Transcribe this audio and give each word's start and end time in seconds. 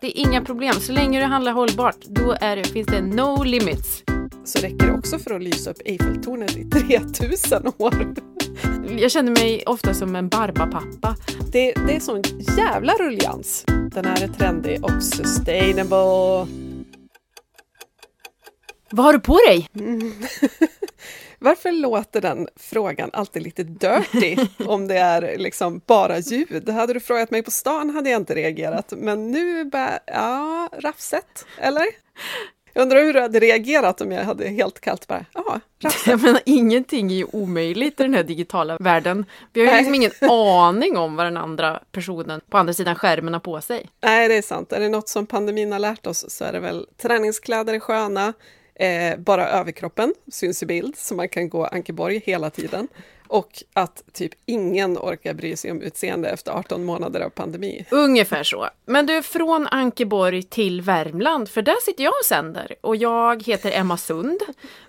Det 0.00 0.06
är 0.06 0.28
inga 0.28 0.44
problem. 0.44 0.74
Så 0.74 0.92
länge 0.92 1.20
du 1.20 1.24
handlar 1.24 1.52
hållbart, 1.52 2.04
då 2.04 2.36
är 2.40 2.56
det, 2.56 2.64
finns 2.64 2.86
det 2.86 3.02
no 3.02 3.44
limits. 3.44 4.02
Så 4.44 4.58
räcker 4.58 4.86
det 4.86 4.92
också 4.92 5.18
för 5.18 5.34
att 5.34 5.42
lysa 5.42 5.70
upp 5.70 5.80
Eiffeltornet 5.84 6.56
i 6.56 6.64
3000 6.70 7.66
år. 7.78 8.14
Jag 8.98 9.10
känner 9.10 9.30
mig 9.30 9.62
ofta 9.66 9.94
som 9.94 10.16
en 10.16 10.28
barbapappa. 10.28 11.16
Det, 11.52 11.72
det 11.72 11.96
är 11.96 12.00
sån 12.00 12.22
jävla 12.56 12.92
rullians. 12.92 13.64
Den 13.66 14.04
här 14.04 14.24
är 14.24 14.28
trendig 14.28 14.84
och 14.84 15.02
sustainable. 15.02 16.46
Vad 18.90 19.04
har 19.04 19.12
du 19.12 19.20
på 19.20 19.38
dig? 19.48 19.68
Varför 21.38 21.72
låter 21.72 22.20
den 22.20 22.48
frågan 22.56 23.10
alltid 23.12 23.42
lite 23.42 23.62
dirty 23.62 24.36
om 24.66 24.88
det 24.88 24.98
är 24.98 25.38
liksom 25.38 25.80
bara 25.86 26.18
ljud? 26.18 26.68
Hade 26.68 26.92
du 26.92 27.00
frågat 27.00 27.30
mig 27.30 27.42
på 27.42 27.50
stan 27.50 27.90
hade 27.90 28.10
jag 28.10 28.20
inte 28.20 28.34
reagerat, 28.34 28.92
men 28.96 29.30
nu 29.30 29.64
bär... 29.64 29.98
Ja, 30.06 30.68
rafset, 30.78 31.46
eller? 31.58 31.86
Jag 32.76 32.82
undrar 32.82 33.02
hur 33.02 33.12
du 33.12 33.20
hade 33.20 33.40
reagerat 33.40 34.00
om 34.00 34.12
jag 34.12 34.24
hade 34.24 34.48
helt 34.48 34.80
kallt 34.80 35.06
bara, 35.06 35.24
ja. 35.34 35.60
Jag 36.06 36.22
menar, 36.22 36.40
ingenting 36.46 37.10
är 37.12 37.16
ju 37.16 37.26
omöjligt 37.32 38.00
i 38.00 38.02
den 38.02 38.14
här 38.14 38.22
digitala 38.22 38.76
världen. 38.80 39.24
Vi 39.52 39.60
har 39.60 39.72
ju 39.72 39.76
liksom 39.76 39.94
ingen 39.94 40.10
aning 40.20 40.96
om 40.96 41.16
vad 41.16 41.26
den 41.26 41.36
andra 41.36 41.82
personen 41.92 42.40
på 42.50 42.58
andra 42.58 42.72
sidan 42.72 42.94
skärmen 42.94 43.32
har 43.32 43.40
på 43.40 43.60
sig. 43.60 43.90
Nej, 44.02 44.28
det 44.28 44.34
är 44.34 44.42
sant. 44.42 44.72
Är 44.72 44.80
det 44.80 44.88
något 44.88 45.08
som 45.08 45.26
pandemin 45.26 45.72
har 45.72 45.78
lärt 45.78 46.06
oss 46.06 46.30
så 46.30 46.44
är 46.44 46.52
det 46.52 46.60
väl 46.60 46.86
träningskläder 47.02 47.74
är 47.74 47.80
sköna, 47.80 48.32
eh, 48.78 49.18
bara 49.18 49.48
överkroppen 49.48 50.14
syns 50.32 50.62
i 50.62 50.66
bild, 50.66 50.96
så 50.96 51.14
man 51.14 51.28
kan 51.28 51.48
gå 51.48 51.64
Ankeborg 51.64 52.22
hela 52.24 52.50
tiden. 52.50 52.88
Och 53.28 53.62
att 53.72 54.02
typ 54.12 54.32
ingen 54.46 54.98
orkar 54.98 55.34
bry 55.34 55.56
sig 55.56 55.70
om 55.70 55.82
utseende 55.82 56.28
efter 56.28 56.52
18 56.52 56.84
månader 56.84 57.20
av 57.20 57.30
pandemi. 57.30 57.86
Ungefär 57.90 58.42
så. 58.42 58.68
Men 58.84 59.06
du, 59.06 59.22
från 59.22 59.66
Ankeborg 59.66 60.42
till 60.42 60.82
Värmland, 60.82 61.48
för 61.48 61.62
där 61.62 61.84
sitter 61.84 62.04
jag 62.04 62.12
och 62.20 62.26
sänder. 62.26 62.74
Och 62.80 62.96
jag 62.96 63.42
heter 63.42 63.72
Emma 63.72 63.96
Sund. 63.96 64.40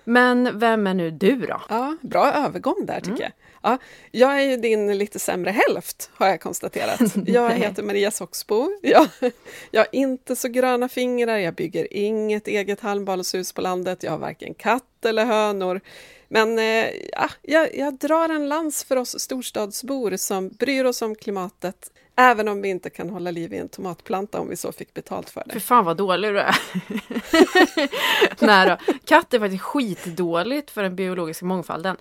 Men 0.04 0.58
vem 0.58 0.86
är 0.86 0.94
nu 0.94 1.10
du 1.10 1.36
då? 1.36 1.60
Ja, 1.68 1.96
bra 2.00 2.32
övergång 2.32 2.86
där 2.86 3.00
tycker 3.00 3.22
jag. 3.22 3.32
Ja, 3.62 3.78
jag 4.10 4.42
är 4.42 4.50
ju 4.50 4.56
din 4.56 4.98
lite 4.98 5.18
sämre 5.18 5.50
hälft, 5.50 6.10
har 6.14 6.26
jag 6.26 6.40
konstaterat. 6.40 7.00
Jag 7.26 7.50
heter 7.50 7.82
Maria 7.82 8.10
Soxbo. 8.10 8.68
Jag, 8.82 9.08
jag 9.70 9.80
har 9.80 9.88
inte 9.92 10.36
så 10.36 10.48
gröna 10.48 10.88
fingrar, 10.88 11.36
jag 11.36 11.54
bygger 11.54 11.92
inget 11.94 12.48
eget 12.48 12.80
halmbadshus 12.80 13.52
på 13.52 13.60
landet, 13.60 14.02
jag 14.02 14.10
har 14.10 14.18
varken 14.18 14.54
katt 14.54 15.04
eller 15.04 15.24
hönor. 15.24 15.80
Men 16.28 16.58
eh, 16.58 16.86
ja, 17.12 17.30
jag, 17.42 17.76
jag 17.76 17.94
drar 17.94 18.28
en 18.28 18.48
lans 18.48 18.84
för 18.84 18.96
oss 18.96 19.20
storstadsbor 19.20 20.16
som 20.16 20.48
bryr 20.48 20.84
oss 20.84 21.02
om 21.02 21.14
klimatet, 21.14 21.90
även 22.16 22.48
om 22.48 22.62
vi 22.62 22.68
inte 22.68 22.90
kan 22.90 23.10
hålla 23.10 23.30
liv 23.30 23.52
i 23.52 23.56
en 23.56 23.68
tomatplanta 23.68 24.40
om 24.40 24.48
vi 24.48 24.56
så 24.56 24.72
fick 24.72 24.94
betalt 24.94 25.30
för 25.30 25.42
det. 25.46 25.52
För 25.52 25.60
fan 25.60 25.84
vad 25.84 25.96
dålig 25.96 26.30
du 26.30 26.40
är. 26.40 26.56
Nej 28.46 28.68
då. 28.68 28.94
Katt 29.04 29.34
är 29.34 29.38
faktiskt 29.38 29.62
skitdåligt 29.62 30.70
för 30.70 30.82
den 30.82 30.96
biologiska 30.96 31.46
mångfalden. 31.46 31.96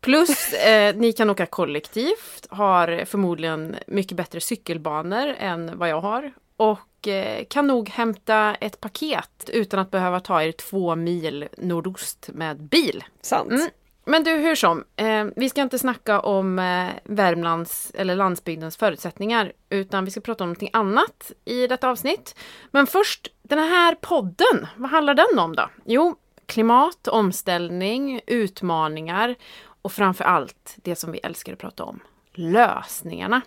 Plus, 0.00 0.52
eh, 0.52 0.96
ni 0.96 1.12
kan 1.12 1.30
åka 1.30 1.46
kollektivt, 1.46 2.46
har 2.50 3.04
förmodligen 3.04 3.76
mycket 3.86 4.16
bättre 4.16 4.40
cykelbanor 4.40 5.34
än 5.38 5.78
vad 5.78 5.88
jag 5.88 6.00
har. 6.00 6.32
Och 6.56 7.08
eh, 7.08 7.44
kan 7.44 7.66
nog 7.66 7.88
hämta 7.88 8.54
ett 8.54 8.80
paket 8.80 9.50
utan 9.52 9.80
att 9.80 9.90
behöva 9.90 10.20
ta 10.20 10.42
er 10.42 10.52
två 10.52 10.96
mil 10.96 11.48
nordost 11.58 12.30
med 12.32 12.62
bil. 12.62 13.04
Sant. 13.20 13.50
Mm. 13.50 13.68
Men 14.04 14.24
du, 14.24 14.30
hur 14.30 14.54
som, 14.54 14.84
eh, 14.96 15.26
vi 15.36 15.48
ska 15.48 15.62
inte 15.62 15.78
snacka 15.78 16.20
om 16.20 16.58
eh, 16.58 16.88
Värmlands 17.04 17.92
eller 17.94 18.16
landsbygdens 18.16 18.76
förutsättningar, 18.76 19.52
utan 19.70 20.04
vi 20.04 20.10
ska 20.10 20.20
prata 20.20 20.44
om 20.44 20.48
någonting 20.48 20.70
annat 20.72 21.32
i 21.44 21.66
detta 21.66 21.88
avsnitt. 21.88 22.34
Men 22.70 22.86
först, 22.86 23.28
den 23.42 23.58
här 23.58 23.94
podden, 23.94 24.66
vad 24.76 24.90
handlar 24.90 25.14
den 25.14 25.38
om 25.38 25.56
då? 25.56 25.68
Jo, 25.84 26.16
klimat, 26.46 27.08
omställning, 27.08 28.20
utmaningar 28.26 29.34
och 29.82 29.92
framför 29.92 30.24
allt 30.24 30.76
det 30.76 30.96
som 30.96 31.12
vi 31.12 31.18
älskar 31.18 31.52
att 31.52 31.58
prata 31.58 31.84
om, 31.84 32.00
lösningarna. 32.32 33.40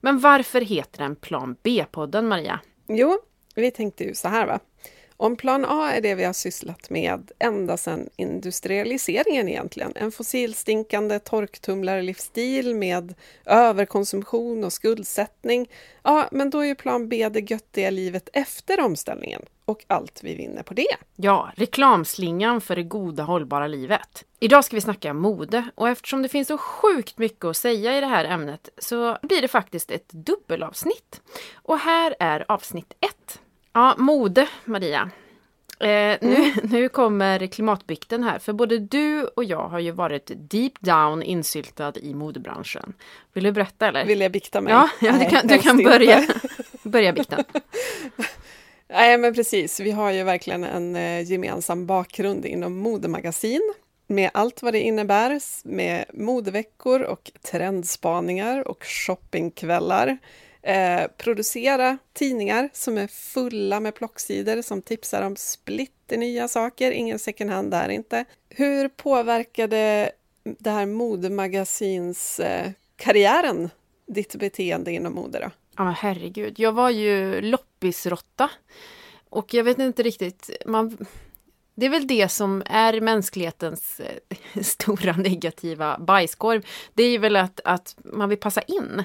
Men 0.00 0.18
varför 0.18 0.60
heter 0.60 0.98
den 0.98 1.16
Plan 1.16 1.56
B-podden, 1.62 2.28
Maria? 2.28 2.60
Jo, 2.88 3.18
vi 3.54 3.70
tänkte 3.70 4.04
ju 4.04 4.14
så 4.14 4.28
här 4.28 4.46
va. 4.46 4.60
Om 5.16 5.36
plan 5.36 5.64
A 5.64 5.92
är 5.92 6.00
det 6.00 6.14
vi 6.14 6.24
har 6.24 6.32
sysslat 6.32 6.90
med 6.90 7.30
ända 7.38 7.76
sedan 7.76 8.08
industrialiseringen 8.16 9.48
egentligen, 9.48 9.92
en 9.96 10.12
fossilstinkande 10.12 11.18
torktumlarlivsstil 11.18 12.74
med 12.74 13.14
överkonsumtion 13.44 14.64
och 14.64 14.72
skuldsättning, 14.72 15.70
ja, 16.02 16.28
men 16.32 16.50
då 16.50 16.60
är 16.60 16.66
ju 16.66 16.74
plan 16.74 17.08
B 17.08 17.28
det 17.28 17.50
göttiga 17.50 17.90
livet 17.90 18.28
efter 18.32 18.80
omställningen 18.80 19.42
och 19.64 19.84
allt 19.86 20.20
vi 20.22 20.34
vinner 20.34 20.62
på 20.62 20.74
det. 20.74 20.96
Ja, 21.16 21.52
reklamslingan 21.56 22.60
för 22.60 22.76
det 22.76 22.82
goda 22.82 23.22
hållbara 23.22 23.66
livet. 23.66 24.24
Idag 24.40 24.64
ska 24.64 24.76
vi 24.76 24.80
snacka 24.80 25.14
mode 25.14 25.70
och 25.74 25.88
eftersom 25.88 26.22
det 26.22 26.28
finns 26.28 26.48
så 26.48 26.58
sjukt 26.58 27.18
mycket 27.18 27.44
att 27.44 27.56
säga 27.56 27.98
i 27.98 28.00
det 28.00 28.06
här 28.06 28.24
ämnet 28.24 28.68
så 28.78 29.18
blir 29.22 29.42
det 29.42 29.48
faktiskt 29.48 29.90
ett 29.90 30.08
dubbelavsnitt. 30.08 31.20
Och 31.54 31.78
här 31.78 32.14
är 32.20 32.44
avsnitt 32.48 32.92
ett. 33.00 33.15
Ja, 33.76 33.94
mode, 33.98 34.48
Maria. 34.64 35.10
Eh, 35.80 35.86
nu, 35.88 36.18
Mm. 36.20 36.52
nu 36.62 36.88
kommer 36.88 37.46
klimatbikten 37.46 38.22
här, 38.24 38.38
för 38.38 38.52
både 38.52 38.78
du 38.78 39.24
och 39.24 39.44
jag 39.44 39.68
har 39.68 39.78
ju 39.78 39.90
varit 39.90 40.30
deep 40.34 40.72
down 40.80 41.22
insyltad 41.22 41.92
i 41.96 42.14
modebranschen. 42.14 42.92
Vill 43.32 43.44
du 43.44 43.52
berätta 43.52 43.88
eller? 43.88 44.04
Vill 44.04 44.20
jag 44.20 44.32
bikta 44.32 44.60
mig? 44.60 44.72
Ja, 44.72 44.88
ja 45.00 45.12
du 45.12 45.18
Nej, 45.18 45.30
kan, 45.30 45.46
du 45.46 45.58
kan 45.58 45.76
börja, 45.76 46.26
börja 46.82 47.12
bikten. 47.12 47.44
Nej, 48.88 49.18
men 49.18 49.34
precis. 49.34 49.80
Vi 49.80 49.90
har 49.90 50.10
ju 50.10 50.22
verkligen 50.22 50.64
en 50.64 50.96
eh, 50.96 51.30
gemensam 51.30 51.86
bakgrund 51.86 52.46
inom 52.46 52.76
modemagasin 52.76 53.74
med 54.06 54.30
allt 54.34 54.62
vad 54.62 54.74
det 54.74 54.80
innebär, 54.80 55.40
med 55.64 56.04
modeveckor 56.14 57.02
och 57.02 57.30
trendspaningar 57.50 58.68
och 58.68 58.84
shoppingkvällar. 58.84 60.18
Eh, 60.66 61.06
producera 61.16 61.98
tidningar 62.12 62.68
som 62.72 62.98
är 62.98 63.06
fulla 63.06 63.80
med 63.80 63.94
plocksidor 63.94 64.62
som 64.62 64.82
tipsar 64.82 65.22
om 65.22 65.36
splitternya 65.36 66.48
saker, 66.48 66.90
ingen 66.90 67.18
second 67.18 67.50
hand 67.50 67.70
där 67.70 67.88
inte. 67.88 68.24
Hur 68.48 68.88
påverkade 68.88 70.10
det 70.58 70.70
här 70.70 70.86
modemagasins 70.86 72.40
eh, 72.40 72.70
karriären 72.96 73.70
ditt 74.06 74.36
beteende 74.36 74.92
inom 74.92 75.14
mode 75.14 75.38
då? 75.38 75.50
Ja 75.76 75.84
men 75.84 75.94
herregud, 75.94 76.54
jag 76.58 76.72
var 76.72 76.90
ju 76.90 77.40
loppisrotta. 77.40 78.50
Och 79.28 79.54
jag 79.54 79.64
vet 79.64 79.78
inte 79.78 80.02
riktigt, 80.02 80.50
man... 80.66 81.06
Det 81.74 81.86
är 81.86 81.90
väl 81.90 82.06
det 82.06 82.28
som 82.28 82.62
är 82.66 83.00
mänsklighetens 83.00 84.00
eh, 84.00 84.62
stora 84.62 85.12
negativa 85.12 85.98
bajskorv. 85.98 86.66
Det 86.94 87.02
är 87.02 87.10
ju 87.10 87.18
väl 87.18 87.36
att, 87.36 87.60
att 87.64 87.96
man 88.04 88.28
vill 88.28 88.38
passa 88.38 88.62
in. 88.62 89.04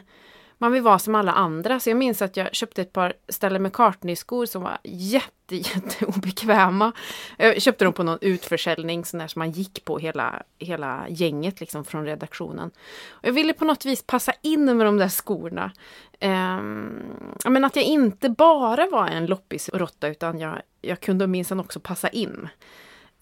Man 0.62 0.72
vill 0.72 0.82
vara 0.82 1.00
som 1.00 1.16
alla 1.16 1.32
andra. 1.32 1.80
Så 1.80 1.90
jag 1.90 1.98
minns 1.98 2.22
att 2.22 2.38
jag 2.38 2.56
köpte 2.56 2.82
ett 2.82 2.94
par 2.94 3.14
Stella 3.30 3.60
McCartney-skor 3.60 4.46
som 4.46 4.62
var 4.64 4.78
jätte, 4.84 5.56
jätte 5.56 6.06
obekväma. 6.06 6.92
Jag 7.38 7.62
köpte 7.62 7.86
dem 7.86 7.94
på 7.94 8.04
någon 8.04 8.18
utförsäljning 8.22 9.06
sån 9.06 9.20
där 9.20 9.28
som 9.28 9.40
man 9.40 9.52
gick 9.52 9.86
på 9.86 9.98
hela, 9.98 10.44
hela 10.60 11.06
gänget 11.10 11.60
liksom 11.60 11.86
från 11.86 12.06
redaktionen. 12.06 12.72
Och 13.10 13.28
jag 13.28 13.34
ville 13.34 13.54
på 13.54 13.66
något 13.66 13.86
vis 13.86 14.04
passa 14.04 14.34
in 14.42 14.78
med 14.78 14.86
de 14.86 14.98
där 14.98 15.10
skorna. 15.10 15.72
Um, 16.20 17.04
men 17.50 17.66
att 17.66 17.76
jag 17.76 17.86
inte 17.86 18.30
bara 18.30 18.88
var 18.90 19.08
en 19.08 19.26
loppisrotta 19.26 20.08
utan 20.08 20.40
jag, 20.40 20.62
jag 20.82 21.00
kunde 21.00 21.28
minsann 21.28 21.60
också 21.60 21.80
passa 21.80 22.10
in. 22.10 22.50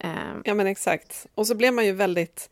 Um, 0.04 0.42
Ja, 0.44 0.54
men 0.54 0.66
exakt. 0.66 1.26
Och 1.34 1.46
så 1.46 1.54
blev 1.54 1.74
man 1.74 1.86
ju 1.86 1.92
väldigt... 1.92 2.50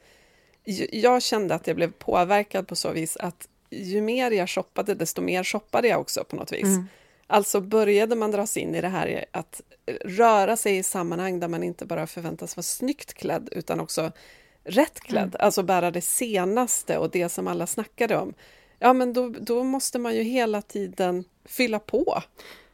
Jag 0.92 1.22
kände 1.22 1.54
att 1.54 1.66
jag 1.66 1.76
blev 1.76 1.92
påverkad 1.92 2.68
på 2.68 2.76
så 2.76 2.92
vis 2.92 3.16
att 3.16 3.48
ju 3.70 4.00
mer 4.00 4.30
jag 4.30 4.48
shoppade, 4.48 4.94
desto 4.94 5.22
mer 5.22 5.44
shoppade 5.44 5.88
jag 5.88 6.00
också 6.00 6.24
på 6.24 6.36
något 6.36 6.52
vis. 6.52 6.64
Mm. 6.64 6.88
Alltså 7.26 7.60
började 7.60 8.16
man 8.16 8.30
dras 8.30 8.56
in 8.56 8.74
i 8.74 8.80
det 8.80 8.88
här 8.88 9.24
att 9.30 9.62
röra 10.04 10.56
sig 10.56 10.76
i 10.76 10.82
sammanhang 10.82 11.40
där 11.40 11.48
man 11.48 11.62
inte 11.62 11.86
bara 11.86 12.06
förväntas 12.06 12.56
vara 12.56 12.62
snyggt 12.62 13.14
klädd 13.14 13.48
utan 13.52 13.80
också 13.80 14.12
rätt 14.64 15.00
klädd, 15.00 15.36
alltså 15.38 15.62
bära 15.62 15.90
det 15.90 16.00
senaste 16.00 16.98
och 16.98 17.10
det 17.10 17.28
som 17.28 17.46
alla 17.46 17.66
snackade 17.66 18.16
om. 18.16 18.34
Ja, 18.78 18.92
men 18.92 19.12
då, 19.12 19.28
då 19.28 19.64
måste 19.64 19.98
man 19.98 20.14
ju 20.14 20.22
hela 20.22 20.62
tiden 20.62 21.24
fylla 21.44 21.78
på. 21.78 22.22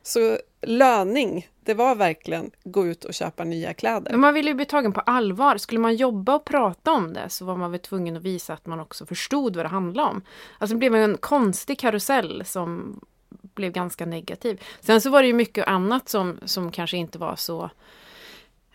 Så 0.03 0.39
löning, 0.67 1.49
det 1.61 1.75
var 1.75 1.95
verkligen 1.95 2.51
gå 2.65 2.87
ut 2.87 3.05
och 3.05 3.15
köpa 3.15 3.45
nya 3.45 3.75
kläder. 3.75 4.11
Men 4.11 4.21
man 4.21 4.35
ville 4.35 4.51
ju 4.51 4.55
bli 4.55 4.65
tagen 4.65 4.93
på 4.93 5.01
allvar. 5.01 5.57
Skulle 5.57 5.81
man 5.81 5.97
jobba 5.97 6.35
och 6.35 6.45
prata 6.45 6.93
om 6.93 7.13
det 7.13 7.29
så 7.29 7.45
var 7.45 7.57
man 7.57 7.71
väl 7.71 7.81
tvungen 7.81 8.17
att 8.17 8.23
visa 8.23 8.53
att 8.53 8.67
man 8.67 8.81
också 8.81 9.07
förstod 9.07 9.57
vad 9.57 9.65
det 9.65 9.69
handlade 9.69 10.09
om. 10.09 10.23
Alltså 10.59 10.75
det 10.75 10.79
blev 10.79 10.95
en 10.95 11.17
konstig 11.17 11.79
karusell 11.79 12.43
som 12.45 13.01
blev 13.55 13.73
ganska 13.73 14.07
negativ. 14.07 14.63
Sen 14.81 15.01
så 15.01 15.11
var 15.11 15.23
det 15.23 15.29
ju 15.29 15.35
mycket 15.35 15.67
annat 15.67 16.09
som, 16.09 16.39
som 16.45 16.73
kanske 16.73 16.97
inte 16.97 17.19
var 17.19 17.37
så 17.37 17.71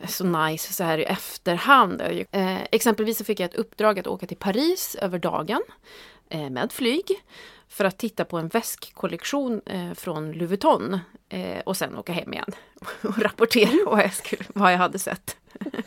så 0.07 0.23
nice 0.23 0.73
så 0.73 0.83
här 0.83 0.97
i 0.97 1.03
efterhand. 1.03 2.01
Eh, 2.31 2.63
exempelvis 2.71 3.17
så 3.17 3.23
fick 3.23 3.39
jag 3.39 3.45
ett 3.45 3.55
uppdrag 3.55 3.99
att 3.99 4.07
åka 4.07 4.27
till 4.27 4.37
Paris 4.37 4.95
över 4.95 5.19
dagen 5.19 5.61
eh, 6.29 6.49
med 6.49 6.71
flyg 6.71 7.05
för 7.69 7.85
att 7.85 7.97
titta 7.97 8.25
på 8.25 8.37
en 8.37 8.47
väskkollektion 8.47 9.61
eh, 9.65 9.93
från 9.93 10.31
Louis 10.31 10.49
Vuitton 10.49 10.99
eh, 11.29 11.59
och 11.65 11.77
sen 11.77 11.97
åka 11.97 12.13
hem 12.13 12.33
igen 12.33 12.51
och 13.01 13.19
rapportera 13.19 13.71
vad 13.85 13.99
jag, 13.99 14.13
skulle, 14.13 14.43
vad 14.53 14.73
jag 14.73 14.77
hade 14.77 14.99
sett. 14.99 15.37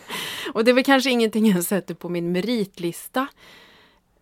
och 0.52 0.64
det 0.64 0.70
är 0.70 0.75
väl 0.75 0.84
kanske 0.84 1.11
ingenting 1.11 1.46
jag 1.46 1.64
sätter 1.64 1.94
på 1.94 2.08
min 2.08 2.32
meritlista 2.32 3.26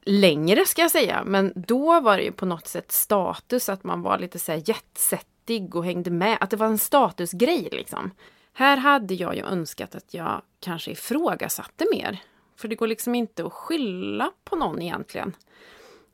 längre 0.05 0.67
ska 0.67 0.83
jag 0.83 0.91
säga, 0.91 1.23
men 1.25 1.53
då 1.57 2.01
var 2.01 2.17
det 2.17 2.23
ju 2.23 2.33
på 2.33 2.47
något 2.47 2.67
sätt 2.67 2.93
status 2.93 3.69
att 3.69 3.85
man 3.85 4.03
var 4.03 4.19
lite 4.19 4.39
så 4.39 4.53
här 4.53 4.63
jetsettig 4.65 5.77
och 5.77 5.85
hängde 5.85 6.11
med, 6.11 6.39
att 6.41 6.51
det 6.51 6.57
var 6.57 6.67
en 6.67 6.79
statusgrej 6.79 7.69
liksom. 7.73 8.11
Här 8.53 8.77
hade 8.77 9.15
jag 9.15 9.37
ju 9.37 9.43
önskat 9.43 9.95
att 9.95 10.15
jag 10.15 10.43
kanske 10.61 10.91
ifrågasatte 10.91 11.87
mer. 11.93 12.19
För 12.57 12.69
det 12.69 12.75
går 12.75 12.87
liksom 12.87 13.15
inte 13.15 13.47
att 13.47 13.53
skylla 13.53 14.31
på 14.45 14.57
någon 14.57 14.83
egentligen. 14.83 15.37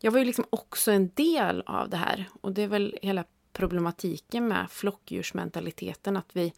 Jag 0.06 0.12
var 0.12 0.18
ju 0.18 0.24
liksom 0.24 0.44
också 0.50 0.90
en 0.90 1.10
del 1.14 1.62
av 1.66 1.90
det 1.90 1.96
här 1.96 2.24
och 2.40 2.52
det 2.52 2.62
är 2.62 2.66
väl 2.66 2.98
hela 3.02 3.24
problematiken 3.52 4.48
med 4.48 4.66
flockdjursmentaliteten 4.70 6.16
att 6.16 6.30
vi, 6.32 6.52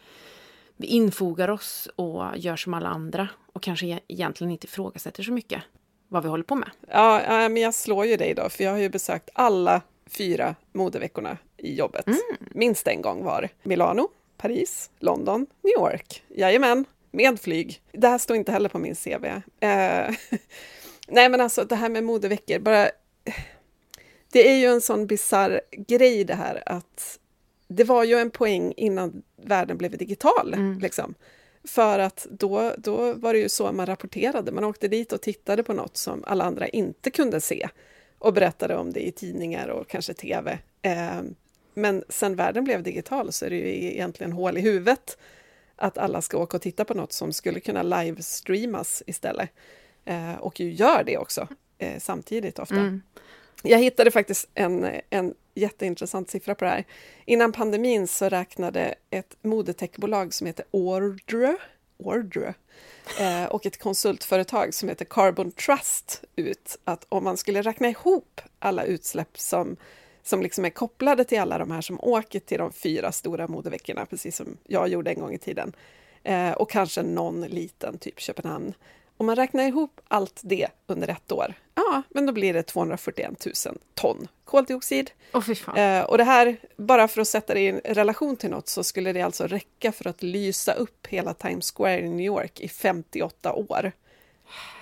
vi 0.76 0.86
infogar 0.86 1.48
oss 1.48 1.88
och 1.96 2.24
gör 2.36 2.56
som 2.56 2.74
alla 2.74 2.88
andra 2.88 3.28
och 3.52 3.62
kanske 3.62 4.00
egentligen 4.08 4.50
inte 4.50 4.66
ifrågasätter 4.66 5.22
så 5.22 5.32
mycket 5.32 5.62
vad 6.08 6.22
vi 6.22 6.28
håller 6.28 6.44
på 6.44 6.54
med. 6.54 6.70
Ja, 6.88 7.20
men 7.48 7.56
jag 7.56 7.74
slår 7.74 8.06
ju 8.06 8.16
dig 8.16 8.34
då, 8.34 8.48
för 8.48 8.64
jag 8.64 8.70
har 8.70 8.78
ju 8.78 8.88
besökt 8.88 9.30
alla 9.32 9.82
fyra 10.06 10.54
modeveckorna 10.72 11.38
i 11.56 11.74
jobbet. 11.74 12.06
Mm. 12.06 12.20
Minst 12.38 12.86
en 12.86 13.02
gång 13.02 13.24
var. 13.24 13.48
Milano, 13.62 14.08
Paris, 14.36 14.90
London, 14.98 15.46
New 15.62 15.72
York. 15.72 16.22
Jajamän, 16.28 16.84
med 17.10 17.40
flyg. 17.40 17.82
Det 17.92 18.08
här 18.08 18.18
står 18.18 18.36
inte 18.36 18.52
heller 18.52 18.68
på 18.68 18.78
min 18.78 18.94
CV. 18.94 19.24
Eh, 19.24 19.40
nej, 21.08 21.28
men 21.28 21.40
alltså 21.40 21.64
det 21.64 21.76
här 21.76 21.88
med 21.88 22.04
modeveckor, 22.04 22.58
bara... 22.58 22.90
Det 24.32 24.48
är 24.48 24.56
ju 24.56 24.66
en 24.66 24.80
sån 24.80 25.06
bizarr 25.06 25.60
grej 25.70 26.24
det 26.24 26.34
här 26.34 26.62
att 26.66 27.18
det 27.68 27.84
var 27.84 28.04
ju 28.04 28.14
en 28.14 28.30
poäng 28.30 28.72
innan 28.76 29.22
världen 29.36 29.78
blev 29.78 29.96
digital. 29.96 30.54
Mm. 30.54 30.78
Liksom. 30.78 31.14
För 31.64 31.98
att 31.98 32.26
då, 32.30 32.74
då 32.78 33.12
var 33.12 33.32
det 33.32 33.38
ju 33.38 33.48
så 33.48 33.72
man 33.72 33.86
rapporterade. 33.86 34.52
Man 34.52 34.64
åkte 34.64 34.88
dit 34.88 35.12
och 35.12 35.20
tittade 35.20 35.62
på 35.62 35.72
något 35.72 35.96
som 35.96 36.24
alla 36.26 36.44
andra 36.44 36.68
inte 36.68 37.10
kunde 37.10 37.40
se 37.40 37.68
och 38.18 38.32
berättade 38.32 38.76
om 38.76 38.92
det 38.92 39.06
i 39.06 39.12
tidningar 39.12 39.68
och 39.68 39.88
kanske 39.88 40.14
tv. 40.14 40.58
Eh, 40.82 41.20
men 41.74 42.04
sen 42.08 42.36
världen 42.36 42.64
blev 42.64 42.82
digital 42.82 43.32
så 43.32 43.46
är 43.46 43.50
det 43.50 43.56
ju 43.56 43.92
egentligen 43.92 44.32
hål 44.32 44.58
i 44.58 44.60
huvudet 44.60 45.18
att 45.76 45.98
alla 45.98 46.22
ska 46.22 46.38
åka 46.38 46.56
och 46.56 46.62
titta 46.62 46.84
på 46.84 46.94
något 46.94 47.12
som 47.12 47.32
skulle 47.32 47.60
kunna 47.60 47.82
livestreamas 47.82 49.02
istället. 49.06 49.50
Eh, 50.04 50.34
och 50.34 50.60
ju 50.60 50.72
gör 50.72 51.04
det 51.04 51.18
också 51.18 51.48
eh, 51.78 51.98
samtidigt 51.98 52.58
ofta. 52.58 52.74
Mm. 52.74 53.02
Jag 53.62 53.78
hittade 53.78 54.10
faktiskt 54.10 54.48
en, 54.54 55.00
en 55.10 55.34
jätteintressant 55.54 56.30
siffra 56.30 56.54
på 56.54 56.64
det 56.64 56.70
här. 56.70 56.84
Innan 57.24 57.52
pandemin 57.52 58.06
så 58.06 58.28
räknade 58.28 58.94
ett 59.10 59.36
modetechbolag 59.42 60.34
som 60.34 60.46
heter 60.46 60.64
Ordre, 60.70 61.56
Ordre 61.96 62.54
eh, 63.20 63.44
och 63.44 63.66
ett 63.66 63.78
konsultföretag 63.78 64.74
som 64.74 64.88
heter 64.88 65.04
Carbon 65.04 65.52
Trust 65.52 66.24
ut 66.36 66.78
att 66.84 67.06
om 67.08 67.24
man 67.24 67.36
skulle 67.36 67.62
räkna 67.62 67.88
ihop 67.88 68.40
alla 68.58 68.84
utsläpp 68.84 69.38
som 69.38 69.76
som 70.22 70.42
liksom 70.42 70.64
är 70.64 70.70
kopplade 70.70 71.24
till 71.24 71.40
alla 71.40 71.58
de 71.58 71.70
här 71.70 71.80
som 71.80 72.00
åker 72.00 72.40
till 72.40 72.58
de 72.58 72.72
fyra 72.72 73.12
stora 73.12 73.48
modeveckorna, 73.48 74.06
precis 74.06 74.36
som 74.36 74.56
jag 74.66 74.88
gjorde 74.88 75.10
en 75.10 75.20
gång 75.20 75.34
i 75.34 75.38
tiden. 75.38 75.72
Eh, 76.22 76.52
och 76.52 76.70
kanske 76.70 77.02
någon 77.02 77.40
liten, 77.40 77.98
typ 77.98 78.20
Köpenhamn. 78.20 78.74
Om 79.18 79.26
man 79.26 79.36
räknar 79.36 79.64
ihop 79.64 80.00
allt 80.08 80.40
det 80.42 80.68
under 80.86 81.08
ett 81.08 81.32
år, 81.32 81.54
ja, 81.74 82.02
men 82.08 82.26
då 82.26 82.32
blir 82.32 82.54
det 82.54 82.62
241 82.62 83.46
000 83.66 83.78
ton 83.94 84.28
koldioxid. 84.44 85.10
Oh, 85.32 85.78
eh, 85.78 86.04
och 86.04 86.18
det 86.18 86.24
här, 86.24 86.56
bara 86.76 87.08
för 87.08 87.20
att 87.20 87.28
sätta 87.28 87.54
det 87.54 87.60
i 87.60 87.72
relation 87.72 88.36
till 88.36 88.50
något, 88.50 88.68
så 88.68 88.84
skulle 88.84 89.12
det 89.12 89.22
alltså 89.22 89.46
räcka 89.46 89.92
för 89.92 90.08
att 90.08 90.22
lysa 90.22 90.72
upp 90.72 91.06
hela 91.06 91.34
Times 91.34 91.72
Square 91.76 92.00
i 92.00 92.08
New 92.08 92.26
York 92.26 92.60
i 92.60 92.68
58 92.68 93.52
år. 93.52 93.92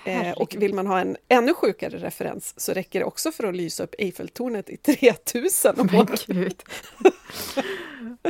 Eh, 0.05 0.31
och 0.31 0.55
vill 0.57 0.73
man 0.73 0.87
ha 0.87 0.99
en 0.99 1.17
ännu 1.27 1.53
sjukare 1.53 1.97
referens 1.97 2.53
så 2.57 2.73
räcker 2.73 2.99
det 2.99 3.05
också 3.05 3.31
för 3.31 3.43
att 3.43 3.55
lysa 3.55 3.83
upp 3.83 3.95
Eiffeltornet 3.97 4.69
i 4.69 4.77
3000 4.77 5.79
om 5.79 5.95
året. 5.95 6.27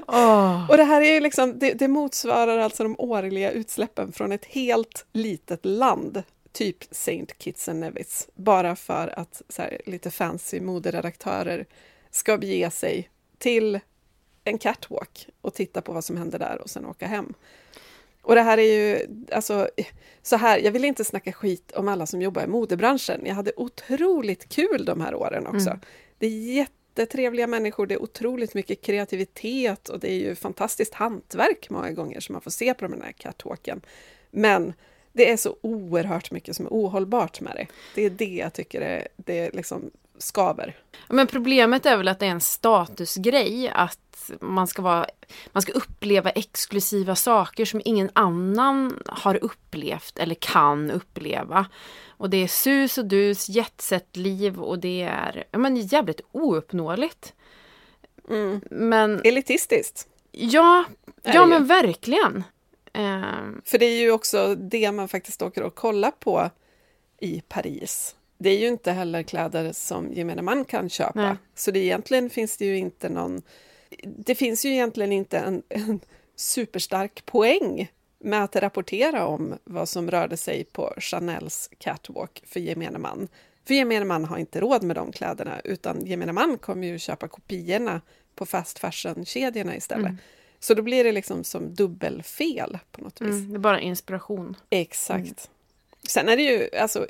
oh. 0.08 0.70
Och 0.70 0.78
det 0.78 0.84
här 0.84 1.02
är 1.02 1.14
ju 1.14 1.20
liksom, 1.20 1.60
det, 1.60 1.74
det, 1.74 1.88
motsvarar 1.88 2.58
alltså 2.58 2.84
de 2.84 2.96
årliga 2.98 3.52
utsläppen 3.52 4.12
från 4.12 4.32
ett 4.32 4.46
helt 4.46 5.06
litet 5.14 5.66
land, 5.66 6.24
typ 6.52 6.78
Saint 6.92 7.34
Kitts 7.40 7.70
and 7.70 7.80
Nevis, 7.80 8.28
bara 8.36 8.76
för 8.76 9.20
att 9.20 9.42
här, 9.58 9.82
lite 9.86 10.12
fancy 10.12 10.62
moderedaktörer 10.62 11.66
ska 12.12 12.38
bege 12.38 12.72
sig 12.72 13.10
till 13.38 13.80
en 14.44 14.58
catwalk 14.58 15.28
och 15.42 15.54
titta 15.54 15.82
på 15.82 15.94
vad 15.94 16.04
som 16.04 16.18
händer 16.18 16.40
där 16.40 16.62
och 16.62 16.70
sen 16.70 16.86
åka 16.86 17.08
hem. 17.08 17.34
Och 18.28 18.36
det 18.36 18.42
här 18.42 18.58
är 18.58 18.64
ju, 18.64 19.08
alltså, 19.32 19.70
så 20.22 20.36
här, 20.36 20.60
jag 20.60 20.72
vill 20.72 20.86
inte 20.86 21.04
snacka 21.04 21.32
skit 21.32 21.72
om 21.72 21.88
alla 21.88 22.06
som 22.06 22.22
jobbar 22.22 22.44
i 22.44 22.48
modebranschen. 22.48 23.22
Jag 23.26 23.36
hade 23.36 23.52
otroligt 23.58 24.50
kul 24.50 24.86
de 24.86 25.02
här 25.02 25.16
åren 25.16 25.48
också. 25.48 25.70
Mm. 25.70 25.82
Det 26.18 26.28
är 26.28 26.32
jättetrevliga 26.32 27.48
människor, 27.48 27.88
det 27.88 27.94
är 27.94 28.02
otroligt 28.02 28.54
mycket 28.54 28.82
kreativitet 28.82 29.90
och 29.90 30.00
det 30.00 30.12
är 30.12 30.20
ju 30.20 30.36
fantastiskt 30.36 30.94
hantverk 30.94 31.70
många 31.70 31.92
gånger 31.92 32.20
som 32.20 32.34
man 32.34 32.42
får 32.42 32.52
se 32.52 32.74
på 32.74 32.88
den 32.88 33.02
här 33.02 33.12
catwalken. 33.12 33.82
Men 34.32 34.74
det 35.14 35.32
är 35.32 35.38
så 35.38 35.56
oerhört 35.62 36.32
mycket 36.32 36.56
som 36.56 36.66
är 36.66 36.70
ohållbart 36.70 37.42
med 37.42 37.54
det. 37.56 37.68
Det 37.96 38.06
är 38.06 38.10
det 38.10 38.36
jag 38.36 38.54
tycker 38.54 38.82
är, 38.82 39.08
det 39.16 39.40
är 39.40 39.52
liksom 39.52 39.92
skaver. 40.18 40.76
Men 41.08 41.28
problemet 41.28 41.86
är 41.86 41.98
väl 41.98 42.08
att 42.08 42.20
det 42.20 42.26
är 42.26 42.32
en 42.32 42.42
statusgrej 42.42 43.70
att 43.70 44.32
man 44.42 44.68
ska, 44.68 44.82
vara, 44.82 45.06
man 45.52 45.62
ska 45.62 45.72
uppleva 45.72 46.30
exklusiva 46.30 47.16
saker 47.16 47.66
som 47.66 47.82
ingen 47.86 48.10
annan 48.14 49.04
har 49.06 49.44
upplevt 49.44 50.20
eller 50.20 50.36
kan 50.36 50.92
uppleva. 50.92 51.66
Och 52.08 52.30
det 52.30 52.38
är 52.38 52.48
sus 52.48 52.98
och 52.98 53.06
dus, 53.06 53.50
jetset-liv 53.50 54.62
och 54.62 54.80
det 54.80 55.02
är 55.02 55.44
men 55.52 55.76
jävligt 55.76 56.22
ouppnåeligt. 56.32 57.34
Mm. 58.30 58.62
Men, 58.72 59.22
Elitistiskt. 59.24 60.08
Ja, 60.32 60.86
ja 61.24 61.46
men 61.46 61.68
verkligen. 61.68 62.44
Um, 62.94 63.62
För 63.66 63.78
det 63.78 63.86
är 63.86 64.00
ju 64.00 64.12
också 64.12 64.56
det 64.56 64.92
man 64.92 65.08
faktiskt 65.08 65.42
åker 65.42 65.64
och 65.64 65.76
kollar 65.76 66.12
på 66.12 66.50
i 67.20 67.42
Paris 67.42 68.17
det 68.38 68.50
är 68.50 68.58
ju 68.58 68.68
inte 68.68 68.92
heller 68.92 69.24
kläder 69.24 69.72
som 69.74 70.14
gemene 70.14 70.42
man 70.42 70.66
kan 70.66 70.90
köpa. 70.90 71.22
Nej. 71.22 71.36
Så 71.56 71.72
det 71.72 71.80
egentligen 71.80 72.30
finns 72.30 72.58
det 72.58 72.66
ju 72.66 72.78
inte 72.78 73.10
någon... 73.10 73.42
Det 74.04 74.36
finns 74.36 74.66
ju 74.66 74.70
egentligen 74.70 75.12
inte 75.12 75.38
en, 75.38 75.64
en 75.70 76.00
superstark 76.36 77.26
poäng 77.26 77.92
med 78.20 78.44
att 78.44 78.56
rapportera 78.56 79.28
om 79.28 79.58
vad 79.64 79.90
som 79.90 80.12
rörde 80.12 80.38
sig 80.38 80.64
på 80.64 80.94
Chanels 80.98 81.70
catwalk 81.78 82.44
för 82.46 82.60
gemene 82.60 82.98
man. 82.98 83.28
För 83.68 83.74
gemene 83.74 84.06
man 84.06 84.26
har 84.26 84.38
inte 84.38 84.60
råd 84.60 84.84
med 84.84 84.96
de 84.96 85.12
kläderna, 85.12 85.60
utan 85.64 86.06
gemene 86.06 86.34
man 86.34 86.58
kommer 86.58 86.88
ju 86.88 87.00
köpa 87.00 87.28
kopiorna 87.28 88.02
på 88.36 88.46
fast 88.46 88.80
fashion-kedjorna 88.80 89.76
istället. 89.76 90.06
Mm. 90.06 90.18
Så 90.60 90.74
då 90.74 90.82
blir 90.82 91.04
det 91.04 91.12
liksom 91.12 91.44
som 91.44 91.76
dubbelfel 91.76 92.80
på 92.92 93.02
något 93.02 93.22
vis. 93.22 93.30
Mm, 93.30 93.50
det 93.50 93.56
är 93.56 93.60
bara 93.60 93.82
inspiration. 93.82 94.56
Exakt. 94.70 95.20
Mm. 95.20 95.36
Sen 96.10 96.30
är 96.30 96.38
det 96.38 96.44
ju, 96.44 96.78
alltså 96.78 97.08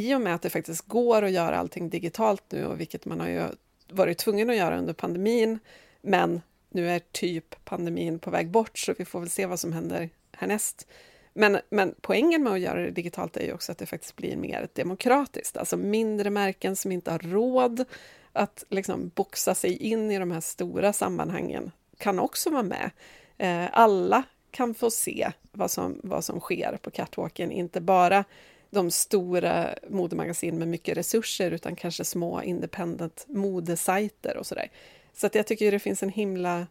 i 0.00 0.14
och 0.14 0.20
med 0.20 0.34
att 0.34 0.42
det 0.42 0.50
faktiskt 0.50 0.88
går 0.88 1.22
att 1.22 1.30
göra 1.30 1.58
allting 1.58 1.90
digitalt 1.90 2.42
nu, 2.48 2.66
och 2.66 2.80
vilket 2.80 3.04
man 3.04 3.20
har 3.20 3.28
ju 3.28 3.42
varit 3.88 4.18
tvungen 4.18 4.50
att 4.50 4.56
göra 4.56 4.78
under 4.78 4.92
pandemin, 4.92 5.58
men 6.02 6.40
nu 6.68 6.90
är 6.90 7.00
typ 7.12 7.64
pandemin 7.64 8.18
på 8.18 8.30
väg 8.30 8.50
bort, 8.50 8.78
så 8.78 8.94
vi 8.98 9.04
får 9.04 9.20
väl 9.20 9.30
se 9.30 9.46
vad 9.46 9.60
som 9.60 9.72
händer 9.72 10.08
härnäst. 10.32 10.86
Men, 11.34 11.58
men 11.70 11.94
poängen 12.00 12.42
med 12.42 12.52
att 12.52 12.60
göra 12.60 12.80
det 12.80 12.90
digitalt 12.90 13.36
är 13.36 13.44
ju 13.44 13.52
också 13.52 13.72
att 13.72 13.78
det 13.78 13.86
faktiskt 13.86 14.16
blir 14.16 14.36
mer 14.36 14.68
demokratiskt, 14.72 15.56
alltså 15.56 15.76
mindre 15.76 16.30
märken 16.30 16.76
som 16.76 16.92
inte 16.92 17.10
har 17.10 17.18
råd 17.18 17.84
att 18.32 18.64
liksom 18.68 19.10
boxa 19.14 19.54
sig 19.54 19.76
in 19.76 20.10
i 20.10 20.18
de 20.18 20.30
här 20.30 20.40
stora 20.40 20.92
sammanhangen 20.92 21.70
kan 21.98 22.18
också 22.18 22.50
vara 22.50 22.62
med. 22.62 22.90
Eh, 23.38 23.68
alla 23.72 24.22
kan 24.50 24.74
få 24.74 24.90
se 24.90 25.30
vad 25.52 25.70
som, 25.70 26.00
vad 26.02 26.24
som 26.24 26.40
sker 26.40 26.78
på 26.82 26.90
catwalken, 26.90 27.50
inte 27.50 27.80
bara 27.80 28.24
de 28.70 28.90
stora 28.90 29.74
modemagasin 29.88 30.58
med 30.58 30.68
mycket 30.68 30.96
resurser 30.96 31.50
utan 31.50 31.76
kanske 31.76 32.04
små 32.04 32.42
independent 32.42 33.24
modesajter 33.28 34.36
och 34.36 34.46
sådär. 34.46 34.70
Så 35.12 35.26
att 35.26 35.34
jag 35.34 35.46
tycker 35.46 35.72
det 35.72 35.78
finns 35.78 36.02
en 36.02 36.08
himla 36.08 36.66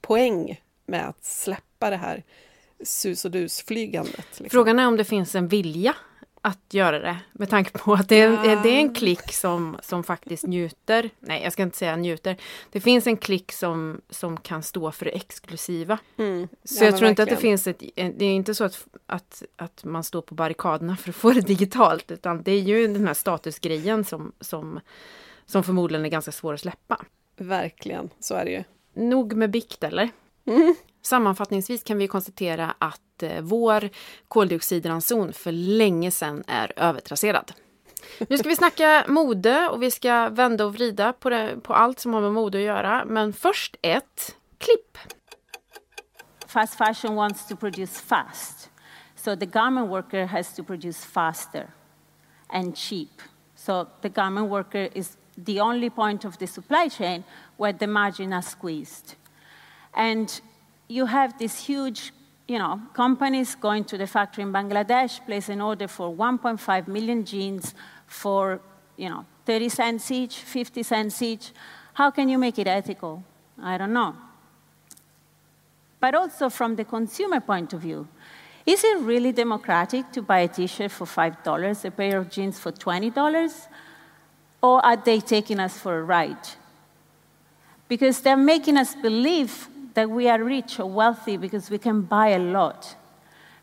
poäng 0.00 0.60
med 0.86 1.08
att 1.08 1.24
släppa 1.24 1.90
det 1.90 1.96
här 1.96 2.22
sus 2.84 3.24
och 3.24 3.30
dus-flygandet. 3.30 4.26
Liksom. 4.28 4.50
Frågan 4.50 4.78
är 4.78 4.86
om 4.86 4.96
det 4.96 5.04
finns 5.04 5.34
en 5.34 5.48
vilja 5.48 5.96
att 6.44 6.74
göra 6.74 6.98
det 6.98 7.16
med 7.32 7.50
tanke 7.50 7.78
på 7.78 7.92
att 7.94 8.08
det 8.08 8.20
är, 8.20 8.30
ja. 8.30 8.60
det 8.62 8.68
är 8.68 8.80
en 8.80 8.94
klick 8.94 9.32
som, 9.32 9.76
som 9.82 10.04
faktiskt 10.04 10.46
njuter. 10.46 11.10
Nej, 11.20 11.42
jag 11.42 11.52
ska 11.52 11.62
inte 11.62 11.76
säga 11.76 11.96
njuter. 11.96 12.36
Det 12.70 12.80
finns 12.80 13.06
en 13.06 13.16
klick 13.16 13.52
som, 13.52 14.00
som 14.10 14.36
kan 14.36 14.62
stå 14.62 14.92
för 14.92 15.04
det 15.04 15.10
exklusiva. 15.10 15.98
Mm. 16.16 16.48
Så 16.64 16.84
ja, 16.84 16.88
jag 16.88 16.98
tror 16.98 17.10
inte 17.10 17.22
att 17.22 17.28
det 17.28 17.36
finns 17.36 17.66
ett... 17.66 17.78
Det 17.96 18.24
är 18.24 18.34
inte 18.34 18.54
så 18.54 18.64
att, 18.64 18.86
att, 19.06 19.42
att 19.56 19.84
man 19.84 20.04
står 20.04 20.22
på 20.22 20.34
barrikaderna 20.34 20.96
för 20.96 21.10
att 21.10 21.16
få 21.16 21.32
det 21.32 21.40
digitalt, 21.40 22.10
utan 22.10 22.42
det 22.42 22.52
är 22.52 22.60
ju 22.60 22.86
den 22.86 23.06
här 23.06 23.14
statusgrejen 23.14 24.04
som, 24.04 24.32
som, 24.40 24.80
som 25.46 25.62
förmodligen 25.64 26.04
är 26.04 26.10
ganska 26.10 26.32
svår 26.32 26.54
att 26.54 26.60
släppa. 26.60 27.04
Verkligen, 27.36 28.10
så 28.20 28.34
är 28.34 28.44
det 28.44 28.50
ju. 28.50 28.64
Nog 28.94 29.32
med 29.32 29.50
bikt, 29.50 29.84
eller? 29.84 30.10
Mm. 30.46 30.74
Sammanfattningsvis 31.02 31.82
kan 31.82 31.98
vi 31.98 32.08
konstatera 32.08 32.74
att 32.78 33.22
eh, 33.22 33.40
vår 33.40 33.90
koldioxidranson 34.28 35.32
för 35.32 35.52
länge 35.52 36.10
sedan 36.10 36.44
är 36.46 36.72
övertrasserad. 36.76 37.52
Nu 38.28 38.38
ska 38.38 38.48
vi 38.48 38.56
snacka 38.56 39.04
mode 39.08 39.68
och 39.68 39.82
vi 39.82 39.90
ska 39.90 40.28
vända 40.28 40.64
och 40.66 40.74
vrida 40.74 41.12
på, 41.12 41.30
det, 41.30 41.56
på 41.62 41.74
allt 41.74 42.00
som 42.00 42.14
har 42.14 42.20
med 42.20 42.32
mode 42.32 42.58
att 42.58 42.64
göra. 42.64 43.04
Men 43.04 43.32
först 43.32 43.76
ett 43.82 44.36
klipp. 44.58 44.98
Fast 46.46 46.74
fashion 46.74 47.14
wants 47.14 47.48
to 47.48 47.56
produce 47.56 48.00
fast. 48.00 48.70
So 49.16 49.36
the 49.36 49.46
garment 49.46 49.90
worker 49.90 50.26
has 50.26 50.54
to 50.54 50.64
produce 50.64 51.06
faster 51.06 51.70
and 52.48 52.76
cheap. 52.76 53.22
So 53.56 53.86
the 54.02 54.08
garment 54.08 54.50
worker 54.50 54.88
is 54.94 55.16
the 55.46 55.60
only 55.60 55.90
point 55.90 56.24
of 56.24 56.36
the 56.36 56.46
supply 56.46 56.90
chain 56.90 57.24
where 57.56 57.78
the 57.78 57.86
margin 57.86 58.32
are 58.32 58.42
squeezed. 58.42 59.14
And 59.96 60.40
you 60.88 61.06
have 61.06 61.38
this 61.38 61.64
huge, 61.64 62.12
you 62.48 62.58
know, 62.58 62.80
companies 62.92 63.54
going 63.54 63.84
to 63.84 63.98
the 63.98 64.06
factory 64.06 64.42
in 64.42 64.52
Bangladesh, 64.52 65.24
place 65.24 65.48
an 65.48 65.60
order 65.60 65.88
for 65.88 66.14
1.5 66.14 66.88
million 66.88 67.24
jeans 67.24 67.74
for, 68.06 68.60
you 68.96 69.08
know, 69.08 69.24
30 69.46 69.68
cents 69.68 70.10
each, 70.10 70.36
50 70.38 70.82
cents 70.82 71.22
each. 71.22 71.52
How 71.94 72.10
can 72.10 72.28
you 72.28 72.38
make 72.38 72.58
it 72.58 72.66
ethical? 72.66 73.22
I 73.62 73.78
don't 73.78 73.92
know. 73.92 74.14
But 76.00 76.14
also 76.14 76.48
from 76.48 76.76
the 76.76 76.84
consumer 76.84 77.40
point 77.40 77.72
of 77.72 77.80
view, 77.80 78.08
is 78.66 78.82
it 78.82 78.98
really 79.00 79.32
democratic 79.32 80.10
to 80.12 80.22
buy 80.22 80.40
a 80.40 80.48
t-shirt 80.48 80.90
for 80.90 81.06
$5, 81.06 81.84
a 81.84 81.90
pair 81.90 82.18
of 82.18 82.30
jeans 82.30 82.58
for 82.58 82.72
$20? 82.72 83.68
Or 84.62 84.84
are 84.84 84.96
they 84.96 85.20
taking 85.20 85.60
us 85.60 85.78
for 85.78 85.98
a 85.98 86.02
ride? 86.02 86.48
Because 87.86 88.20
they're 88.20 88.36
making 88.36 88.78
us 88.78 88.94
believe 88.94 89.68
that 89.94 90.10
we 90.10 90.28
are 90.28 90.42
rich 90.42 90.78
or 90.78 90.90
wealthy 90.90 91.36
because 91.36 91.70
we 91.70 91.78
can 91.78 92.02
buy 92.02 92.28
a 92.28 92.38
lot. 92.38 92.96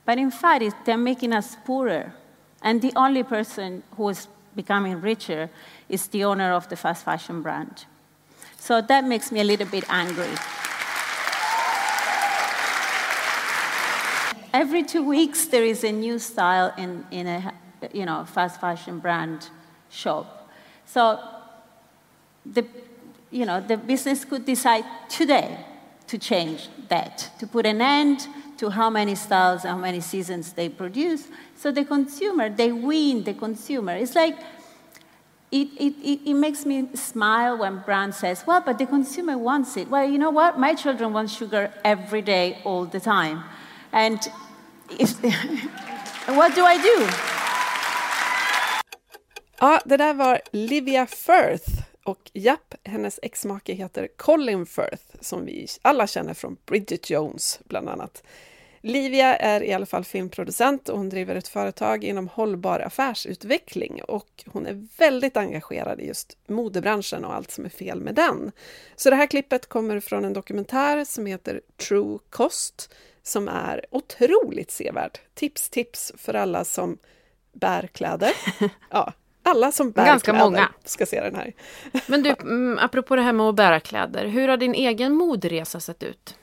But 0.05 0.17
in 0.17 0.31
fact, 0.31 0.85
they're 0.85 0.97
making 0.97 1.33
us 1.33 1.55
poorer. 1.65 2.13
And 2.61 2.81
the 2.81 2.93
only 2.95 3.23
person 3.23 3.83
who 3.97 4.09
is 4.09 4.27
becoming 4.55 4.99
richer 5.01 5.49
is 5.89 6.07
the 6.07 6.23
owner 6.23 6.53
of 6.53 6.69
the 6.69 6.75
fast 6.75 7.05
fashion 7.05 7.41
brand. 7.41 7.85
So 8.57 8.81
that 8.81 9.03
makes 9.03 9.31
me 9.31 9.41
a 9.41 9.43
little 9.43 9.67
bit 9.67 9.83
angry. 9.89 10.29
Every 14.53 14.83
two 14.83 15.03
weeks, 15.03 15.45
there 15.45 15.63
is 15.63 15.83
a 15.83 15.91
new 15.91 16.19
style 16.19 16.73
in, 16.77 17.05
in 17.11 17.27
a 17.27 17.53
you 17.93 18.05
know, 18.05 18.25
fast 18.25 18.59
fashion 18.59 18.99
brand 18.99 19.49
shop. 19.89 20.49
So 20.85 21.19
the, 22.45 22.65
you 23.31 23.45
know, 23.45 23.61
the 23.61 23.77
business 23.77 24.25
could 24.25 24.45
decide 24.45 24.83
today 25.09 25.65
to 26.11 26.17
change 26.17 26.67
that, 26.89 27.31
to 27.39 27.47
put 27.47 27.65
an 27.65 27.81
end 27.81 28.27
to 28.57 28.69
how 28.69 28.89
many 28.89 29.15
styles, 29.15 29.63
how 29.63 29.77
many 29.77 30.01
seasons 30.01 30.51
they 30.51 30.67
produce. 30.67 31.29
So 31.55 31.71
the 31.71 31.85
consumer, 31.85 32.49
they 32.49 32.73
win 32.73 33.23
the 33.23 33.33
consumer. 33.33 33.95
It's 33.95 34.13
like, 34.13 34.37
it, 35.51 35.69
it, 35.77 36.29
it, 36.29 36.33
makes 36.33 36.65
me 36.65 36.89
smile 36.95 37.57
when 37.57 37.79
brand 37.85 38.13
says, 38.13 38.43
well, 38.45 38.61
but 38.61 38.77
the 38.77 38.85
consumer 38.85 39.37
wants 39.37 39.77
it. 39.77 39.89
Well, 39.89 40.09
you 40.09 40.17
know 40.17 40.31
what? 40.31 40.59
My 40.59 40.75
children 40.75 41.13
want 41.13 41.29
sugar 41.29 41.71
every 41.83 42.21
day, 42.21 42.59
all 42.65 42.85
the 42.85 42.99
time. 42.99 43.43
And 43.93 44.19
if, 44.99 45.11
what 46.27 46.53
do 46.55 46.65
I 46.65 46.77
do? 46.77 47.07
Ja, 49.59 49.79
det 49.85 49.97
där 49.97 50.13
var 50.13 50.41
Livia 50.51 51.05
Firth 51.05 51.80
och 52.03 52.31
japp, 52.33 52.75
hennes 52.83 53.19
exmake 53.21 53.73
heter 53.73 54.07
Colin 54.17 54.65
Firth 54.65 55.05
som 55.19 55.45
vi 55.45 55.67
alla 55.81 56.07
känner 56.07 56.33
från 56.33 56.57
Bridget 56.65 57.09
Jones 57.09 57.59
bland 57.65 57.89
annat. 57.89 58.23
Livia 58.83 59.35
är 59.35 59.63
i 59.63 59.73
alla 59.73 59.85
fall 59.85 60.03
filmproducent 60.03 60.89
och 60.89 60.97
hon 60.97 61.09
driver 61.09 61.35
ett 61.35 61.47
företag 61.47 62.03
inom 62.03 62.27
hållbar 62.27 62.79
affärsutveckling 62.79 64.03
och 64.03 64.43
hon 64.45 64.65
är 64.65 64.87
väldigt 64.97 65.37
engagerad 65.37 65.99
i 65.99 66.07
just 66.07 66.37
modebranschen 66.47 67.25
och 67.25 67.35
allt 67.35 67.51
som 67.51 67.65
är 67.65 67.69
fel 67.69 68.01
med 68.01 68.15
den. 68.15 68.51
Så 68.95 69.09
det 69.09 69.15
här 69.15 69.27
klippet 69.27 69.69
kommer 69.69 69.99
från 69.99 70.25
en 70.25 70.33
dokumentär 70.33 71.05
som 71.05 71.25
heter 71.25 71.61
True 71.77 72.19
Cost 72.29 72.93
som 73.23 73.47
är 73.47 73.85
otroligt 73.91 74.71
sevärd. 74.71 75.19
Tips, 75.33 75.69
tips 75.69 76.11
för 76.17 76.33
alla 76.33 76.65
som 76.65 76.97
bär 77.53 77.87
kläder. 77.87 78.31
Ja, 78.89 79.13
alla 79.51 79.71
som 79.71 79.91
bär 79.91 80.05
Ganska 80.05 80.31
kläder 80.31 80.45
många. 80.45 80.69
ska 80.85 81.05
se 81.05 81.21
den 81.21 81.35
här. 81.35 81.53
Men 82.07 82.23
du, 82.23 82.29
mm, 82.41 82.79
apropå 82.81 83.15
det 83.15 83.21
här 83.21 83.33
med 83.33 83.45
att 83.45 83.55
bära 83.55 83.79
kläder, 83.79 84.25
hur 84.25 84.47
har 84.47 84.57
din 84.57 84.73
egen 84.73 85.13
moderesa 85.13 85.79
sett 85.79 86.03
ut? 86.03 86.35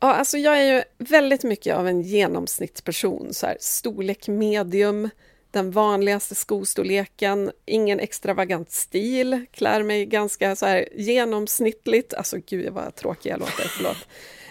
Ja, 0.00 0.14
alltså 0.14 0.38
jag 0.38 0.58
är 0.60 0.74
ju 0.74 0.82
väldigt 0.98 1.44
mycket 1.44 1.76
av 1.76 1.88
en 1.88 2.02
genomsnittsperson. 2.02 3.34
Så 3.34 3.46
här, 3.46 3.56
storlek 3.60 4.28
medium, 4.28 5.10
den 5.50 5.70
vanligaste 5.70 6.34
skostorleken, 6.34 7.50
ingen 7.66 8.00
extravagant 8.00 8.70
stil, 8.70 9.46
klär 9.52 9.82
mig 9.82 10.06
ganska 10.06 10.56
så 10.56 10.66
här 10.66 10.88
genomsnittligt. 10.94 12.14
Alltså 12.14 12.36
gud 12.46 12.72
vad 12.72 12.94
tråkig 12.94 13.30
jag 13.30 13.40
låter, 13.40 13.68
förlåt. 13.68 14.06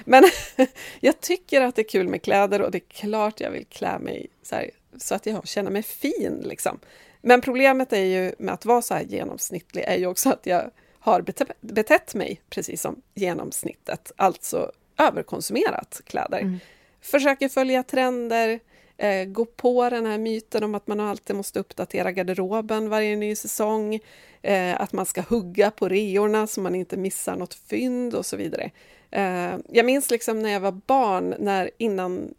Men 0.06 0.24
jag 1.00 1.22
tycker 1.22 1.62
att 1.62 1.76
det 1.76 1.82
är 1.82 1.90
kul 1.90 2.08
med 2.08 2.22
kläder 2.22 2.62
och 2.62 2.72
det 2.72 2.78
är 2.78 2.90
klart 2.90 3.40
jag 3.40 3.52
vill 3.52 3.66
klä 3.66 4.00
mig 4.00 4.28
så, 4.44 4.56
här, 4.56 4.70
så 4.98 5.16
att 5.16 5.26
jag 5.26 5.48
känner 5.48 5.72
mig 5.72 5.84
fin. 5.84 6.44
Liksom. 6.46 6.80
Men 7.22 7.42
problemet 7.42 7.94
är 7.94 8.06
ju 8.06 8.34
med 8.40 8.54
att 8.54 8.66
vara 8.66 8.82
så 8.82 8.94
här 8.94 9.04
genomsnittlig 9.04 9.84
är 9.88 9.98
ju 9.98 10.08
också 10.08 10.30
att 10.30 10.46
jag 10.46 10.72
har 11.00 11.26
betett 11.62 12.16
mig 12.16 12.42
precis 12.50 12.82
som 12.82 13.02
genomsnittet, 13.14 14.12
alltså 14.16 14.72
överkonsumerat 14.98 16.02
kläder. 16.06 16.40
Mm. 16.40 16.60
Försöker 17.02 17.50
följa 17.50 17.84
trender, 17.84 18.60
eh, 18.98 19.26
gå 19.26 19.46
på 19.46 19.90
den 19.90 20.06
här 20.06 20.18
myten 20.18 20.64
om 20.64 20.76
att 20.76 20.88
man 20.88 21.00
alltid 21.00 21.36
måste 21.36 21.60
uppdatera 21.60 22.12
garderoben 22.12 22.90
varje 22.90 23.16
ny 23.16 23.36
säsong, 23.36 24.00
eh, 24.42 24.82
att 24.82 24.94
man 24.94 25.06
ska 25.06 25.22
hugga 25.22 25.72
på 25.72 25.90
reorna 25.90 26.48
så 26.48 26.62
man 26.62 26.76
inte 26.76 26.98
missar 26.98 27.36
något 27.36 27.54
fynd 27.54 28.16
och 28.16 28.26
så 28.26 28.38
vidare. 28.38 28.72
Eh, 29.12 29.58
jag 29.70 29.86
minns 29.86 30.12
liksom 30.12 30.40
när 30.40 30.50
jag 30.50 30.60
var 30.60 30.72
barn, 30.72 31.36
när 31.40 31.72
innan, 31.78 32.34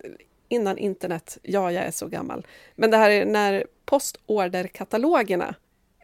innan 0.50 0.78
internet, 0.78 1.38
ja, 1.42 1.72
jag 1.72 1.84
är 1.84 1.90
så 1.90 2.06
gammal, 2.06 2.46
men 2.74 2.90
det 2.90 2.96
här 2.96 3.10
är 3.10 3.26
när 3.26 3.66
postorderkatalogerna 3.84 5.54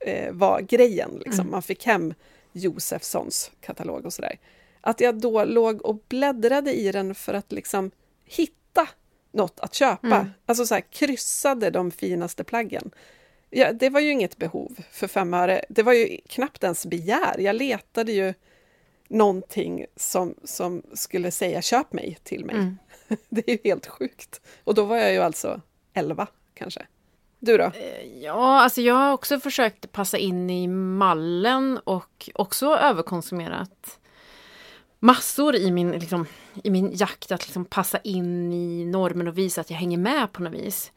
eh, 0.00 0.32
var 0.32 0.60
grejen, 0.60 1.10
liksom. 1.14 1.40
Mm. 1.40 1.50
man 1.50 1.62
fick 1.62 1.86
hem 1.86 2.14
Josefssons 2.52 3.50
katalog 3.60 4.06
och 4.06 4.12
sådär. 4.12 4.38
Att 4.80 5.00
jag 5.00 5.20
då 5.20 5.44
låg 5.44 5.82
och 5.82 5.98
bläddrade 6.08 6.72
i 6.72 6.92
den 6.92 7.14
för 7.14 7.34
att 7.34 7.52
liksom 7.52 7.90
hitta 8.24 8.88
något 9.32 9.60
att 9.60 9.74
köpa. 9.74 10.16
Mm. 10.16 10.30
Alltså 10.46 10.66
så 10.66 10.74
här, 10.74 10.80
kryssade 10.80 11.70
de 11.70 11.90
finaste 11.90 12.44
plaggen. 12.44 12.90
Ja, 13.50 13.72
det 13.72 13.90
var 13.90 14.00
ju 14.00 14.10
inget 14.10 14.36
behov 14.36 14.76
för 14.90 15.06
fem 15.06 15.34
öre. 15.34 15.64
Det 15.68 15.82
var 15.82 15.92
ju 15.92 16.20
knappt 16.28 16.64
ens 16.64 16.86
begär. 16.86 17.38
Jag 17.38 17.56
letade 17.56 18.12
ju 18.12 18.34
någonting 19.08 19.86
som, 19.96 20.34
som 20.44 20.82
skulle 20.92 21.30
säga 21.30 21.62
köp 21.62 21.92
mig 21.92 22.18
till 22.22 22.44
mig. 22.44 22.56
Mm. 22.56 22.78
Det 23.28 23.48
är 23.48 23.52
ju 23.52 23.58
helt 23.64 23.86
sjukt. 23.86 24.40
Och 24.64 24.74
då 24.74 24.84
var 24.84 24.96
jag 24.96 25.12
ju 25.12 25.18
alltså 25.18 25.60
elva 25.92 26.26
kanske. 26.54 26.86
Du 27.38 27.56
då? 27.56 27.64
Eh, 27.64 28.22
ja, 28.22 28.60
alltså 28.60 28.80
jag 28.80 28.94
har 28.94 29.12
också 29.12 29.40
försökt 29.40 29.92
passa 29.92 30.18
in 30.18 30.50
i 30.50 30.68
mallen 30.68 31.80
och 31.84 32.30
också 32.34 32.66
överkonsumerat 32.66 33.98
massor 34.98 35.56
i 35.56 35.70
min, 35.70 35.90
liksom, 35.92 36.26
i 36.64 36.70
min 36.70 36.90
jakt 36.94 37.32
att 37.32 37.46
liksom 37.46 37.64
passa 37.64 37.98
in 37.98 38.52
i 38.52 38.84
normen 38.84 39.28
och 39.28 39.38
visa 39.38 39.60
att 39.60 39.70
jag 39.70 39.78
hänger 39.78 39.98
med 39.98 40.32
på 40.32 40.42
något 40.42 40.52
vis. 40.52 40.92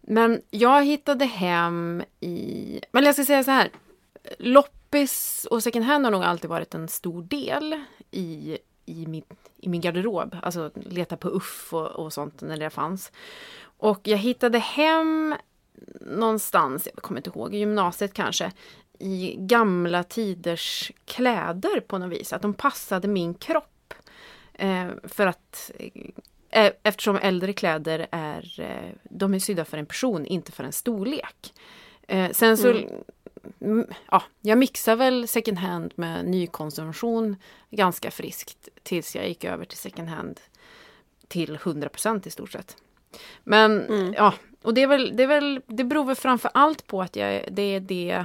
Men 0.00 0.42
jag 0.50 0.84
hittade 0.84 1.24
hem 1.24 2.02
i, 2.20 2.80
men 2.92 3.04
jag 3.04 3.14
ska 3.14 3.24
säga 3.24 3.44
så 3.44 3.50
här, 3.50 3.70
loppis 4.38 5.46
och 5.50 5.62
second 5.62 5.84
hand 5.84 6.04
har 6.04 6.10
nog 6.10 6.22
alltid 6.22 6.50
varit 6.50 6.74
en 6.74 6.88
stor 6.88 7.22
del 7.22 7.84
i, 8.10 8.58
i, 8.90 9.06
min, 9.06 9.24
i 9.56 9.68
min 9.68 9.80
garderob. 9.80 10.36
Alltså 10.42 10.70
leta 10.74 11.16
på 11.16 11.28
Uff 11.28 11.74
och, 11.74 11.86
och 11.86 12.12
sånt 12.12 12.40
när 12.40 12.56
det 12.56 12.70
fanns. 12.70 13.12
Och 13.62 14.00
jag 14.02 14.18
hittade 14.18 14.58
hem 14.58 15.34
någonstans, 16.00 16.88
jag 16.94 17.02
kommer 17.02 17.20
inte 17.20 17.30
ihåg, 17.30 17.54
i 17.54 17.58
gymnasiet 17.58 18.14
kanske, 18.14 18.52
i 18.98 19.36
gamla 19.38 20.04
tiders 20.04 20.92
kläder 21.04 21.80
på 21.80 21.98
något 21.98 22.10
vis. 22.10 22.32
Att 22.32 22.42
de 22.42 22.54
passade 22.54 23.08
min 23.08 23.34
kropp. 23.34 23.94
Eh, 24.54 24.88
för 25.04 25.26
att 25.26 25.70
eh, 25.78 26.64
eh 26.64 26.72
Eftersom 26.82 27.16
äldre 27.16 27.52
kläder 27.52 28.06
är, 28.10 28.60
eh, 28.60 28.92
de 29.02 29.34
är 29.34 29.38
sydda 29.38 29.64
för 29.64 29.78
en 29.78 29.86
person, 29.86 30.26
inte 30.26 30.52
för 30.52 30.64
en 30.64 30.72
storlek. 30.72 31.54
Eh, 32.08 32.30
sen 32.30 32.56
så, 32.56 32.68
mm 32.70 32.88
ja, 34.10 34.22
jag 34.40 34.58
mixar 34.58 34.96
väl 34.96 35.28
second 35.28 35.58
hand 35.58 35.92
med 35.96 36.24
nykonsumtion 36.24 37.36
ganska 37.70 38.10
friskt 38.10 38.68
tills 38.82 39.16
jag 39.16 39.28
gick 39.28 39.44
över 39.44 39.64
till 39.64 39.78
second 39.78 40.08
hand 40.08 40.40
till 41.28 41.56
100% 41.56 42.28
i 42.28 42.30
stort 42.30 42.52
sett. 42.52 42.76
Men 43.44 43.86
mm. 43.86 44.12
ja, 44.12 44.34
och 44.62 44.74
det 44.74 44.82
är 44.82 44.86
väl, 44.86 45.16
det 45.16 45.22
är 45.22 45.26
väl, 45.26 45.60
det 45.66 45.84
beror 45.84 46.04
väl 46.04 46.16
framför 46.16 46.50
allt 46.54 46.86
på 46.86 47.02
att 47.02 47.16
jag, 47.16 47.44
det 47.50 47.62
är 47.62 47.80
det 47.80 48.24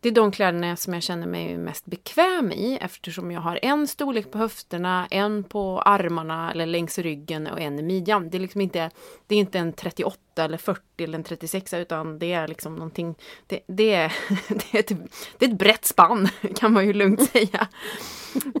det 0.00 0.08
är 0.08 0.12
de 0.12 0.32
kläderna 0.32 0.76
som 0.76 0.94
jag 0.94 1.02
känner 1.02 1.26
mig 1.26 1.58
mest 1.58 1.86
bekväm 1.86 2.52
i 2.52 2.78
eftersom 2.80 3.30
jag 3.30 3.40
har 3.40 3.58
en 3.62 3.86
storlek 3.86 4.30
på 4.30 4.38
höfterna, 4.38 5.06
en 5.10 5.44
på 5.44 5.80
armarna 5.80 6.52
eller 6.52 6.66
längs 6.66 6.98
ryggen 6.98 7.46
och 7.46 7.60
en 7.60 7.78
i 7.78 7.82
midjan. 7.82 8.30
Det 8.30 8.38
är 8.38 8.40
liksom 8.40 8.60
inte, 8.60 8.90
det 9.26 9.34
är 9.34 9.38
inte 9.38 9.58
en 9.58 9.72
38 9.72 10.44
eller 10.44 10.58
40 10.58 10.82
eller 10.98 11.18
en 11.18 11.24
36 11.24 11.74
utan 11.74 12.18
det 12.18 12.32
är 12.32 12.48
liksom 12.48 12.74
någonting, 12.74 13.14
det, 13.46 13.60
det, 13.66 13.94
är, 13.94 14.12
det, 14.48 14.74
är, 14.74 14.78
ett, 14.78 14.92
det 15.38 15.46
är 15.46 15.50
ett 15.50 15.58
brett 15.58 15.84
spann 15.84 16.28
kan 16.56 16.72
man 16.72 16.86
ju 16.86 16.92
lugnt 16.92 17.30
säga. 17.30 17.68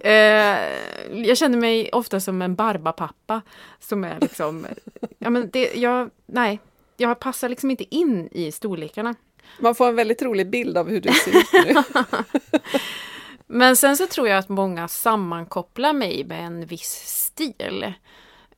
eh, 0.02 0.58
jag 1.26 1.36
känner 1.38 1.58
mig 1.58 1.90
ofta 1.92 2.20
som 2.20 2.42
en 2.42 2.54
barbapappa 2.54 3.42
som 3.78 4.04
är 4.04 4.20
liksom, 4.20 4.66
ja 5.18 5.30
men 5.30 5.50
det, 5.50 5.74
jag, 5.74 6.10
nej, 6.26 6.60
jag 6.96 7.18
passar 7.18 7.48
liksom 7.48 7.70
inte 7.70 7.94
in 7.94 8.28
i 8.32 8.52
storlekarna. 8.52 9.14
Man 9.58 9.74
får 9.74 9.88
en 9.88 9.96
väldigt 9.96 10.22
rolig 10.22 10.50
bild 10.50 10.76
av 10.76 10.88
hur 10.88 11.00
du 11.00 11.12
ser 11.12 11.38
ut 11.38 11.52
nu. 11.52 11.74
Men 13.46 13.76
sen 13.76 13.96
så 13.96 14.06
tror 14.06 14.28
jag 14.28 14.38
att 14.38 14.48
många 14.48 14.88
sammankopplar 14.88 15.92
mig 15.92 16.24
med 16.24 16.46
en 16.46 16.66
viss 16.66 17.04
stil. 17.06 17.92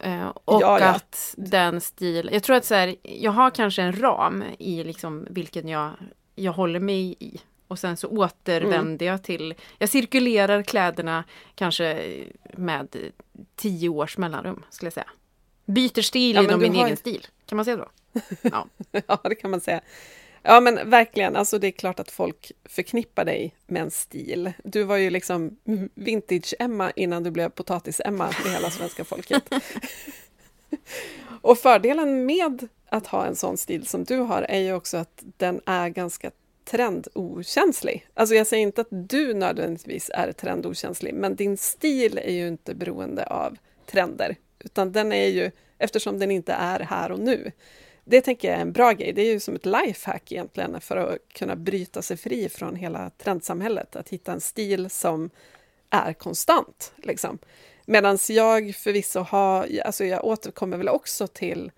Uh, 0.06 0.26
och 0.26 0.62
ja, 0.62 0.80
ja. 0.80 0.86
att 0.86 1.34
den 1.36 1.80
stil, 1.80 2.30
jag 2.32 2.42
tror 2.42 2.56
att 2.56 2.64
så 2.64 2.74
här, 2.74 2.96
jag 3.02 3.32
har 3.32 3.50
kanske 3.50 3.82
en 3.82 4.00
ram 4.00 4.44
i 4.58 4.84
liksom 4.84 5.26
vilken 5.30 5.68
jag, 5.68 5.90
jag 6.34 6.52
håller 6.52 6.80
mig 6.80 7.16
i. 7.18 7.40
Och 7.68 7.78
sen 7.78 7.96
så 7.96 8.08
återvänder 8.08 9.06
mm. 9.06 9.06
jag 9.06 9.22
till, 9.22 9.54
jag 9.78 9.88
cirkulerar 9.88 10.62
kläderna 10.62 11.24
kanske 11.54 12.14
med 12.56 12.96
tio 13.56 13.88
års 13.88 14.18
mellanrum 14.18 14.64
skulle 14.70 14.86
jag 14.86 14.92
säga. 14.92 15.10
Byter 15.64 16.02
stil 16.02 16.36
ja, 16.36 16.42
inom 16.42 16.60
min 16.60 16.74
har... 16.74 16.86
egen 16.86 16.96
stil, 16.96 17.26
kan 17.46 17.56
man 17.56 17.64
säga 17.64 17.76
så? 17.76 17.88
Ja. 18.42 18.66
ja, 19.06 19.20
det 19.22 19.34
kan 19.34 19.50
man 19.50 19.60
säga. 19.60 19.80
Ja, 20.42 20.60
men 20.60 20.90
verkligen. 20.90 21.36
Alltså, 21.36 21.58
det 21.58 21.66
är 21.66 21.70
klart 21.70 22.00
att 22.00 22.10
folk 22.10 22.52
förknippar 22.64 23.24
dig 23.24 23.54
med 23.66 23.82
en 23.82 23.90
stil. 23.90 24.52
Du 24.64 24.82
var 24.82 24.96
ju 24.96 25.10
liksom 25.10 25.56
vintage-Emma 25.94 26.92
innan 26.96 27.22
du 27.22 27.30
blev 27.30 27.48
potatis-Emma 27.48 28.34
med 28.44 28.52
hela 28.52 28.70
svenska 28.70 29.04
folket. 29.04 29.42
och 31.40 31.58
fördelen 31.58 32.26
med 32.26 32.68
att 32.88 33.06
ha 33.06 33.26
en 33.26 33.36
sån 33.36 33.56
stil 33.56 33.86
som 33.86 34.04
du 34.04 34.18
har 34.18 34.42
är 34.42 34.58
ju 34.58 34.74
också 34.74 34.96
att 34.96 35.22
den 35.36 35.60
är 35.66 35.88
ganska 35.88 36.30
trendokänslig. 36.64 38.06
Alltså 38.14 38.34
jag 38.34 38.46
säger 38.46 38.62
inte 38.62 38.80
att 38.80 38.88
du 38.90 39.34
nödvändigtvis 39.34 40.10
är 40.14 40.32
trendokänslig, 40.32 41.14
men 41.14 41.36
din 41.36 41.56
stil 41.56 42.18
är 42.18 42.32
ju 42.32 42.48
inte 42.48 42.74
beroende 42.74 43.26
av 43.26 43.56
trender, 43.86 44.36
utan 44.58 44.92
den 44.92 45.12
är 45.12 45.26
ju, 45.26 45.50
eftersom 45.78 46.18
den 46.18 46.30
inte 46.30 46.52
är 46.52 46.80
här 46.80 47.12
och 47.12 47.20
nu, 47.20 47.52
det 48.04 48.20
tänker 48.20 48.48
jag 48.48 48.56
är 48.56 48.62
en 48.62 48.72
bra 48.72 48.92
grej. 48.92 49.12
Det 49.12 49.22
är 49.22 49.32
ju 49.32 49.40
som 49.40 49.54
ett 49.54 49.66
lifehack 49.66 50.32
egentligen 50.32 50.80
för 50.80 50.96
att 50.96 51.18
kunna 51.32 51.56
bryta 51.56 52.02
sig 52.02 52.16
fri 52.16 52.48
från 52.48 52.76
hela 52.76 53.10
trendsamhället. 53.10 53.96
Att 53.96 54.08
hitta 54.08 54.32
en 54.32 54.40
stil 54.40 54.90
som 54.90 55.30
är 55.90 56.12
konstant. 56.12 56.92
Liksom. 56.96 57.38
Medan 57.86 58.18
jag 58.28 58.74
förvisso 58.74 59.20
har, 59.20 59.68
alltså 59.84 60.04
jag 60.04 60.24
återkommer 60.24 60.76
väl 60.76 60.88
också 60.88 61.26
till 61.26 61.70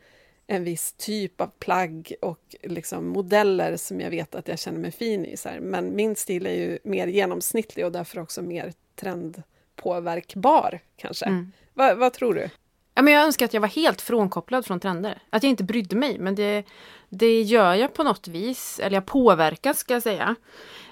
en 0.47 0.65
viss 0.65 0.93
typ 0.93 1.41
av 1.41 1.51
plagg 1.59 2.15
och 2.21 2.57
liksom 2.63 3.09
modeller 3.09 3.77
som 3.77 4.01
jag 4.01 4.11
vet 4.11 4.35
att 4.35 4.49
jag 4.49 4.59
känner 4.59 4.79
mig 4.79 4.93
fin 4.93 5.25
i. 5.25 5.37
Så 5.37 5.49
här. 5.49 5.61
Men 5.61 5.97
min 5.97 6.17
stil 6.17 6.47
är 6.47 6.55
ju 6.55 6.79
mer 6.85 7.07
genomsnittlig 7.07 7.85
och 7.87 7.93
därför 7.93 8.19
också 8.21 8.43
mer 8.43 8.73
trendpåverkbar 8.95 10.81
kanske. 10.97 11.25
Mm. 11.25 11.53
Va, 11.75 11.95
vad 11.95 12.13
tror 12.13 12.35
du? 12.35 12.51
Ja, 12.95 13.03
men 13.03 13.13
jag 13.13 13.25
önskar 13.25 13.45
att 13.45 13.55
jag 13.55 13.61
var 13.61 13.69
helt 13.69 14.01
frånkopplad 14.01 14.67
från 14.67 14.81
trender. 14.81 15.19
Att 15.31 15.43
jag 15.43 15.51
inte 15.51 15.65
brydde 15.65 15.97
mig, 15.97 16.19
men 16.19 16.35
det, 16.35 16.65
det 17.09 17.43
gör 17.43 17.75
jag 17.75 17.95
på 17.95 18.03
något 18.03 18.29
vis. 18.29 18.81
Eller 18.83 18.97
jag 18.97 19.07
påverkas, 19.07 19.79
ska 19.79 19.95
jag 19.95 20.03
säga. 20.03 20.35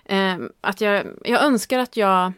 Eh, 0.04 0.36
att 0.60 0.80
jag, 0.80 1.06
jag 1.24 1.42
önskar 1.42 1.78
att 1.78 1.96
jag 1.96 2.32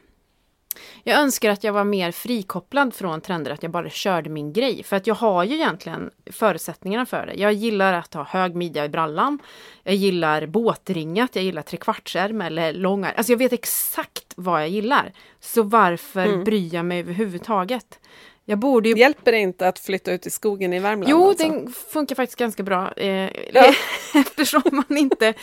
jag 1.03 1.21
önskar 1.21 1.51
att 1.51 1.65
jag 1.65 1.73
var 1.73 1.85
mer 1.85 2.13
frikopplad 2.13 2.95
från 2.95 3.21
trender, 3.21 3.51
att 3.51 3.63
jag 3.63 3.73
bara 3.73 3.91
körde 3.91 4.31
min 4.31 4.53
grej. 4.53 4.83
För 4.83 4.97
att 4.97 5.07
jag 5.07 5.15
har 5.15 5.45
ju 5.45 5.55
egentligen 5.55 6.11
förutsättningarna 6.27 7.07
för 7.07 7.27
det. 7.27 7.35
Jag 7.35 7.53
gillar 7.53 7.93
att 7.93 8.15
ha 8.15 8.25
hög 8.25 8.55
midja 8.55 8.85
i 8.85 8.89
brallan. 8.89 9.39
Jag 9.83 9.95
gillar 9.95 10.47
båtringat, 10.47 11.37
jag 11.37 11.45
gillar 11.45 11.63
trekvartsärm 11.63 12.41
eller 12.41 12.73
långa. 12.73 13.11
Alltså 13.11 13.33
jag 13.33 13.39
vet 13.39 13.53
exakt 13.53 14.35
vad 14.37 14.63
jag 14.63 14.69
gillar. 14.69 15.13
Så 15.41 15.63
varför 15.63 16.27
mm. 16.27 16.45
bryr 16.45 16.75
jag 16.75 16.85
mig 16.85 17.01
överhuvudtaget? 17.01 18.01
Jag 18.45 18.59
borde 18.59 18.89
ju... 18.89 18.99
Hjälper 18.99 19.33
det 19.33 19.39
inte 19.39 19.69
att 19.69 19.79
flytta 19.79 20.13
ut 20.13 20.27
i 20.27 20.31
skogen 20.31 20.73
i 20.73 20.79
Värmland? 20.79 21.11
Jo, 21.11 21.29
alltså? 21.29 21.49
det 21.49 21.73
funkar 21.73 22.15
faktiskt 22.15 22.39
ganska 22.39 22.63
bra. 22.63 22.93
Eh, 22.93 23.31
ja. 23.53 23.75
Eftersom 24.15 24.63
man 24.73 24.99
inte 24.99 25.35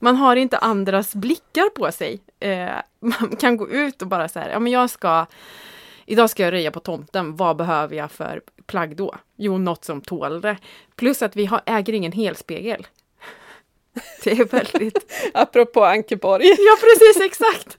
man 0.00 0.16
har 0.16 0.36
inte 0.36 0.58
andras 0.58 1.14
blickar 1.14 1.68
på 1.68 1.92
sig. 1.92 2.20
Eh, 2.40 2.68
man 3.00 3.36
kan 3.36 3.56
gå 3.56 3.68
ut 3.68 4.02
och 4.02 4.08
bara 4.08 4.28
så 4.28 4.38
här, 4.38 4.50
ja 4.50 4.58
men 4.58 4.72
jag 4.72 4.90
ska 4.90 5.26
Idag 6.06 6.30
ska 6.30 6.42
jag 6.42 6.52
röja 6.52 6.70
på 6.70 6.80
tomten. 6.80 7.36
Vad 7.36 7.56
behöver 7.56 7.96
jag 7.96 8.10
för 8.10 8.42
plagg 8.66 8.96
då? 8.96 9.14
Jo, 9.36 9.58
något 9.58 9.84
som 9.84 10.00
tål 10.00 10.40
det. 10.40 10.56
Plus 10.96 11.22
att 11.22 11.36
vi 11.36 11.46
har, 11.46 11.60
äger 11.66 11.92
ingen 11.92 12.12
helspegel. 12.12 12.86
Det 14.24 14.30
är 14.30 14.44
väldigt... 14.44 15.12
Apropå 15.34 15.84
Ankeborg. 15.84 16.46
ja, 16.46 16.76
precis, 16.80 17.22
exakt. 17.22 17.78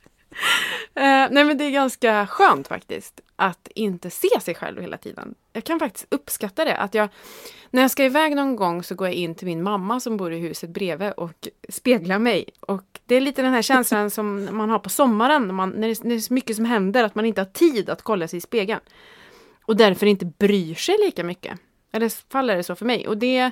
Eh, 0.95 1.27
nej 1.31 1.43
men 1.45 1.57
det 1.57 1.65
är 1.65 1.71
ganska 1.71 2.27
skönt 2.27 2.67
faktiskt 2.67 3.21
att 3.35 3.67
inte 3.75 4.09
se 4.09 4.41
sig 4.41 4.55
själv 4.55 4.81
hela 4.81 4.97
tiden. 4.97 5.35
Jag 5.53 5.63
kan 5.63 5.79
faktiskt 5.79 6.07
uppskatta 6.09 6.65
det. 6.65 6.77
Att 6.77 6.93
jag, 6.93 7.09
när 7.69 7.81
jag 7.81 7.91
ska 7.91 8.03
iväg 8.05 8.35
någon 8.35 8.55
gång 8.55 8.83
så 8.83 8.95
går 8.95 9.07
jag 9.07 9.15
in 9.15 9.35
till 9.35 9.47
min 9.47 9.63
mamma 9.63 9.99
som 9.99 10.17
bor 10.17 10.33
i 10.33 10.39
huset 10.39 10.69
bredvid 10.69 11.11
och 11.11 11.47
speglar 11.69 12.19
mig. 12.19 12.49
Och 12.59 12.83
det 13.05 13.15
är 13.15 13.21
lite 13.21 13.41
den 13.41 13.53
här 13.53 13.61
känslan 13.61 14.09
som 14.09 14.49
man 14.51 14.69
har 14.69 14.79
på 14.79 14.89
sommaren 14.89 15.47
när, 15.47 15.53
man, 15.53 15.69
när, 15.69 15.87
det, 15.87 16.03
när 16.03 16.09
det 16.09 16.15
är 16.15 16.19
så 16.19 16.33
mycket 16.33 16.55
som 16.55 16.65
händer 16.65 17.03
att 17.03 17.15
man 17.15 17.25
inte 17.25 17.41
har 17.41 17.45
tid 17.45 17.89
att 17.89 18.01
kolla 18.01 18.27
sig 18.27 18.37
i 18.37 18.41
spegeln. 18.41 18.81
Och 19.65 19.77
därför 19.77 20.05
inte 20.05 20.25
bryr 20.25 20.75
sig 20.75 20.95
lika 21.05 21.23
mycket. 21.23 21.59
Eller 21.91 22.31
faller 22.31 22.55
det 22.55 22.63
så 22.63 22.75
för 22.75 22.85
mig. 22.85 23.07
Och 23.07 23.17
det... 23.17 23.51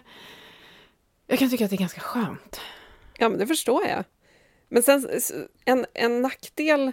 Jag 1.27 1.39
kan 1.39 1.49
tycka 1.49 1.65
att 1.65 1.69
det 1.69 1.75
är 1.75 1.77
ganska 1.77 2.01
skönt. 2.01 2.61
Ja, 3.17 3.29
men 3.29 3.39
det 3.39 3.47
förstår 3.47 3.85
jag. 3.85 4.03
Men 4.69 4.83
sen 4.83 5.09
en, 5.65 5.85
en 5.93 6.21
nackdel 6.21 6.91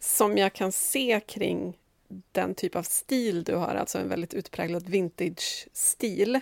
som 0.00 0.38
jag 0.38 0.52
kan 0.52 0.72
se 0.72 1.20
kring 1.26 1.78
den 2.32 2.54
typ 2.54 2.76
av 2.76 2.82
stil 2.82 3.44
du 3.44 3.54
har, 3.54 3.74
alltså 3.74 3.98
en 3.98 4.08
väldigt 4.08 4.34
utpräglad 4.34 4.88
vintage-stil, 4.88 6.40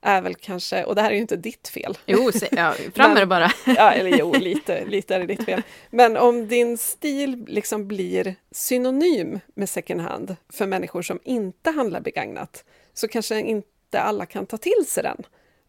är 0.00 0.22
väl 0.22 0.34
kanske, 0.34 0.84
och 0.84 0.94
det 0.94 1.02
här 1.02 1.10
är 1.10 1.14
ju 1.14 1.20
inte 1.20 1.36
ditt 1.36 1.68
fel. 1.68 1.98
Jo, 2.06 2.30
ja, 2.50 2.74
fram 2.94 3.12
med 3.12 3.22
det 3.22 3.26
bara. 3.26 3.52
ja, 3.66 3.92
eller 3.92 4.18
jo, 4.18 4.32
lite, 4.32 4.84
lite 4.84 5.14
är 5.14 5.20
det 5.20 5.26
ditt 5.26 5.44
fel. 5.44 5.62
Men 5.90 6.16
om 6.16 6.48
din 6.48 6.78
stil 6.78 7.44
liksom 7.48 7.88
blir 7.88 8.34
synonym 8.50 9.40
med 9.54 9.68
second 9.68 10.00
hand 10.00 10.36
för 10.52 10.66
människor 10.66 11.02
som 11.02 11.20
inte 11.24 11.70
handlar 11.70 12.00
begagnat, 12.00 12.64
så 12.94 13.08
kanske 13.08 13.40
inte 13.40 14.00
alla 14.00 14.26
kan 14.26 14.46
ta 14.46 14.56
till 14.56 14.86
sig 14.86 15.02
den. 15.02 15.22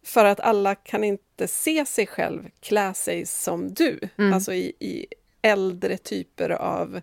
För 0.04 0.26
att 0.26 0.40
alla 0.40 0.76
kan 0.76 1.04
inte 1.04 1.48
se 1.48 1.86
sig 1.86 2.08
själv 2.08 2.50
klä 2.60 2.94
sig 2.94 3.26
som 3.26 3.74
du, 3.74 4.00
mm. 4.18 4.34
alltså 4.34 4.54
i, 4.54 4.74
i 4.80 5.06
äldre 5.42 5.98
typer 5.98 6.50
av, 6.50 7.02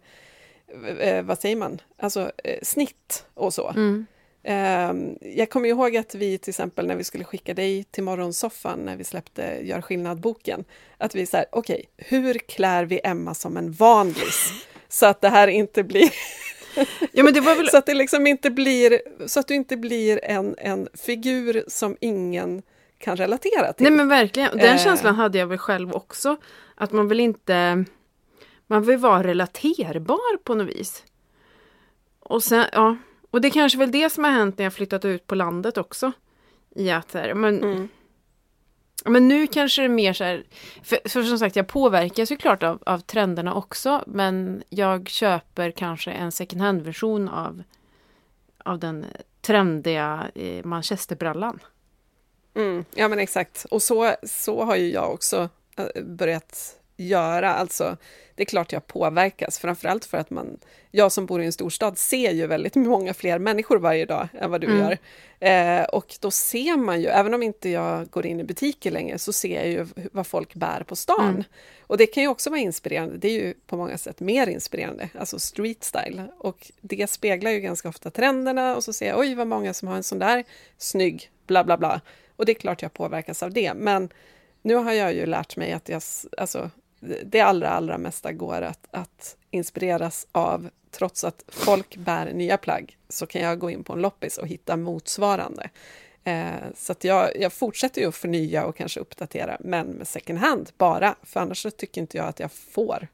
eh, 0.98 1.22
vad 1.22 1.40
säger 1.40 1.56
man, 1.56 1.80
alltså 1.96 2.32
eh, 2.44 2.58
snitt 2.62 3.26
och 3.34 3.54
så. 3.54 3.68
Mm. 3.68 4.06
Eh, 4.42 4.92
jag 5.36 5.50
kommer 5.50 5.68
ihåg 5.68 5.96
att 5.96 6.14
vi 6.14 6.38
till 6.38 6.50
exempel 6.50 6.86
när 6.86 6.96
vi 6.96 7.04
skulle 7.04 7.24
skicka 7.24 7.54
dig 7.54 7.84
till 7.84 8.04
morgonsoffan 8.04 8.78
när 8.78 8.96
vi 8.96 9.04
släppte 9.04 9.60
Gör 9.62 9.80
skillnad-boken, 9.80 10.64
att 10.98 11.14
vi 11.14 11.26
sa 11.26 11.44
okej, 11.52 11.74
okay, 11.74 12.18
hur 12.18 12.34
klär 12.34 12.84
vi 12.84 13.00
Emma 13.04 13.34
som 13.34 13.56
en 13.56 13.72
vanlis? 13.72 14.52
Så 14.88 15.06
att 15.06 15.20
det 15.20 15.28
här 15.28 15.48
inte 15.48 15.82
blir 15.82 16.10
Ja, 17.12 17.24
men 17.24 17.34
det 17.34 17.40
var 17.40 17.56
väl... 17.56 17.68
så 17.70 17.76
att 17.76 17.86
det 17.86 17.94
liksom 17.94 18.26
inte 18.26 18.50
blir, 18.50 19.00
så 19.26 19.40
att 19.40 19.48
du 19.48 19.54
inte 19.54 19.76
blir 19.76 20.24
en, 20.24 20.54
en 20.58 20.88
figur 20.94 21.64
som 21.68 21.96
ingen 22.00 22.62
kan 23.00 23.16
relatera 23.16 23.72
till. 23.72 23.84
Nej 23.84 23.92
men 23.92 24.08
verkligen, 24.08 24.58
den 24.58 24.76
eh. 24.76 24.84
känslan 24.84 25.14
hade 25.14 25.38
jag 25.38 25.46
väl 25.46 25.58
själv 25.58 25.92
också. 25.92 26.36
Att 26.74 26.92
man 26.92 27.08
vill 27.08 27.20
inte... 27.20 27.84
Man 28.66 28.82
vill 28.82 28.98
vara 28.98 29.22
relaterbar 29.22 30.36
på 30.44 30.54
något 30.54 30.68
vis. 30.68 31.04
Och 32.20 32.42
sen, 32.42 32.64
ja. 32.72 32.96
Och 33.30 33.40
det 33.40 33.48
är 33.48 33.52
kanske 33.52 33.78
väl 33.78 33.92
det 33.92 34.10
som 34.10 34.24
har 34.24 34.30
hänt 34.30 34.58
när 34.58 34.64
jag 34.64 34.72
flyttat 34.72 35.04
ut 35.04 35.26
på 35.26 35.34
landet 35.34 35.78
också. 35.78 36.12
I 36.76 36.90
att 36.90 37.14
här, 37.14 37.34
men... 37.34 37.62
Mm. 37.62 37.88
Men 39.04 39.28
nu 39.28 39.46
kanske 39.46 39.82
det 39.82 39.86
är 39.86 39.88
mer 39.88 40.12
så 40.12 40.24
här, 40.24 40.44
för, 40.82 41.08
för 41.08 41.22
som 41.22 41.38
sagt 41.38 41.56
jag 41.56 41.66
påverkas 41.66 42.32
ju 42.32 42.36
klart 42.36 42.62
av, 42.62 42.82
av 42.86 42.98
trenderna 42.98 43.54
också 43.54 44.04
men 44.06 44.62
jag 44.68 45.08
köper 45.08 45.70
kanske 45.70 46.10
en 46.10 46.32
second 46.32 46.62
hand-version 46.62 47.28
av, 47.28 47.62
av 48.64 48.78
den 48.78 49.06
trendiga 49.40 50.30
eh, 50.34 50.64
manchesterbrallan. 50.64 51.58
Mm, 52.54 52.84
ja 52.94 53.08
men 53.08 53.18
exakt, 53.18 53.66
och 53.70 53.82
så, 53.82 54.14
så 54.22 54.64
har 54.64 54.76
ju 54.76 54.90
jag 54.90 55.14
också 55.14 55.48
eh, 55.76 56.02
börjat 56.02 56.80
göra. 57.00 57.54
Alltså, 57.54 57.96
det 58.34 58.42
är 58.42 58.46
klart 58.46 58.72
jag 58.72 58.86
påverkas, 58.86 59.58
framförallt 59.58 60.04
för 60.04 60.18
att 60.18 60.30
man, 60.30 60.58
jag 60.90 61.12
som 61.12 61.26
bor 61.26 61.42
i 61.42 61.46
en 61.46 61.52
storstad 61.52 61.98
ser 61.98 62.30
ju 62.30 62.46
väldigt 62.46 62.74
många 62.74 63.14
fler 63.14 63.38
människor 63.38 63.78
varje 63.78 64.06
dag 64.06 64.28
än 64.40 64.50
vad 64.50 64.60
du 64.60 64.66
mm. 64.66 64.78
gör. 64.78 64.98
Eh, 65.40 65.84
och 65.84 66.16
då 66.20 66.30
ser 66.30 66.76
man 66.76 67.00
ju, 67.00 67.06
även 67.06 67.34
om 67.34 67.42
inte 67.42 67.68
jag 67.68 68.10
går 68.10 68.26
in 68.26 68.40
i 68.40 68.44
butiker 68.44 68.90
längre, 68.90 69.18
så 69.18 69.32
ser 69.32 69.56
jag 69.56 69.68
ju 69.68 69.86
vad 70.12 70.26
folk 70.26 70.54
bär 70.54 70.82
på 70.82 70.96
stan. 70.96 71.28
Mm. 71.28 71.44
Och 71.86 71.96
det 71.96 72.06
kan 72.06 72.22
ju 72.22 72.28
också 72.28 72.50
vara 72.50 72.60
inspirerande, 72.60 73.16
det 73.16 73.28
är 73.28 73.32
ju 73.32 73.54
på 73.66 73.76
många 73.76 73.98
sätt 73.98 74.20
mer 74.20 74.46
inspirerande, 74.46 75.08
alltså 75.18 75.38
street 75.38 75.84
style. 75.84 76.26
Och 76.38 76.70
det 76.80 77.10
speglar 77.10 77.50
ju 77.50 77.60
ganska 77.60 77.88
ofta 77.88 78.10
trenderna 78.10 78.76
och 78.76 78.84
så 78.84 78.92
ser 78.92 79.08
jag, 79.08 79.18
oj 79.18 79.34
vad 79.34 79.46
många 79.46 79.74
som 79.74 79.88
har 79.88 79.96
en 79.96 80.02
sån 80.02 80.18
där 80.18 80.44
snygg 80.78 81.30
bla 81.46 81.64
bla 81.64 81.76
bla. 81.76 82.00
Och 82.40 82.46
det 82.46 82.52
är 82.52 82.54
klart 82.54 82.82
jag 82.82 82.94
påverkas 82.94 83.42
av 83.42 83.52
det, 83.52 83.74
men 83.74 84.08
nu 84.62 84.74
har 84.74 84.92
jag 84.92 85.14
ju 85.14 85.26
lärt 85.26 85.56
mig 85.56 85.72
att 85.72 85.88
jag, 85.88 86.02
alltså, 86.36 86.70
det 87.24 87.40
allra, 87.40 87.68
allra 87.68 87.98
mesta 87.98 88.32
går 88.32 88.62
att, 88.62 88.86
att 88.90 89.36
inspireras 89.50 90.26
av, 90.32 90.70
trots 90.90 91.24
att 91.24 91.44
folk 91.48 91.96
bär 91.96 92.32
nya 92.32 92.56
plagg, 92.56 92.98
så 93.08 93.26
kan 93.26 93.42
jag 93.42 93.58
gå 93.58 93.70
in 93.70 93.84
på 93.84 93.92
en 93.92 94.00
loppis 94.00 94.38
och 94.38 94.48
hitta 94.48 94.76
motsvarande. 94.76 95.70
Eh, 96.24 96.50
så 96.74 96.92
att 96.92 97.04
jag, 97.04 97.40
jag 97.40 97.52
fortsätter 97.52 98.00
ju 98.00 98.08
att 98.08 98.16
förnya 98.16 98.64
och 98.66 98.76
kanske 98.76 99.00
uppdatera, 99.00 99.56
men 99.60 99.86
med 99.86 100.08
second 100.08 100.38
hand 100.38 100.70
bara, 100.78 101.14
för 101.22 101.40
annars 101.40 101.62
så 101.62 101.70
tycker 101.70 102.00
inte 102.00 102.16
jag 102.16 102.26
att 102.26 102.40
jag 102.40 102.52
får 102.52 103.08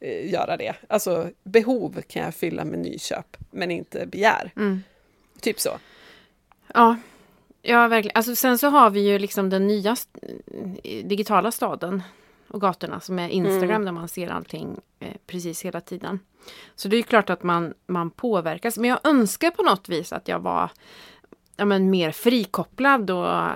eh, 0.00 0.32
göra 0.32 0.56
det. 0.56 0.74
Alltså 0.88 1.30
behov 1.42 2.02
kan 2.08 2.22
jag 2.22 2.34
fylla 2.34 2.64
med 2.64 2.78
nyköp, 2.78 3.36
men 3.50 3.70
inte 3.70 4.06
begär. 4.06 4.52
Mm. 4.56 4.82
Typ 5.40 5.60
så. 5.60 5.78
Ja, 6.74 6.96
Ja, 7.62 7.88
verkligen. 7.88 8.16
Alltså, 8.16 8.34
sen 8.34 8.58
så 8.58 8.68
har 8.68 8.90
vi 8.90 9.00
ju 9.00 9.18
liksom 9.18 9.50
den 9.50 9.66
nya 9.66 9.96
digitala 11.04 11.50
staden 11.50 12.02
och 12.48 12.60
gatorna 12.60 13.00
som 13.00 13.18
är 13.18 13.28
Instagram 13.28 13.70
mm. 13.70 13.84
där 13.84 13.92
man 13.92 14.08
ser 14.08 14.28
allting 14.28 14.80
eh, 15.00 15.16
precis 15.26 15.62
hela 15.62 15.80
tiden. 15.80 16.20
Så 16.74 16.88
det 16.88 16.96
är 16.96 17.02
klart 17.02 17.30
att 17.30 17.42
man, 17.42 17.74
man 17.86 18.10
påverkas. 18.10 18.78
Men 18.78 18.90
jag 18.90 18.98
önskar 19.04 19.50
på 19.50 19.62
något 19.62 19.88
vis 19.88 20.12
att 20.12 20.28
jag 20.28 20.38
var 20.38 20.70
ja, 21.56 21.64
men, 21.64 21.90
mer 21.90 22.12
frikopplad 22.12 23.10
och 23.10 23.50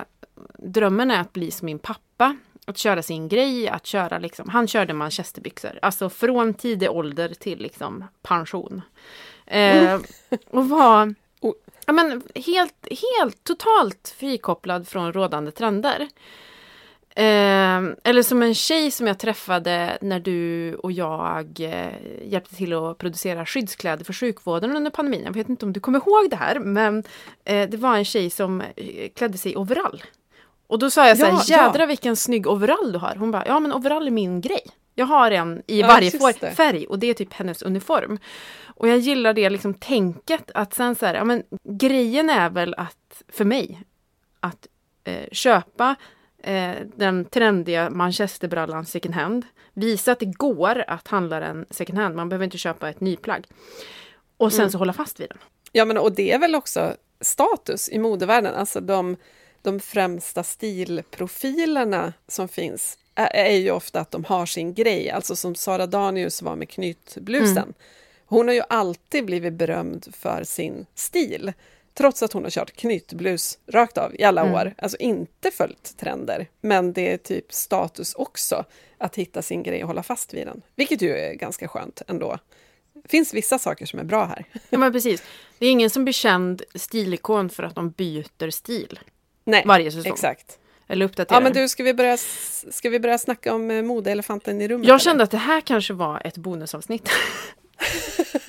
drömmen 0.57 1.11
är 1.11 1.21
att 1.21 1.33
bli 1.33 1.51
som 1.51 1.65
min 1.65 1.79
pappa. 1.79 2.37
Att 2.67 2.77
köra 2.77 3.03
sin 3.03 3.27
grej, 3.27 3.69
att 3.69 3.85
köra 3.85 4.19
liksom, 4.19 4.49
han 4.49 4.67
körde 4.67 4.93
manchesterbyxor. 4.93 5.79
Alltså 5.81 6.09
från 6.09 6.53
tidig 6.53 6.91
ålder 6.91 7.29
till 7.29 7.59
liksom 7.59 8.03
pension. 8.21 8.81
Eh, 9.45 9.93
mm. 9.93 11.15
Och 11.45 11.55
ja, 11.85 11.93
men 11.93 12.21
helt, 12.35 12.87
helt 13.15 13.43
totalt 13.43 14.15
frikopplad 14.17 14.87
från 14.87 15.13
rådande 15.13 15.51
trender. 15.51 16.07
Eh, 17.17 17.81
eller 18.03 18.23
som 18.23 18.43
en 18.43 18.55
tjej 18.55 18.91
som 18.91 19.07
jag 19.07 19.19
träffade 19.19 19.97
när 20.01 20.19
du 20.19 20.75
och 20.75 20.91
jag 20.91 21.59
eh, 21.59 22.27
hjälpte 22.31 22.55
till 22.55 22.73
att 22.73 22.97
producera 22.97 23.45
skyddskläder 23.45 24.05
för 24.05 24.13
sjukvården 24.13 24.75
under 24.75 24.91
pandemin. 24.91 25.21
Jag 25.25 25.33
vet 25.33 25.49
inte 25.49 25.65
om 25.65 25.73
du 25.73 25.79
kommer 25.79 25.99
ihåg 25.99 26.29
det 26.29 26.35
här, 26.35 26.59
men 26.59 27.03
eh, 27.45 27.69
det 27.69 27.77
var 27.77 27.97
en 27.97 28.05
tjej 28.05 28.29
som 28.29 28.61
eh, 28.61 29.09
klädde 29.15 29.37
sig 29.37 29.51
i 29.51 29.55
overall. 29.55 30.03
Och 30.67 30.79
då 30.79 30.89
sa 30.89 31.07
jag 31.07 31.17
så 31.17 31.25
här, 31.25 31.31
ja, 31.31 31.43
jädra 31.47 31.83
ja. 31.83 31.85
vilken 31.85 32.15
snygg 32.15 32.47
overall 32.47 32.91
du 32.91 32.99
har. 32.99 33.15
Hon 33.15 33.31
bara, 33.31 33.45
ja 33.47 33.59
men 33.59 33.73
overall 33.73 34.07
är 34.07 34.11
min 34.11 34.41
grej. 34.41 34.63
Jag 34.95 35.05
har 35.05 35.31
en 35.31 35.63
i 35.67 35.79
ja, 35.79 35.87
varje 35.87 36.11
färg 36.55 36.85
och 36.85 36.99
det 36.99 37.07
är 37.07 37.13
typ 37.13 37.33
hennes 37.33 37.61
uniform. 37.61 38.19
Och 38.75 38.87
jag 38.87 38.97
gillar 38.97 39.33
det 39.33 39.49
liksom 39.49 39.73
tänket 39.73 40.51
att 40.53 40.73
sen 40.73 40.95
så 40.95 41.05
här, 41.05 41.13
ja 41.13 41.23
men 41.23 41.43
grejen 41.63 42.29
är 42.29 42.49
väl 42.49 42.73
att, 42.77 43.23
för 43.27 43.45
mig, 43.45 43.81
att 44.39 44.67
eh, 45.03 45.29
köpa 45.31 45.95
eh, 46.43 46.75
den 46.95 47.25
trendiga 47.25 47.89
manchesterbrallan 47.89 48.85
second 48.85 49.15
hand. 49.15 49.45
Visa 49.73 50.11
att 50.11 50.19
det 50.19 50.25
går 50.25 50.83
att 50.87 51.07
handla 51.07 51.39
den 51.39 51.65
second 51.69 51.99
hand, 51.99 52.15
man 52.15 52.29
behöver 52.29 52.45
inte 52.45 52.57
köpa 52.57 52.89
ett 52.89 53.01
nyplagg. 53.01 53.47
Och 54.37 54.51
sen 54.51 54.61
mm. 54.61 54.71
så 54.71 54.77
hålla 54.77 54.93
fast 54.93 55.19
vid 55.19 55.29
den. 55.29 55.37
Ja 55.71 55.85
men 55.85 55.97
och 55.97 56.11
det 56.11 56.31
är 56.31 56.39
väl 56.39 56.55
också 56.55 56.95
status 57.21 57.89
i 57.89 57.99
modevärlden, 57.99 58.55
alltså 58.55 58.81
de, 58.81 59.17
de 59.61 59.79
främsta 59.79 60.43
stilprofilerna 60.43 62.13
som 62.27 62.47
finns 62.47 62.97
är 63.15 63.51
ju 63.51 63.71
ofta 63.71 63.99
att 63.99 64.11
de 64.11 64.23
har 64.23 64.45
sin 64.45 64.73
grej, 64.73 65.09
alltså 65.09 65.35
som 65.35 65.55
Sara 65.55 65.87
Danius 65.87 66.41
var 66.41 66.55
med 66.55 66.69
knytblusen. 66.69 67.57
Mm. 67.57 67.73
Hon 68.25 68.47
har 68.47 68.55
ju 68.55 68.61
alltid 68.69 69.25
blivit 69.25 69.53
berömd 69.53 70.07
för 70.15 70.43
sin 70.43 70.85
stil, 70.95 71.53
trots 71.93 72.23
att 72.23 72.33
hon 72.33 72.43
har 72.43 72.51
kört 72.51 72.71
knytblus 72.71 73.59
rakt 73.67 73.97
av 73.97 74.15
i 74.15 74.23
alla 74.23 74.41
mm. 74.41 74.53
år. 74.53 74.73
Alltså 74.77 74.97
inte 74.97 75.51
följt 75.51 75.97
trender, 75.97 76.47
men 76.61 76.93
det 76.93 77.13
är 77.13 77.17
typ 77.17 77.53
status 77.53 78.13
också 78.13 78.65
att 78.97 79.15
hitta 79.15 79.41
sin 79.41 79.63
grej 79.63 79.83
och 79.83 79.87
hålla 79.87 80.03
fast 80.03 80.33
vid 80.33 80.47
den. 80.47 80.61
Vilket 80.75 81.01
ju 81.01 81.17
är 81.17 81.33
ganska 81.33 81.67
skönt 81.67 82.01
ändå. 82.07 82.37
Det 82.93 83.09
finns 83.09 83.33
vissa 83.33 83.59
saker 83.59 83.85
som 83.85 83.99
är 83.99 84.03
bra 84.03 84.25
här. 84.25 84.45
Ja, 84.69 84.77
men 84.77 84.91
precis. 84.91 85.23
Det 85.59 85.65
är 85.65 85.71
ingen 85.71 85.89
som 85.89 86.05
blir 86.05 86.13
känd 86.13 86.61
stilikon 86.75 87.49
för 87.49 87.63
att 87.63 87.75
de 87.75 87.89
byter 87.89 88.49
stil 88.49 88.99
Nej, 89.43 89.63
varje 89.65 89.91
säsong. 89.91 90.11
Exakt. 90.11 90.59
Eller 90.87 91.05
uppdatera. 91.05 91.37
Ja, 91.37 91.41
men 91.43 91.53
du, 91.53 91.69
ska 91.69 91.83
vi 91.83 91.93
börja, 91.93 92.17
ska 92.71 92.89
vi 92.89 92.99
börja 92.99 93.17
snacka 93.17 93.53
om 93.53 93.71
eh, 93.71 93.81
modeelefanten 93.81 94.61
i 94.61 94.67
rummet? 94.67 94.87
Jag 94.87 95.01
kände 95.01 95.15
eller? 95.15 95.23
att 95.23 95.31
det 95.31 95.37
här 95.37 95.61
kanske 95.61 95.93
var 95.93 96.21
ett 96.25 96.37
bonusavsnitt. 96.37 97.09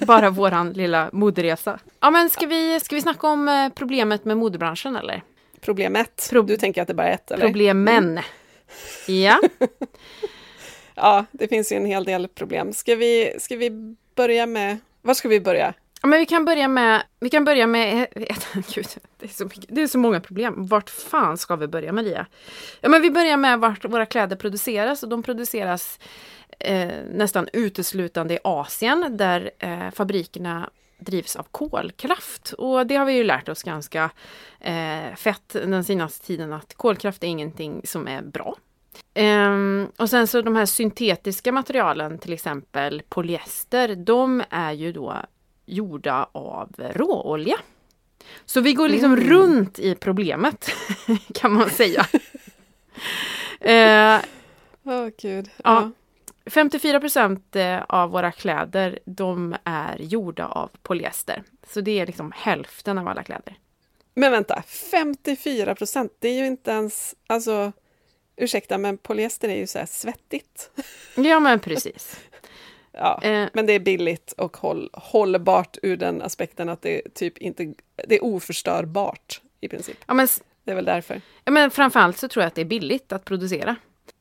Bara 0.07 0.31
våran 0.31 0.73
lilla 0.73 1.11
moderesa. 1.13 1.81
Ja, 2.01 2.11
men 2.11 2.31
ska 2.31 2.47
vi, 2.47 2.81
ska 2.81 2.95
vi 2.95 3.03
snacka 3.03 3.27
om 3.27 3.49
eh, 3.49 3.69
problemet 3.69 4.25
med 4.25 4.37
modebranschen 4.37 4.97
eller? 4.97 5.23
Problemet? 5.61 6.29
Pro 6.31 6.43
du 6.43 6.57
tänker 6.57 6.83
att 6.83 6.89
det 6.89 6.95
bara 6.95 7.09
är 7.09 7.15
ett? 7.15 7.31
Eller? 7.31 7.47
Problemen. 7.47 8.11
Mm. 8.11 8.25
Ja. 9.07 9.41
ja, 10.95 11.25
det 11.33 11.49
finns 11.49 11.73
ju 11.73 11.77
en 11.77 11.87
hel 11.87 12.05
del 12.05 12.29
problem. 12.29 12.73
Ska 12.73 12.95
vi, 12.95 13.37
ska 13.39 13.57
vi 13.57 13.97
börja 14.15 14.47
med... 14.47 14.79
Var 15.03 15.15
ska 15.15 15.29
vi 15.29 15.41
börja? 15.41 15.75
Ja, 16.03 16.09
men 16.09 16.19
vi 16.19 16.27
kan 16.27 16.45
börja 16.45 16.69
med... 16.69 17.03
Vi 17.21 17.31
kan 17.31 17.45
börja 17.45 17.67
med... 17.67 18.07
Gud, 18.75 18.87
det, 19.19 19.27
är 19.27 19.31
så 19.31 19.45
mycket, 19.45 19.65
det 19.69 19.83
är 19.83 19.87
så 19.87 19.99
många 19.99 20.21
problem. 20.21 20.67
Vart 20.67 20.91
fan 20.91 21.39
ska 21.39 21.57
vi 21.57 21.67
börja, 21.67 21.93
Maria? 21.93 22.27
Ja, 22.81 22.89
men 22.89 23.03
vi 23.03 23.11
börjar 23.11 23.37
med 23.37 23.61
vart 23.61 23.85
våra 23.85 24.07
kläder 24.07 24.37
produceras. 24.37 25.03
Och 25.03 25.09
de 25.09 25.23
produceras 25.23 25.99
eh, 26.59 27.05
nästan 27.11 27.49
uteslutande 27.53 28.35
i 28.35 28.39
Asien 28.45 29.17
där 29.17 29.51
eh, 29.59 29.91
fabrikerna 29.91 30.71
drivs 30.99 31.37
av 31.37 31.47
kolkraft. 31.51 32.53
Och 32.53 32.87
det 32.87 32.97
har 32.97 33.05
vi 33.05 33.13
ju 33.13 33.25
lärt 33.25 33.49
oss 33.49 33.63
ganska 33.63 34.11
eh, 34.61 35.15
fett 35.17 35.49
den 35.49 35.85
senaste 35.85 36.27
tiden 36.27 36.53
att 36.53 36.75
kolkraft 36.75 37.23
är 37.23 37.29
ingenting 37.29 37.81
som 37.85 38.09
är 38.09 38.23
bra. 38.23 38.57
Um, 39.15 39.93
och 39.97 40.11
sen 40.11 40.27
så 40.27 40.43
de 40.43 40.57
här 40.57 40.67
syntetiska 40.67 41.53
materialen, 41.53 42.19
till 42.19 42.33
exempel 42.33 43.03
polyester, 43.09 43.95
de 43.95 44.43
är 44.51 44.73
ju 44.73 44.93
då 44.93 45.17
gjorda 45.67 46.29
av 46.33 46.75
råolja. 46.79 47.57
Så 48.45 48.61
vi 48.61 48.73
går 48.73 48.89
liksom 48.89 49.13
mm. 49.13 49.29
runt 49.29 49.79
i 49.79 49.95
problemet, 49.95 50.71
kan 51.35 51.53
man 51.53 51.71
säga. 51.71 52.07
uh, 54.17 54.25
oh, 54.95 55.09
Gud. 55.19 55.51
Ja. 55.65 55.91
54 56.47 57.01
procent 57.01 57.57
eh, 57.57 57.83
av 57.89 58.11
våra 58.11 58.33
kläder 58.33 58.99
de 59.05 59.57
är 59.65 59.99
gjorda 59.99 60.47
av 60.47 60.71
polyester. 60.83 61.43
Så 61.67 61.81
det 61.81 62.01
är 62.01 62.07
liksom 62.07 62.33
hälften 62.37 62.99
av 62.99 63.09
alla 63.09 63.23
kläder. 63.23 63.59
Men 64.15 64.33
vänta, 64.33 64.63
54 64.67 65.75
procent, 65.75 66.13
det 66.19 66.29
är 66.29 66.35
ju 66.35 66.47
inte 66.47 66.71
ens, 66.71 67.15
alltså 67.27 67.73
ursäkta 68.37 68.79
men 68.79 68.99
polyester 68.99 69.49
är 69.49 69.57
ju 69.57 69.67
så 69.67 69.79
här 69.79 69.87
svettigt. 69.87 70.71
Ja 71.15 71.41
men 71.41 71.61
precis. 71.61 72.21
ja, 72.93 73.23
eh. 73.23 73.49
Men 73.53 73.67
det 73.67 73.73
är 73.73 73.81
billigt 73.81 74.33
och 74.33 74.57
håll, 74.57 74.91
hållbart 74.93 75.79
ur 75.83 75.97
den 75.97 76.23
aspekten 76.23 76.69
att 76.69 76.83
det 76.83 77.15
typ 77.15 77.39
inte, 77.39 77.75
det 78.09 78.15
är 78.15 78.25
oförstörbart 78.25 79.41
i 79.61 79.69
princip. 79.69 79.97
Ja, 80.07 80.15
men, 80.15 80.29
det 80.65 80.71
är 80.71 80.75
väl 80.75 80.85
därför. 80.85 81.21
Ja 81.45 81.53
men 81.53 81.71
framförallt 81.71 82.19
så 82.19 82.29
tror 82.29 82.43
jag 82.43 82.49
att 82.49 82.55
det 82.55 82.61
är 82.61 82.65
billigt 82.65 83.13
att 83.13 83.25
producera. 83.25 83.77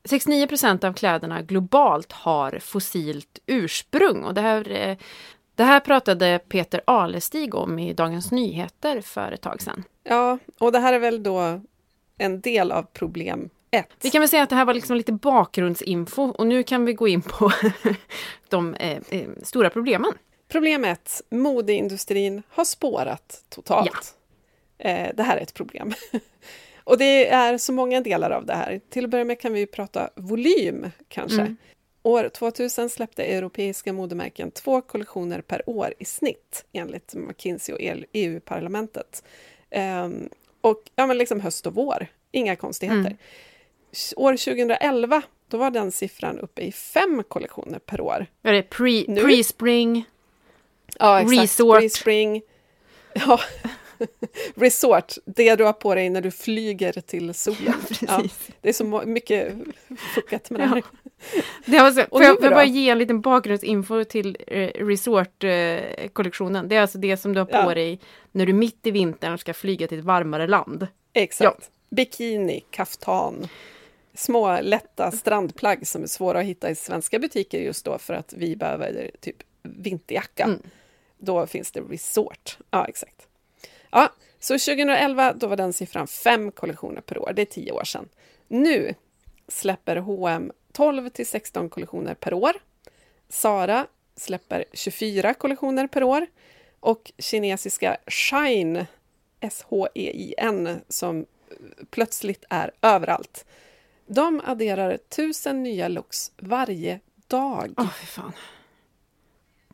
69 0.06 0.46
procent 0.46 0.84
av 0.84 0.92
kläderna 0.92 1.42
globalt 1.42 2.12
har 2.12 2.58
fossilt 2.58 3.38
ursprung. 3.46 4.24
Och 4.24 4.34
det, 4.34 4.40
här, 4.40 4.70
eh, 4.70 4.96
det 5.54 5.64
här 5.64 5.80
pratade 5.80 6.40
Peter 6.48 6.80
Alestig 6.84 7.54
om 7.54 7.78
i 7.78 7.92
Dagens 7.92 8.32
Nyheter 8.32 9.00
för 9.00 9.32
ett 9.32 9.40
tag 9.40 9.62
sedan. 9.62 9.84
Ja, 10.04 10.38
och 10.58 10.72
det 10.72 10.78
här 10.78 10.92
är 10.92 10.98
väl 10.98 11.22
då 11.22 11.60
en 12.18 12.40
del 12.40 12.72
av 12.72 12.82
problem 12.82 13.50
ett. 13.70 13.96
Vi 14.02 14.10
kan 14.10 14.20
väl 14.20 14.28
säga 14.28 14.42
att 14.42 14.50
det 14.50 14.56
här 14.56 14.64
var 14.64 14.74
liksom 14.74 14.96
lite 14.96 15.12
bakgrundsinfo 15.12 16.22
och 16.22 16.46
nu 16.46 16.62
kan 16.62 16.84
vi 16.84 16.92
gå 16.92 17.08
in 17.08 17.22
på 17.22 17.52
de 18.48 18.74
eh, 18.74 18.98
eh, 19.08 19.28
stora 19.42 19.70
problemen. 19.70 20.12
Problem 20.48 20.84
ett, 20.84 21.22
modeindustrin 21.30 22.42
har 22.48 22.64
spårat 22.64 23.44
totalt. 23.48 24.14
Ja. 24.76 24.90
Eh, 24.90 25.10
det 25.14 25.22
här 25.22 25.36
är 25.36 25.40
ett 25.40 25.54
problem. 25.54 25.94
Och 26.86 26.98
det 26.98 27.28
är 27.28 27.58
så 27.58 27.72
många 27.72 28.00
delar 28.00 28.30
av 28.30 28.46
det 28.46 28.54
här. 28.54 28.80
Till 28.90 29.04
att 29.04 29.10
börja 29.10 29.24
med 29.24 29.40
kan 29.40 29.52
vi 29.52 29.66
prata 29.66 30.10
volym, 30.14 30.90
kanske. 31.08 31.40
Mm. 31.40 31.56
År 32.02 32.28
2000 32.28 32.90
släppte 32.90 33.24
europeiska 33.24 33.92
modemärken 33.92 34.50
två 34.50 34.80
kollektioner 34.80 35.40
per 35.40 35.70
år 35.70 35.94
i 35.98 36.04
snitt, 36.04 36.64
enligt 36.72 37.14
McKinsey 37.14 37.74
och 37.74 38.06
EU-parlamentet. 38.12 39.24
Um, 40.04 40.28
och 40.60 40.82
ja, 40.96 41.06
men 41.06 41.18
liksom 41.18 41.40
höst 41.40 41.66
och 41.66 41.74
vår, 41.74 42.06
inga 42.32 42.56
konstigheter. 42.56 42.98
Mm. 42.98 43.16
År 44.16 44.32
2011 44.32 45.22
då 45.48 45.56
var 45.56 45.70
den 45.70 45.92
siffran 45.92 46.38
uppe 46.38 46.62
i 46.62 46.72
fem 46.72 47.22
kollektioner 47.28 47.78
per 47.78 48.00
år. 48.00 48.26
Ja, 48.42 48.50
det 48.50 48.58
är 48.58 48.62
pre, 48.62 49.04
Nu- 49.08 49.22
pre-spring. 49.22 50.04
Ja, 50.98 51.20
exakt. 51.20 51.42
Resort. 51.42 51.80
Pre-spring. 51.80 52.42
Ja. 53.14 53.40
Resort, 54.54 55.14
det 55.24 55.54
du 55.56 55.64
har 55.64 55.72
på 55.72 55.94
dig 55.94 56.10
när 56.10 56.20
du 56.20 56.30
flyger 56.30 56.92
till 56.92 57.34
solen. 57.34 57.74
Ja, 58.00 58.22
det 58.60 58.68
är 58.68 58.72
så 58.72 58.84
mycket 59.06 59.54
fuckat 60.14 60.50
med 60.50 60.60
det 60.60 60.66
här. 60.66 60.82
Det 61.66 61.78
var 61.78 61.90
så, 61.90 62.02
får 62.10 62.22
jag, 62.22 62.36
får 62.36 62.44
jag 62.44 62.52
bara 62.52 62.64
ge 62.64 62.90
en 62.90 62.98
liten 62.98 63.20
bakgrundsinfo 63.20 64.04
till 64.04 64.36
eh, 64.46 64.68
Resort-kollektionen. 64.84 66.68
det 66.68 66.76
är 66.76 66.80
alltså 66.80 66.98
det 66.98 67.16
som 67.16 67.32
du 67.34 67.40
har 67.40 67.46
på 67.46 67.56
Ja. 67.56 67.74
dig 67.74 68.00
när 68.32 68.46
du 68.46 68.52
mitt 68.52 68.86
i 68.86 68.90
vintern 68.90 69.38
ska 69.38 69.54
flyga 69.54 69.86
till 69.86 69.98
ett 69.98 70.04
varmare 70.04 70.46
land. 70.46 70.86
Exakt. 71.12 71.70
Bikini, 71.90 72.64
kaftan, 72.70 73.48
små 74.14 74.60
lätta 74.60 75.10
strandplagg 75.10 75.86
som 75.86 76.02
är 76.02 76.06
svåra 76.06 76.38
att 76.38 76.44
hitta 76.44 76.70
i 76.70 76.74
svenska 76.74 77.18
butiker 77.18 77.58
just 77.60 77.84
då 77.84 77.98
för 77.98 78.14
att 78.14 78.32
vi 78.36 78.56
behöver 78.56 79.10
typ 79.20 79.36
vinterjacka. 79.62 80.44
Mm. 80.44 80.62
Då 81.18 81.46
finns 81.46 81.72
det 81.72 81.80
resort. 81.80 82.58
Ja, 82.70 82.86
exakt. 82.88 83.25
Ja, 83.96 84.12
så 84.40 84.52
2011 84.52 85.32
då 85.32 85.46
var 85.46 85.56
den 85.56 85.72
siffran 85.72 86.06
fem 86.06 86.52
kollektioner 86.52 87.00
per 87.00 87.18
år. 87.18 87.32
Det 87.36 87.42
är 87.42 87.46
tio 87.46 87.72
år 87.72 87.84
sedan. 87.84 88.08
Nu 88.48 88.94
släpper 89.48 89.96
H&M 89.96 90.52
12 90.72 91.08
till 91.08 91.26
16 91.26 91.68
kollektioner 91.68 92.14
per 92.14 92.34
år. 92.34 92.52
Sara 93.28 93.86
släpper 94.16 94.64
24 94.72 95.34
kollektioner 95.34 95.86
per 95.86 96.02
år. 96.02 96.26
Och 96.80 97.12
kinesiska 97.18 97.96
Shine, 98.06 98.86
S-H-E-I-N, 99.40 100.80
som 100.88 101.26
plötsligt 101.90 102.44
är 102.50 102.70
överallt. 102.82 103.44
De 104.06 104.40
adderar 104.44 104.96
tusen 104.96 105.62
nya 105.62 105.88
looks 105.88 106.32
varje 106.36 107.00
dag. 107.26 107.74
Åh, 107.76 107.90
fan. 107.90 108.32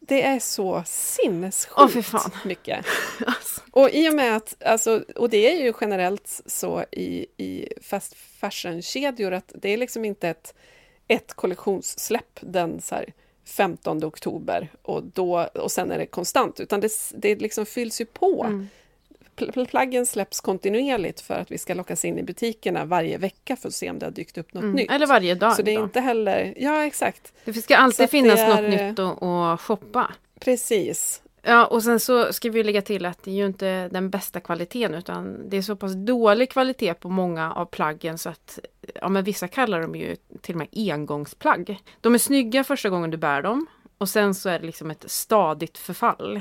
Det 0.09 0.23
är 0.23 0.39
så 0.39 0.83
sinnessjukt 0.87 2.07
fan. 2.07 2.31
mycket. 2.45 2.87
Alltså. 3.27 3.61
Och 3.71 3.91
i 3.91 4.09
och 4.09 4.15
med 4.15 4.37
att, 4.37 4.63
alltså, 4.65 5.05
och 5.17 5.31
det 5.31 5.53
är 5.53 5.65
ju 5.65 5.73
generellt 5.81 6.41
så 6.47 6.85
i, 6.91 7.27
i 7.37 7.69
fast 7.83 8.15
fashion-kedjor 8.15 9.33
att 9.33 9.53
det 9.55 9.69
är 9.69 9.77
liksom 9.77 10.05
inte 10.05 10.29
ett, 10.29 10.55
ett 11.09 11.35
kollektionssläpp 11.35 12.39
den 12.41 12.81
så 12.81 12.95
här 12.95 13.13
15 13.45 14.05
oktober 14.05 14.69
och, 14.83 15.03
då, 15.03 15.49
och 15.55 15.71
sen 15.71 15.91
är 15.91 15.99
det 15.99 16.07
konstant, 16.07 16.61
utan 16.61 16.81
det, 16.81 16.93
det 17.15 17.37
liksom 17.37 17.67
fylls 17.67 18.01
ju 18.01 18.05
på. 18.05 18.45
Mm. 18.45 18.69
Pl- 19.37 19.67
Plaggen 19.67 20.07
släpps 20.07 20.41
kontinuerligt 20.41 21.21
för 21.21 21.35
att 21.35 21.51
vi 21.51 21.59
ska 21.59 21.75
lockas 21.75 22.05
in 22.05 22.19
i 22.19 22.23
butikerna 22.23 22.85
varje 22.85 23.19
vecka 23.19 23.57
för 23.57 23.69
att 23.69 23.75
se 23.75 23.91
om 23.91 23.99
det 23.99 24.07
har 24.07 24.11
dykt 24.11 24.39
upp 24.39 24.55
något 24.55 24.63
Mm. 24.63 24.75
nytt. 24.77 24.91
Eller 24.91 25.07
varje 25.07 25.35
dag. 25.35 25.57
så 25.57 25.63
det 25.63 25.75
är 25.75 25.79
då. 25.79 25.85
inte 25.85 26.01
heller... 26.01 26.55
Ja, 26.57 26.85
exakt. 26.85 27.33
Det 27.45 27.53
ska 27.53 27.77
alltid 27.77 28.11
finnas 28.11 28.41
är- 28.41 28.49
något 28.63 28.71
nytt 28.71 28.99
att, 28.99 29.23
att 29.23 29.61
shoppa. 29.61 30.13
Precis. 30.41 31.23
Ja, 31.45 31.67
och 31.67 31.83
sen 31.83 32.01
så 32.01 32.33
ska 32.33 32.51
vi 32.51 32.63
lägga 32.63 32.83
till 32.83 33.07
att 33.07 33.23
det 33.23 33.31
är 33.31 33.35
ju 33.35 33.47
inte 33.47 33.89
den 33.89 34.11
bästa 34.11 34.41
kvaliteten 34.41 34.95
utan 34.95 35.49
det 35.51 35.57
är 35.57 35.63
så 35.63 35.77
pass 35.77 35.93
dålig 35.95 36.51
kvalitet 36.51 36.95
på 36.95 37.09
många 37.09 37.53
av 37.53 37.65
plaggen 37.65 38.19
så 38.19 38.29
att 38.29 38.59
ja, 38.95 39.09
men 39.09 39.25
vissa 39.25 39.49
kallar 39.49 39.81
dem 39.81 39.95
ju 39.95 40.17
till 40.41 40.55
och 40.55 40.59
med 40.59 40.69
engångsplagg. 40.73 41.79
De 42.01 42.15
är 42.15 42.19
snygga 42.19 42.65
första 42.65 42.89
gången 42.89 43.11
du 43.11 43.17
bär 43.17 43.43
dem 43.43 43.67
och 43.99 44.09
sen 44.09 44.35
så 44.35 44.49
är 44.49 44.59
det 44.59 44.67
liksom 44.67 44.91
ett 44.91 45.05
stadigt 45.11 45.79
förfall 45.79 46.41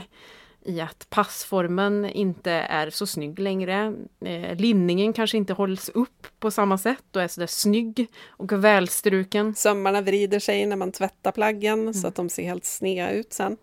i 0.65 0.81
att 0.81 1.09
passformen 1.09 2.05
inte 2.05 2.51
är 2.51 2.89
så 2.89 3.07
snygg 3.07 3.39
längre. 3.39 3.93
Eh, 4.25 4.55
linningen 4.55 5.13
kanske 5.13 5.37
inte 5.37 5.53
hålls 5.53 5.89
upp 5.89 6.27
på 6.39 6.51
samma 6.51 6.77
sätt 6.77 7.15
och 7.15 7.21
är 7.21 7.27
sådär 7.27 7.47
snygg 7.47 8.07
och 8.27 8.63
välstruken. 8.63 9.55
Sömmarna 9.55 10.01
vrider 10.01 10.39
sig 10.39 10.65
när 10.65 10.75
man 10.75 10.91
tvättar 10.91 11.31
plaggen 11.31 11.93
så 11.93 12.07
att 12.07 12.15
de 12.15 12.29
ser 12.29 12.43
helt 12.43 12.65
sneda 12.65 13.11
ut 13.11 13.33
sen. 13.33 13.57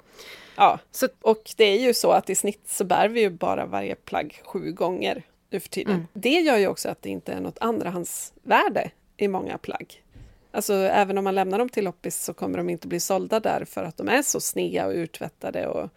Ja, 0.57 0.79
Så- 0.91 1.09
och 1.21 1.43
det 1.57 1.65
är 1.65 1.79
ju 1.87 1.95
så 1.95 2.11
att 2.11 2.31
i 2.31 2.35
snitt 2.35 2.63
så 2.69 2.85
bär 2.85 3.09
vi 3.09 3.21
ju 3.21 3.31
bara 3.31 3.67
varje 3.67 3.95
plagg 3.95 4.41
sju 4.45 4.73
gånger 4.73 5.23
nu 5.51 5.61
för 5.61 5.69
tiden. 5.69 5.95
Mm. 5.95 6.07
Det 6.13 6.41
gör 6.41 6.57
ju 6.57 6.67
också 6.69 6.89
att 6.89 7.03
det 7.03 7.09
inte 7.11 7.33
är 7.33 7.41
något 7.41 7.59
andrahandsvärde 7.61 8.91
i 9.17 9.29
många 9.29 9.59
plagg. 9.59 10.03
Alltså 10.51 10.75
även 10.75 11.19
om 11.19 11.25
man 11.25 11.35
lämnar 11.35 11.59
dem 11.59 11.69
till 11.69 11.85
loppis 11.85 12.25
så 12.25 12.35
kommer 12.35 12.59
de 12.59 12.71
inte 12.71 12.89
bli 12.89 13.01
sålda 13.01 13.41
där 13.41 13.65
för 13.65 13.85
att 13.85 13.97
de 13.97 14.09
är 14.09 14.23
så 14.23 14.41
sneda 14.41 14.87
och 14.87 14.93
urtvättade 14.95 15.67
och 15.67 15.91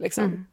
liksom 0.00 0.24
Mm. 0.24 0.46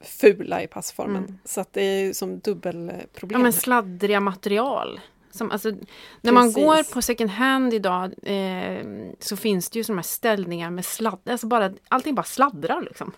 fula 0.00 0.62
i 0.62 0.66
passformen. 0.66 1.24
Mm. 1.24 1.38
Så 1.44 1.60
att 1.60 1.72
det 1.72 1.82
är 1.82 2.12
som 2.12 2.30
Ja 2.30 2.36
dubbelproblem. 2.38 3.42
men 3.42 3.52
sladdriga 3.52 4.20
material. 4.20 5.00
Som, 5.32 5.50
alltså, 5.50 5.72
när 6.20 6.32
man 6.32 6.44
Precis. 6.48 6.64
går 6.64 6.92
på 6.94 7.02
second 7.02 7.30
hand 7.30 7.74
idag 7.74 8.14
eh, 8.22 8.86
så 9.18 9.36
finns 9.36 9.70
det 9.70 9.78
ju 9.78 9.84
sådana 9.84 9.98
här 10.00 10.06
ställningar 10.06 10.70
med 10.70 10.84
sladd, 10.84 11.18
alltså 11.30 11.46
bara, 11.46 11.72
allting 11.88 12.14
bara 12.14 12.22
sladdrar 12.22 12.80
liksom. 12.82 13.12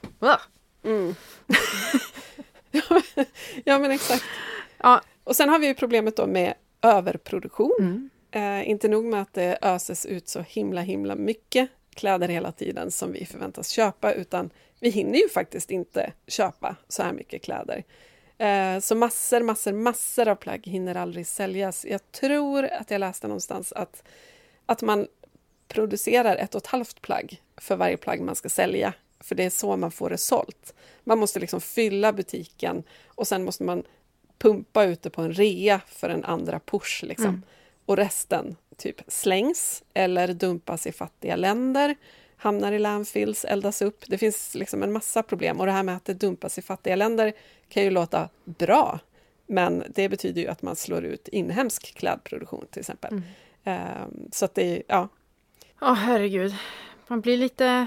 Mm. 0.85 1.15
ja 3.65 3.79
men 3.79 3.91
exakt. 3.91 4.25
Ja. 4.79 5.01
Och 5.25 5.37
sen 5.37 5.49
har 5.49 5.59
vi 5.59 5.67
ju 5.67 5.75
problemet 5.75 6.17
då 6.17 6.27
med 6.27 6.55
överproduktion. 6.83 7.77
Mm. 7.81 8.11
Eh, 8.31 8.69
inte 8.71 8.89
nog 8.89 9.05
med 9.05 9.23
att 9.23 9.35
det 9.35 9.59
öses 9.63 10.07
ut 10.07 10.29
så 10.29 10.41
himla 10.41 10.81
himla 10.81 11.15
mycket 11.15 11.69
kläder 11.95 12.29
hela 12.29 12.53
tiden 12.53 12.91
som 12.91 13.13
vi 13.13 13.27
förväntas 13.27 13.69
köpa, 13.69 14.13
utan 14.13 14.51
vi 14.83 14.91
hinner 14.91 15.19
ju 15.19 15.29
faktiskt 15.29 15.71
inte 15.71 16.13
köpa 16.27 16.77
så 16.89 17.03
här 17.03 17.13
mycket 17.13 17.43
kläder. 17.43 17.85
Eh, 18.39 18.79
så 18.81 18.95
massor, 18.95 19.41
massor, 19.43 19.73
massor 19.73 20.29
av 20.29 20.35
plagg 20.35 20.67
hinner 20.67 20.95
aldrig 20.95 21.27
säljas. 21.27 21.85
Jag 21.85 22.13
tror 22.13 22.65
att 22.65 22.91
jag 22.91 22.99
läste 22.99 23.29
någonstans 23.29 23.73
att, 23.73 24.03
att 24.67 24.83
man 24.83 25.07
producerar 25.69 26.37
ett 26.37 26.55
och 26.55 26.61
ett 26.61 26.67
halvt 26.67 27.03
plagg 27.03 27.43
för 27.57 27.77
varje 27.77 27.97
plagg 27.97 28.21
man 28.21 28.37
ska 28.37 28.49
sälja, 28.49 28.95
för 29.21 29.35
det 29.35 29.45
är 29.45 29.51
så 29.51 29.77
man 29.77 29.91
får 29.91 30.11
det 30.11 30.19
sålt. 30.19 30.75
Man 31.05 31.19
måste 31.19 31.41
liksom 31.41 31.61
fylla 31.61 32.13
butiken 32.13 32.83
och 33.07 33.29
sen 33.29 33.45
måste 33.45 33.65
man 33.65 33.83
pumpa 34.39 34.85
ute 34.85 35.11
på 35.11 35.23
en 35.23 35.33
rea 35.33 35.81
för 35.87 36.09
en 36.09 36.25
andra 36.25 36.61
push. 36.61 37.05
Liksom. 37.05 37.27
Mm. 37.27 37.43
Och 37.87 37.97
resten 37.97 38.57
typ 38.77 39.03
slängs 39.09 39.83
eller 39.95 40.29
dumpas 40.29 40.87
i 40.87 40.93
fattiga 40.93 41.37
länder, 41.37 41.97
hamnar 42.43 42.73
i 42.73 42.79
landfills, 42.79 43.45
eldas 43.45 43.83
upp. 43.83 44.05
Det 44.07 44.19
finns 44.19 44.55
liksom 44.55 44.83
en 44.83 44.93
massa 44.93 45.23
problem 45.23 45.61
och 45.61 45.67
det 45.67 45.73
här 45.73 45.83
med 45.83 45.97
att 45.97 46.05
det 46.05 46.15
dumpas 46.15 46.59
i 46.59 46.63
fattiga 46.63 46.97
länder 46.97 47.33
kan 47.69 47.83
ju 47.83 47.91
låta 47.91 48.29
bra, 48.45 48.99
men 49.47 49.85
det 49.95 50.09
betyder 50.09 50.43
ju 50.43 50.49
att 50.49 50.63
man 50.63 50.77
slår 50.77 51.05
ut 51.05 51.29
inhemsk 51.29 51.95
klädproduktion 51.95 52.67
till 52.71 52.81
exempel. 52.81 53.11
Mm. 53.13 53.23
Ehm, 53.65 54.29
så 54.33 54.45
att 54.45 54.55
det, 54.55 54.77
är- 54.77 54.83
ja, 54.87 55.09
Åh 55.81 55.95
herregud. 55.95 56.55
Man 57.09 57.21
blir 57.21 57.37
lite, 57.37 57.87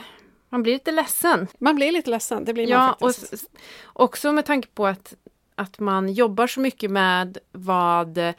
man 0.50 0.64
blir 0.64 0.74
lite 0.74 0.92
ledsen. 0.92 1.48
man 1.58 1.76
blir 1.76 1.92
lite 1.92 2.10
ledsen, 2.10 2.46
det 2.46 2.54
blir 2.54 2.64
man 2.68 2.72
Ja, 2.72 2.94
och 2.94 3.16
faktiskt. 3.16 3.34
s- 3.34 3.50
också 3.94 4.32
med 4.32 4.46
tanke 4.46 4.68
på 4.74 4.88
att, 4.88 5.14
att 5.56 5.80
man 5.80 6.10
jobbar 6.14 6.48
så 6.48 6.60
mycket 6.60 6.92
med 6.92 7.38
vad, 7.52 8.34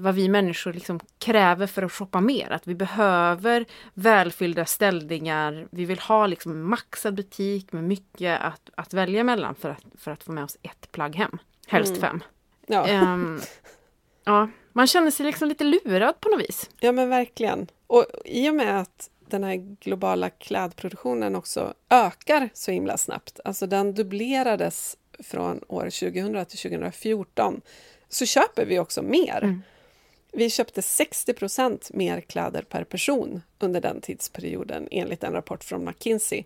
vad 0.00 0.14
vi 0.14 0.28
människor 0.28 0.72
liksom 0.72 1.00
kräver 1.18 1.66
för 1.66 1.82
att 1.82 1.92
shoppa 1.92 2.20
mer. 2.20 2.50
Att 2.50 2.66
vi 2.66 2.74
behöver 2.74 3.64
välfyllda 3.94 4.64
ställningar. 4.64 5.68
Vi 5.70 5.84
vill 5.84 5.98
ha 5.98 6.26
liksom 6.26 6.68
maxad 6.68 7.14
butik 7.14 7.72
med 7.72 7.84
mycket 7.84 8.40
att, 8.40 8.70
att 8.74 8.94
välja 8.94 9.24
mellan 9.24 9.54
för 9.54 9.70
att, 9.70 9.84
för 9.98 10.10
att 10.10 10.22
få 10.22 10.32
med 10.32 10.44
oss 10.44 10.58
ett 10.62 10.92
plagg 10.92 11.16
hem. 11.16 11.38
Helst 11.66 11.96
Mm. 11.96 12.00
fem. 12.00 12.22
Ja. 12.66 12.86
Ehm, 12.86 13.40
ja, 14.24 14.48
man 14.72 14.86
känner 14.86 15.10
sig 15.10 15.26
liksom 15.26 15.48
lite 15.48 15.64
lurad 15.64 16.20
på 16.20 16.28
något 16.28 16.40
vis. 16.40 16.70
Ja, 16.80 16.92
men 16.92 17.08
verkligen. 17.08 17.66
Och 17.86 18.06
i 18.24 18.50
och 18.50 18.54
med 18.54 18.80
att 18.80 19.10
den 19.28 19.44
här 19.44 19.56
globala 19.80 20.30
klädproduktionen 20.30 21.36
också 21.36 21.74
ökar 21.90 22.48
så 22.54 22.70
himla 22.70 22.96
snabbt, 22.96 23.40
alltså 23.44 23.66
den 23.66 23.94
dubblerades 23.94 24.96
från 25.18 25.60
år 25.68 25.82
2000 25.82 26.44
till 26.46 26.58
2014, 26.58 27.60
så 28.08 28.26
köper 28.26 28.66
vi 28.66 28.78
också 28.78 29.02
mer. 29.02 29.38
Mm. 29.42 29.62
Vi 30.36 30.50
köpte 30.50 30.82
60 30.82 31.32
procent 31.32 31.90
mer 31.92 32.20
kläder 32.20 32.62
per 32.62 32.84
person 32.84 33.42
under 33.58 33.80
den 33.80 34.00
tidsperioden, 34.00 34.88
enligt 34.90 35.24
en 35.24 35.32
rapport 35.32 35.64
från 35.64 35.84
McKinsey. 35.84 36.44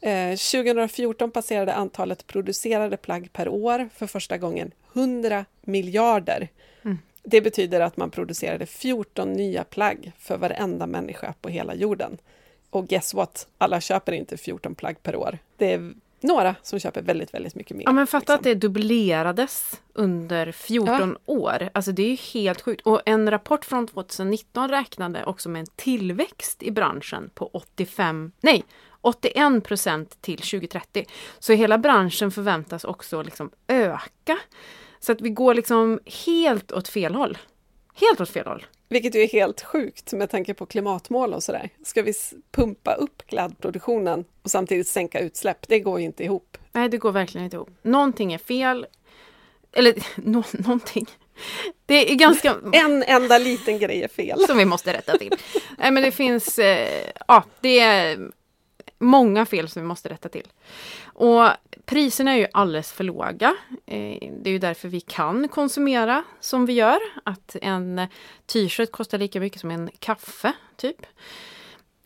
Eh, 0.00 0.36
2014 0.36 1.30
passerade 1.30 1.74
antalet 1.74 2.26
producerade 2.26 2.96
plagg 2.96 3.32
per 3.32 3.48
år 3.48 3.88
för 3.94 4.06
första 4.06 4.38
gången 4.38 4.72
100 4.92 5.44
miljarder. 5.60 6.48
Mm. 6.84 6.98
Det 7.22 7.40
betyder 7.40 7.80
att 7.80 7.96
man 7.96 8.10
producerade 8.10 8.66
14 8.66 9.32
nya 9.32 9.64
plagg 9.64 10.12
för 10.18 10.36
varenda 10.36 10.86
människa 10.86 11.34
på 11.40 11.48
hela 11.48 11.74
jorden. 11.74 12.18
Och 12.70 12.88
guess 12.88 13.14
what? 13.14 13.48
Alla 13.58 13.80
köper 13.80 14.12
inte 14.12 14.36
14 14.36 14.74
plagg 14.74 15.02
per 15.02 15.16
år. 15.16 15.38
Det 15.56 15.72
är 15.72 15.92
några 16.26 16.54
som 16.62 16.78
köper 16.78 17.02
väldigt, 17.02 17.34
väldigt 17.34 17.54
mycket 17.54 17.76
mer. 17.76 17.84
Ja 17.84 17.92
men 17.92 18.06
fatta 18.06 18.18
liksom. 18.18 18.34
att 18.34 18.42
det 18.42 18.54
dubblerades 18.54 19.80
under 19.92 20.52
14 20.52 21.16
år. 21.26 21.70
Alltså 21.74 21.92
det 21.92 22.02
är 22.02 22.10
ju 22.10 22.16
helt 22.16 22.60
sjukt. 22.60 22.86
Och 22.86 23.02
en 23.06 23.30
rapport 23.30 23.64
från 23.64 23.86
2019 23.86 24.68
räknade 24.68 25.24
också 25.24 25.48
med 25.48 25.60
en 25.60 25.66
tillväxt 25.76 26.62
i 26.62 26.70
branschen 26.70 27.30
på 27.34 27.50
85, 27.52 28.32
nej 28.40 28.64
81 29.00 29.64
procent 29.64 30.22
till 30.22 30.38
2030. 30.38 31.04
Så 31.38 31.52
hela 31.52 31.78
branschen 31.78 32.30
förväntas 32.30 32.84
också 32.84 33.22
liksom 33.22 33.50
öka. 33.66 34.38
Så 35.00 35.12
att 35.12 35.20
vi 35.20 35.30
går 35.30 35.54
liksom 35.54 36.00
helt 36.26 36.72
åt 36.72 36.88
fel 36.88 37.14
håll. 37.14 37.38
Helt 37.94 38.20
åt 38.20 38.30
fel 38.30 38.46
håll. 38.46 38.66
Vilket 38.88 39.14
ju 39.14 39.22
är 39.22 39.28
helt 39.28 39.60
sjukt 39.62 40.12
med 40.12 40.30
tanke 40.30 40.54
på 40.54 40.66
klimatmål 40.66 41.34
och 41.34 41.42
sådär. 41.42 41.70
Ska 41.84 42.02
vi 42.02 42.12
pumpa 42.50 42.94
upp 42.94 43.22
klädproduktionen 43.26 44.24
och 44.42 44.50
samtidigt 44.50 44.88
sänka 44.88 45.20
utsläpp? 45.20 45.68
Det 45.68 45.80
går 45.80 46.00
ju 46.00 46.06
inte 46.06 46.24
ihop. 46.24 46.58
Nej, 46.72 46.88
det 46.88 46.98
går 46.98 47.12
verkligen 47.12 47.44
inte 47.44 47.56
ihop. 47.56 47.70
Någonting 47.82 48.32
är 48.32 48.38
fel. 48.38 48.86
Eller 49.72 49.94
no 50.16 50.44
någonting. 50.52 51.06
Det 51.86 52.12
är 52.12 52.14
ganska... 52.14 52.56
En 52.72 53.02
enda 53.02 53.38
liten 53.38 53.78
grej 53.78 54.02
är 54.02 54.08
fel. 54.08 54.40
Som 54.46 54.58
vi 54.58 54.64
måste 54.64 54.92
rätta 54.92 55.18
till. 55.18 55.34
Nej, 55.78 55.90
men 55.90 56.02
det 56.02 56.10
finns... 56.10 56.58
Eh, 56.58 57.10
ja, 57.28 57.44
det 57.60 57.80
är 57.80 58.30
många 58.98 59.46
fel 59.46 59.68
som 59.68 59.82
vi 59.82 59.88
måste 59.88 60.08
rätta 60.08 60.28
till. 60.28 60.48
Och 61.04 61.48
priserna 61.84 62.32
är 62.32 62.36
ju 62.36 62.46
alldeles 62.52 62.92
för 62.92 63.04
låga. 63.04 63.56
Eh, 63.86 64.32
det 64.40 64.50
är 64.50 64.52
ju 64.52 64.58
därför 64.58 64.88
vi 64.88 65.00
kan 65.00 65.48
konsumera 65.48 66.24
som 66.40 66.66
vi 66.66 66.72
gör. 66.72 66.98
Att 67.24 67.56
en 67.62 68.00
t-shirt 68.46 68.90
kostar 68.90 69.18
lika 69.18 69.40
mycket 69.40 69.60
som 69.60 69.70
en 69.70 69.90
kaffe, 69.98 70.52
typ. 70.76 71.06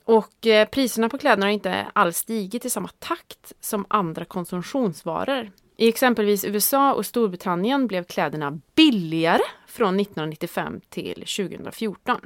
Och 0.05 0.47
eh, 0.47 0.69
priserna 0.69 1.09
på 1.09 1.19
kläderna 1.19 1.47
har 1.47 1.51
inte 1.51 1.87
alls 1.93 2.17
stigit 2.17 2.65
i 2.65 2.71
samma 2.71 2.89
takt 2.89 3.53
som 3.61 3.87
andra 3.89 4.25
konsumtionsvaror. 4.25 5.51
I 5.77 5.89
exempelvis 5.89 6.45
USA 6.45 6.95
och 6.95 7.07
Storbritannien 7.07 7.87
blev 7.87 8.05
kläderna 8.05 8.61
billigare 8.75 9.43
från 9.67 10.01
1995 10.01 10.81
till 10.89 11.15
2014. 11.15 12.21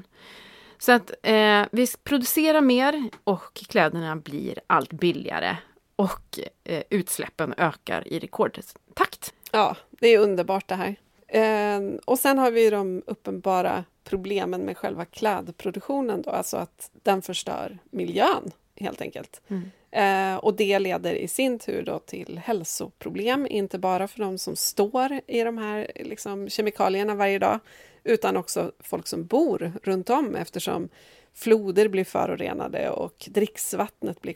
Så 0.85 0.93
att 0.93 1.11
eh, 1.23 1.67
vi 1.73 1.87
producerar 2.05 2.61
mer 2.61 3.11
och 3.25 3.55
kläderna 3.55 4.17
blir 4.17 4.59
allt 4.67 4.93
billigare 4.93 5.57
och 5.97 6.39
eh, 6.65 6.83
utsläppen 6.91 7.55
ökar 7.57 8.09
i 8.09 8.19
rekordtakt. 8.19 9.35
Ja, 9.53 9.77
det 9.91 10.09
är 10.09 10.19
underbart 10.19 10.69
det 10.69 10.75
här. 10.75 10.97
Eh, 11.29 12.01
och 12.05 12.19
sen 12.19 12.39
har 12.39 12.51
vi 12.51 12.71
de 12.71 13.03
uppenbara 13.07 13.85
problemen 14.05 14.61
med 14.61 14.77
själva 14.77 15.05
klädproduktionen, 15.05 16.23
då, 16.23 16.31
alltså 16.31 16.57
att 16.57 16.91
den 17.03 17.23
förstör 17.23 17.79
miljön 17.91 18.51
helt 18.77 19.01
enkelt. 19.01 19.43
Mm. 19.49 19.71
Eh, 19.91 20.37
och 20.37 20.55
det 20.55 20.79
leder 20.79 21.15
i 21.15 21.29
sin 21.29 21.59
tur 21.59 21.83
då 21.83 21.99
till 21.99 22.41
hälsoproblem, 22.45 23.47
inte 23.51 23.79
bara 23.79 24.09
för 24.09 24.21
de 24.21 24.39
som 24.39 24.57
står 24.57 25.21
i 25.27 25.45
de 25.45 25.59
här 25.59 25.91
liksom, 25.95 26.49
kemikalierna 26.49 27.15
varje 27.15 27.39
dag, 27.39 27.61
utan 28.05 28.37
också 28.37 28.73
folk 28.81 29.07
som 29.07 29.27
bor 29.27 29.73
runt 29.83 30.11
om 30.11 30.35
eftersom 30.35 30.89
floder 31.35 31.89
blir 31.89 32.05
förorenade 32.05 32.91
och 32.91 33.29
dricksvattnet 33.31 34.21
blir 34.23 34.35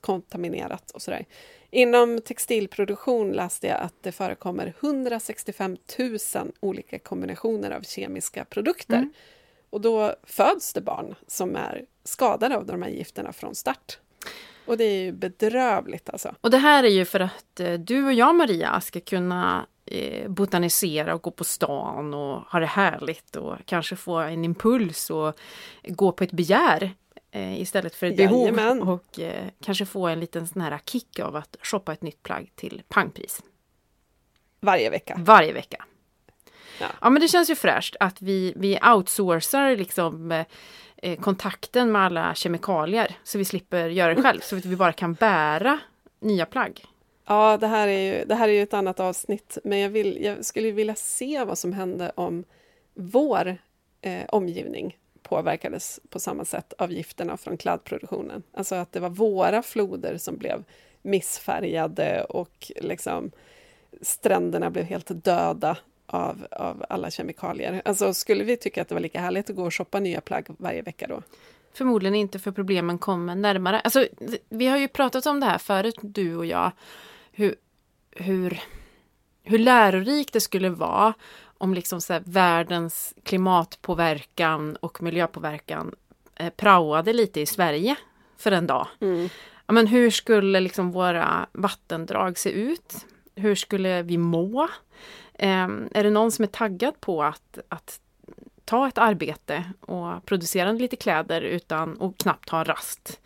kontaminerat 0.00 0.90
och 0.90 1.02
sådär. 1.02 1.26
Inom 1.70 2.20
textilproduktion 2.20 3.32
läste 3.32 3.66
jag 3.66 3.80
att 3.80 3.94
det 4.00 4.12
förekommer 4.12 4.74
165 4.80 5.76
000 5.98 6.18
olika 6.60 6.98
kombinationer 6.98 7.70
av 7.70 7.82
kemiska 7.82 8.44
produkter. 8.44 8.96
Mm. 8.96 9.12
Och 9.70 9.80
då 9.80 10.14
föds 10.22 10.72
det 10.72 10.80
barn 10.80 11.14
som 11.26 11.56
är 11.56 11.84
skadade 12.04 12.56
av 12.56 12.66
de 12.66 12.82
här 12.82 12.90
gifterna 12.90 13.32
från 13.32 13.54
start. 13.54 13.98
Och 14.66 14.76
det 14.76 14.84
är 14.84 15.02
ju 15.02 15.12
bedrövligt 15.12 16.10
alltså. 16.10 16.34
Och 16.40 16.50
det 16.50 16.58
här 16.58 16.84
är 16.84 16.88
ju 16.88 17.04
för 17.04 17.20
att 17.20 17.60
eh, 17.60 17.72
du 17.72 18.04
och 18.04 18.12
jag 18.12 18.34
Maria 18.34 18.80
ska 18.80 19.00
kunna 19.00 19.66
botanisera 20.28 21.14
och 21.14 21.22
gå 21.22 21.30
på 21.30 21.44
stan 21.44 22.14
och 22.14 22.40
ha 22.40 22.60
det 22.60 22.66
härligt 22.66 23.36
och 23.36 23.56
kanske 23.64 23.96
få 23.96 24.16
en 24.16 24.44
impuls 24.44 25.10
och 25.10 25.34
gå 25.82 26.12
på 26.12 26.24
ett 26.24 26.32
begär 26.32 26.94
eh, 27.30 27.60
istället 27.60 27.94
för 27.94 28.06
ett 28.06 28.18
Jajamän. 28.18 28.78
behov. 28.78 28.90
Och 28.90 29.20
eh, 29.20 29.48
kanske 29.64 29.86
få 29.86 30.06
en 30.06 30.20
liten 30.20 30.46
sån 30.46 30.62
här 30.62 30.80
kick 30.86 31.18
av 31.18 31.36
att 31.36 31.56
shoppa 31.62 31.92
ett 31.92 32.02
nytt 32.02 32.22
plagg 32.22 32.52
till 32.54 32.82
pangpris. 32.88 33.42
Varje 34.60 34.90
vecka. 34.90 35.14
Varje 35.18 35.52
vecka. 35.52 35.84
Ja. 36.80 36.86
ja 37.00 37.10
men 37.10 37.22
det 37.22 37.28
känns 37.28 37.50
ju 37.50 37.54
fräscht 37.54 37.96
att 38.00 38.22
vi, 38.22 38.52
vi 38.56 38.78
outsourcar 38.94 39.76
liksom 39.76 40.32
eh, 40.32 40.46
eh, 40.96 41.20
kontakten 41.20 41.92
med 41.92 42.02
alla 42.02 42.34
kemikalier 42.34 43.16
så 43.24 43.38
vi 43.38 43.44
slipper 43.44 43.88
göra 43.88 44.14
det 44.14 44.22
själv. 44.22 44.40
Så 44.40 44.56
att 44.56 44.64
vi 44.64 44.76
bara 44.76 44.92
kan 44.92 45.14
bära 45.14 45.78
nya 46.20 46.46
plagg. 46.46 46.84
Ja, 47.26 47.56
det 47.56 47.66
här 47.66 47.88
är 47.88 48.12
ju, 48.12 48.24
det 48.24 48.34
här 48.34 48.48
är 48.48 48.52
ju 48.52 48.62
ett 48.62 48.74
annat 48.74 49.00
avsnitt, 49.00 49.58
men 49.64 49.78
jag, 49.78 49.90
vill, 49.90 50.24
jag 50.24 50.44
skulle 50.44 50.70
vilja 50.70 50.94
se 50.94 51.44
vad 51.44 51.58
som 51.58 51.72
hände 51.72 52.12
om 52.14 52.44
vår 52.94 53.56
eh, 54.00 54.24
omgivning 54.28 54.98
påverkades 55.22 56.00
på 56.08 56.20
samma 56.20 56.44
sätt 56.44 56.72
av 56.78 56.92
gifterna 56.92 57.36
från 57.36 57.56
klädproduktionen. 57.56 58.42
Alltså 58.54 58.74
att 58.74 58.92
det 58.92 59.00
var 59.00 59.10
våra 59.10 59.62
floder 59.62 60.16
som 60.18 60.36
blev 60.36 60.64
missfärgade 61.02 62.24
och 62.24 62.72
liksom 62.76 63.30
stränderna 64.00 64.70
blev 64.70 64.84
helt 64.84 65.24
döda 65.24 65.76
av, 66.06 66.46
av 66.50 66.84
alla 66.88 67.10
kemikalier. 67.10 67.82
Alltså 67.84 68.14
skulle 68.14 68.44
vi 68.44 68.56
tycka 68.56 68.82
att 68.82 68.88
det 68.88 68.94
var 68.94 69.02
lika 69.02 69.20
härligt 69.20 69.50
att 69.50 69.56
gå 69.56 69.64
och 69.64 69.74
shoppa 69.74 70.00
nya 70.00 70.20
plagg 70.20 70.46
varje 70.58 70.82
vecka 70.82 71.06
då? 71.06 71.22
Förmodligen 71.74 72.14
inte, 72.14 72.38
för 72.38 72.50
problemen 72.52 72.98
kommer 72.98 73.34
närmare. 73.34 73.80
Alltså, 73.80 74.06
vi 74.48 74.66
har 74.66 74.78
ju 74.78 74.88
pratat 74.88 75.26
om 75.26 75.40
det 75.40 75.46
här 75.46 75.58
förut, 75.58 75.98
du 76.00 76.36
och 76.36 76.46
jag. 76.46 76.72
Hur, 77.32 77.54
hur, 78.10 78.60
hur 79.42 79.58
lärorikt 79.58 80.32
det 80.32 80.40
skulle 80.40 80.70
vara 80.70 81.14
om 81.58 81.74
liksom 81.74 82.00
så 82.00 82.20
världens 82.24 83.14
klimatpåverkan 83.22 84.76
och 84.76 85.02
miljöpåverkan 85.02 85.94
eh, 86.34 86.50
praoade 86.50 87.12
lite 87.12 87.40
i 87.40 87.46
Sverige 87.46 87.96
för 88.36 88.52
en 88.52 88.66
dag. 88.66 88.88
Mm. 89.00 89.28
Ja, 89.66 89.72
men 89.72 89.86
hur 89.86 90.10
skulle 90.10 90.60
liksom 90.60 90.92
våra 90.92 91.46
vattendrag 91.52 92.38
se 92.38 92.50
ut? 92.50 93.06
Hur 93.34 93.54
skulle 93.54 94.02
vi 94.02 94.18
må? 94.18 94.68
Eh, 95.34 95.68
är 95.92 96.02
det 96.02 96.10
någon 96.10 96.32
som 96.32 96.42
är 96.42 96.46
taggad 96.46 97.00
på 97.00 97.22
att, 97.22 97.58
att 97.68 98.00
ta 98.64 98.88
ett 98.88 98.98
arbete 98.98 99.64
och 99.80 100.26
producera 100.26 100.72
lite 100.72 100.96
kläder 100.96 101.40
utan 101.40 101.96
och 101.96 102.18
knappt 102.18 102.48
ha 102.48 102.64
rast? 102.64 103.20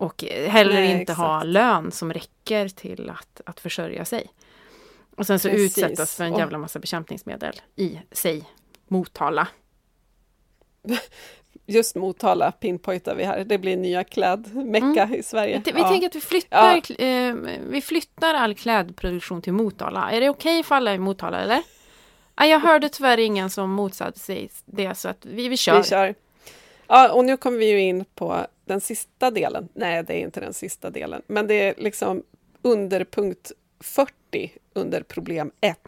Och 0.00 0.24
heller 0.24 0.74
Nej, 0.74 0.90
inte 0.90 1.02
exakt. 1.02 1.18
ha 1.18 1.42
lön 1.42 1.92
som 1.92 2.12
räcker 2.12 2.68
till 2.68 3.10
att, 3.10 3.40
att 3.46 3.60
försörja 3.60 4.04
sig. 4.04 4.30
Och 5.16 5.26
sen 5.26 5.38
så 5.38 5.48
Precis. 5.48 5.78
utsättas 5.78 6.16
för 6.16 6.24
en 6.24 6.36
jävla 6.36 6.58
massa 6.58 6.78
bekämpningsmedel 6.78 7.60
i 7.76 8.00
sig, 8.12 8.44
Motala. 8.88 9.48
Just 11.66 11.96
Motala 11.96 12.52
pinpointar 12.52 13.14
vi 13.14 13.24
här, 13.24 13.44
det 13.44 13.58
blir 13.58 13.76
nya 13.76 14.04
klädmecka 14.04 15.02
mm. 15.02 15.14
i 15.14 15.22
Sverige. 15.22 15.62
Vi, 15.64 15.72
vi 15.72 15.80
ja. 15.80 15.88
tänker 15.88 16.06
att 16.06 16.16
vi 16.16 16.20
flyttar, 16.20 16.82
ja. 16.88 17.04
eh, 17.06 17.34
vi 17.68 17.80
flyttar 17.80 18.34
all 18.34 18.54
klädproduktion 18.54 19.42
till 19.42 19.52
Motala. 19.52 20.10
Är 20.10 20.20
det 20.20 20.28
okej 20.28 20.58
okay 20.58 20.62
för 20.62 20.74
alla 20.74 20.94
i 20.94 20.98
Motala 20.98 21.40
eller? 21.40 21.62
Ah, 22.34 22.44
jag 22.44 22.60
hörde 22.60 22.88
tyvärr 22.88 23.18
ingen 23.18 23.50
som 23.50 23.70
motsatte 23.70 24.18
sig 24.18 24.50
det 24.64 24.94
så 24.94 25.08
att 25.08 25.26
vi, 25.26 25.48
vi 25.48 25.56
kör. 25.56 25.78
Vi 25.78 25.84
kör. 25.84 26.14
Ja, 26.86 27.12
och 27.12 27.24
nu 27.24 27.36
kommer 27.36 27.58
vi 27.58 27.70
ju 27.70 27.80
in 27.80 28.04
på 28.14 28.46
den 28.70 28.80
sista 28.80 29.30
delen. 29.30 29.68
Nej, 29.74 30.02
det 30.02 30.14
är 30.14 30.20
inte 30.20 30.40
den 30.40 30.54
sista 30.54 30.90
delen, 30.90 31.22
men 31.26 31.46
det 31.46 31.54
är 31.54 31.74
liksom 31.78 32.22
under 32.62 33.04
punkt 33.04 33.52
40 33.80 34.52
under 34.72 35.02
problem 35.02 35.52
1. 35.60 35.78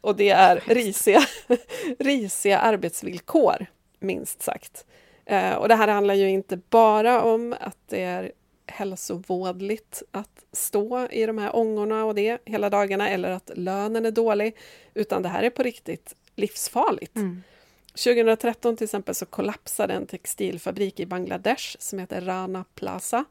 Och 0.00 0.16
det 0.16 0.30
är 0.30 0.62
risiga, 0.66 1.20
risiga 1.98 2.58
arbetsvillkor, 2.58 3.66
minst 3.98 4.42
sagt. 4.42 4.86
Eh, 5.24 5.54
och 5.54 5.68
det 5.68 5.74
här 5.74 5.88
handlar 5.88 6.14
ju 6.14 6.28
inte 6.28 6.56
bara 6.56 7.22
om 7.22 7.54
att 7.60 7.78
det 7.88 8.02
är 8.02 8.32
hälsovådligt 8.66 10.02
att 10.10 10.44
stå 10.52 11.08
i 11.10 11.26
de 11.26 11.38
här 11.38 11.56
ångorna 11.56 12.04
och 12.04 12.14
det 12.14 12.38
hela 12.44 12.70
dagarna 12.70 13.08
eller 13.08 13.30
att 13.30 13.50
lönen 13.54 14.06
är 14.06 14.10
dålig, 14.10 14.56
utan 14.94 15.22
det 15.22 15.28
här 15.28 15.42
är 15.42 15.50
på 15.50 15.62
riktigt 15.62 16.14
livsfarligt. 16.36 17.16
Mm. 17.16 17.42
2013 17.94 18.76
till 18.76 18.84
exempel 18.84 19.14
så 19.14 19.26
kollapsade 19.26 19.94
en 19.94 20.06
textilfabrik 20.06 21.00
i 21.00 21.06
Bangladesh 21.06 21.76
som 21.78 21.98
heter 21.98 22.20
Rana 22.20 22.64
Plaza. 22.74 23.24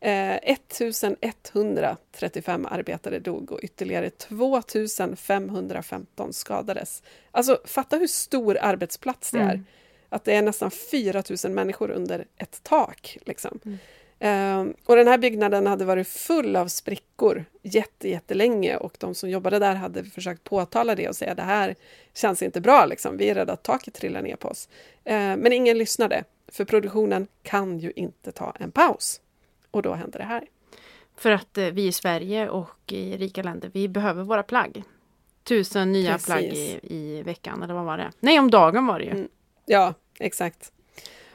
Eh, 0.00 0.36
1135 0.42 2.66
arbetare 2.66 3.18
dog 3.18 3.52
och 3.52 3.60
ytterligare 3.62 4.10
2515 4.10 6.32
skadades. 6.32 7.02
Alltså 7.30 7.60
fatta 7.64 7.96
hur 7.96 8.06
stor 8.06 8.58
arbetsplats 8.60 9.30
det 9.30 9.38
är. 9.38 9.54
Mm. 9.54 9.66
Att 10.08 10.24
det 10.24 10.34
är 10.34 10.42
nästan 10.42 10.70
4000 10.70 11.54
människor 11.54 11.90
under 11.90 12.24
ett 12.36 12.60
tak. 12.62 13.18
Liksom. 13.26 13.60
Mm. 13.64 13.78
Um, 14.22 14.74
och 14.86 14.96
den 14.96 15.08
här 15.08 15.18
byggnaden 15.18 15.66
hade 15.66 15.84
varit 15.84 16.08
full 16.08 16.56
av 16.56 16.68
sprickor 16.68 17.44
jätte, 17.62 18.08
jättelänge 18.08 18.76
och 18.76 18.96
de 18.98 19.14
som 19.14 19.30
jobbade 19.30 19.58
där 19.58 19.74
hade 19.74 20.04
försökt 20.04 20.44
påtala 20.44 20.94
det 20.94 21.08
och 21.08 21.16
säga 21.16 21.34
det 21.34 21.42
här 21.42 21.74
känns 22.14 22.42
inte 22.42 22.60
bra, 22.60 22.86
liksom. 22.86 23.16
vi 23.16 23.28
är 23.28 23.34
rädda 23.34 23.52
att 23.52 23.62
taket 23.62 23.94
trillar 23.94 24.22
ner 24.22 24.36
på 24.36 24.48
oss. 24.48 24.68
Uh, 25.10 25.14
men 25.14 25.52
ingen 25.52 25.78
lyssnade, 25.78 26.24
för 26.48 26.64
produktionen 26.64 27.26
kan 27.42 27.78
ju 27.78 27.92
inte 27.96 28.32
ta 28.32 28.54
en 28.58 28.70
paus. 28.70 29.20
Och 29.70 29.82
då 29.82 29.92
hände 29.94 30.18
det 30.18 30.24
här. 30.24 30.46
För 31.16 31.30
att 31.30 31.58
uh, 31.58 31.66
vi 31.66 31.86
i 31.86 31.92
Sverige 31.92 32.48
och 32.48 32.92
i 32.92 33.16
rika 33.16 33.42
länder, 33.42 33.70
vi 33.74 33.88
behöver 33.88 34.22
våra 34.22 34.42
plagg. 34.42 34.82
Tusen 35.42 35.92
nya 35.92 36.12
Precis. 36.12 36.26
plagg 36.26 36.44
i, 36.44 36.80
i 36.82 37.22
veckan, 37.22 37.62
eller 37.62 37.74
vad 37.74 37.84
var 37.84 37.98
det? 37.98 38.10
Nej, 38.20 38.38
om 38.38 38.50
dagen 38.50 38.86
var 38.86 38.98
det 38.98 39.04
ju. 39.04 39.10
Mm. 39.10 39.28
Ja, 39.66 39.94
exakt. 40.18 40.72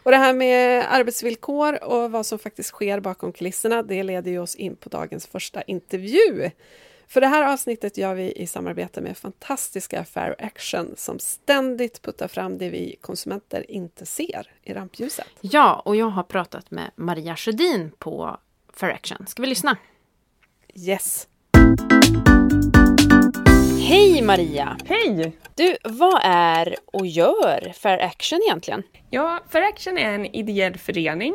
Och 0.06 0.12
det 0.12 0.18
här 0.18 0.34
med 0.34 0.86
arbetsvillkor 0.89 1.84
och 1.84 2.12
vad 2.12 2.26
som 2.26 2.39
faktiskt 2.39 2.70
sker 2.70 2.99
bakom 2.99 3.34
kulisserna, 3.34 3.84
det 3.84 4.03
leder 4.03 4.32
ju 4.32 4.39
oss 4.39 4.56
in 4.56 4.76
på 4.76 4.89
dagens 4.89 5.28
första 5.28 5.62
intervju. 5.62 6.51
För 7.08 7.22
det 7.22 7.28
här 7.28 7.53
avsnittet 7.53 7.97
gör 7.97 8.16
vi 8.16 8.32
i 8.32 8.47
samarbete 8.47 9.01
med 9.01 9.18
fantastiska 9.18 10.06
Fair 10.06 10.36
Action 10.39 10.93
som 10.97 11.20
ständigt 11.20 12.01
puttar 12.01 12.28
fram 12.28 12.58
det 12.58 12.70
vi 12.70 12.95
konsumenter 13.01 13.72
inte 13.72 14.06
ser 14.06 14.51
i 14.64 14.74
rampljuset. 14.74 15.28
Ja, 15.41 15.82
och 15.86 15.95
jag 15.95 16.10
har 16.10 16.24
pratat 16.24 16.72
med 16.72 16.91
Maria 16.95 17.36
Sjödin 17.36 17.91
på 17.97 18.38
Fair 18.74 18.93
Action. 18.93 19.28
Ska 19.28 19.41
vi 19.41 19.47
lyssna? 19.47 19.78
Yes! 20.76 21.28
Hej 23.88 24.21
Maria! 24.21 24.77
Hej! 24.86 25.33
Du, 25.55 25.77
vad 25.83 26.21
är 26.23 26.75
och 26.86 27.07
gör 27.07 27.73
Fair 27.73 27.99
Action 27.99 28.39
egentligen? 28.47 28.83
Ja, 29.09 29.43
Fair 29.49 29.63
Action 29.63 29.97
är 29.97 30.11
en 30.11 30.25
ideell 30.25 30.77
förening 30.77 31.33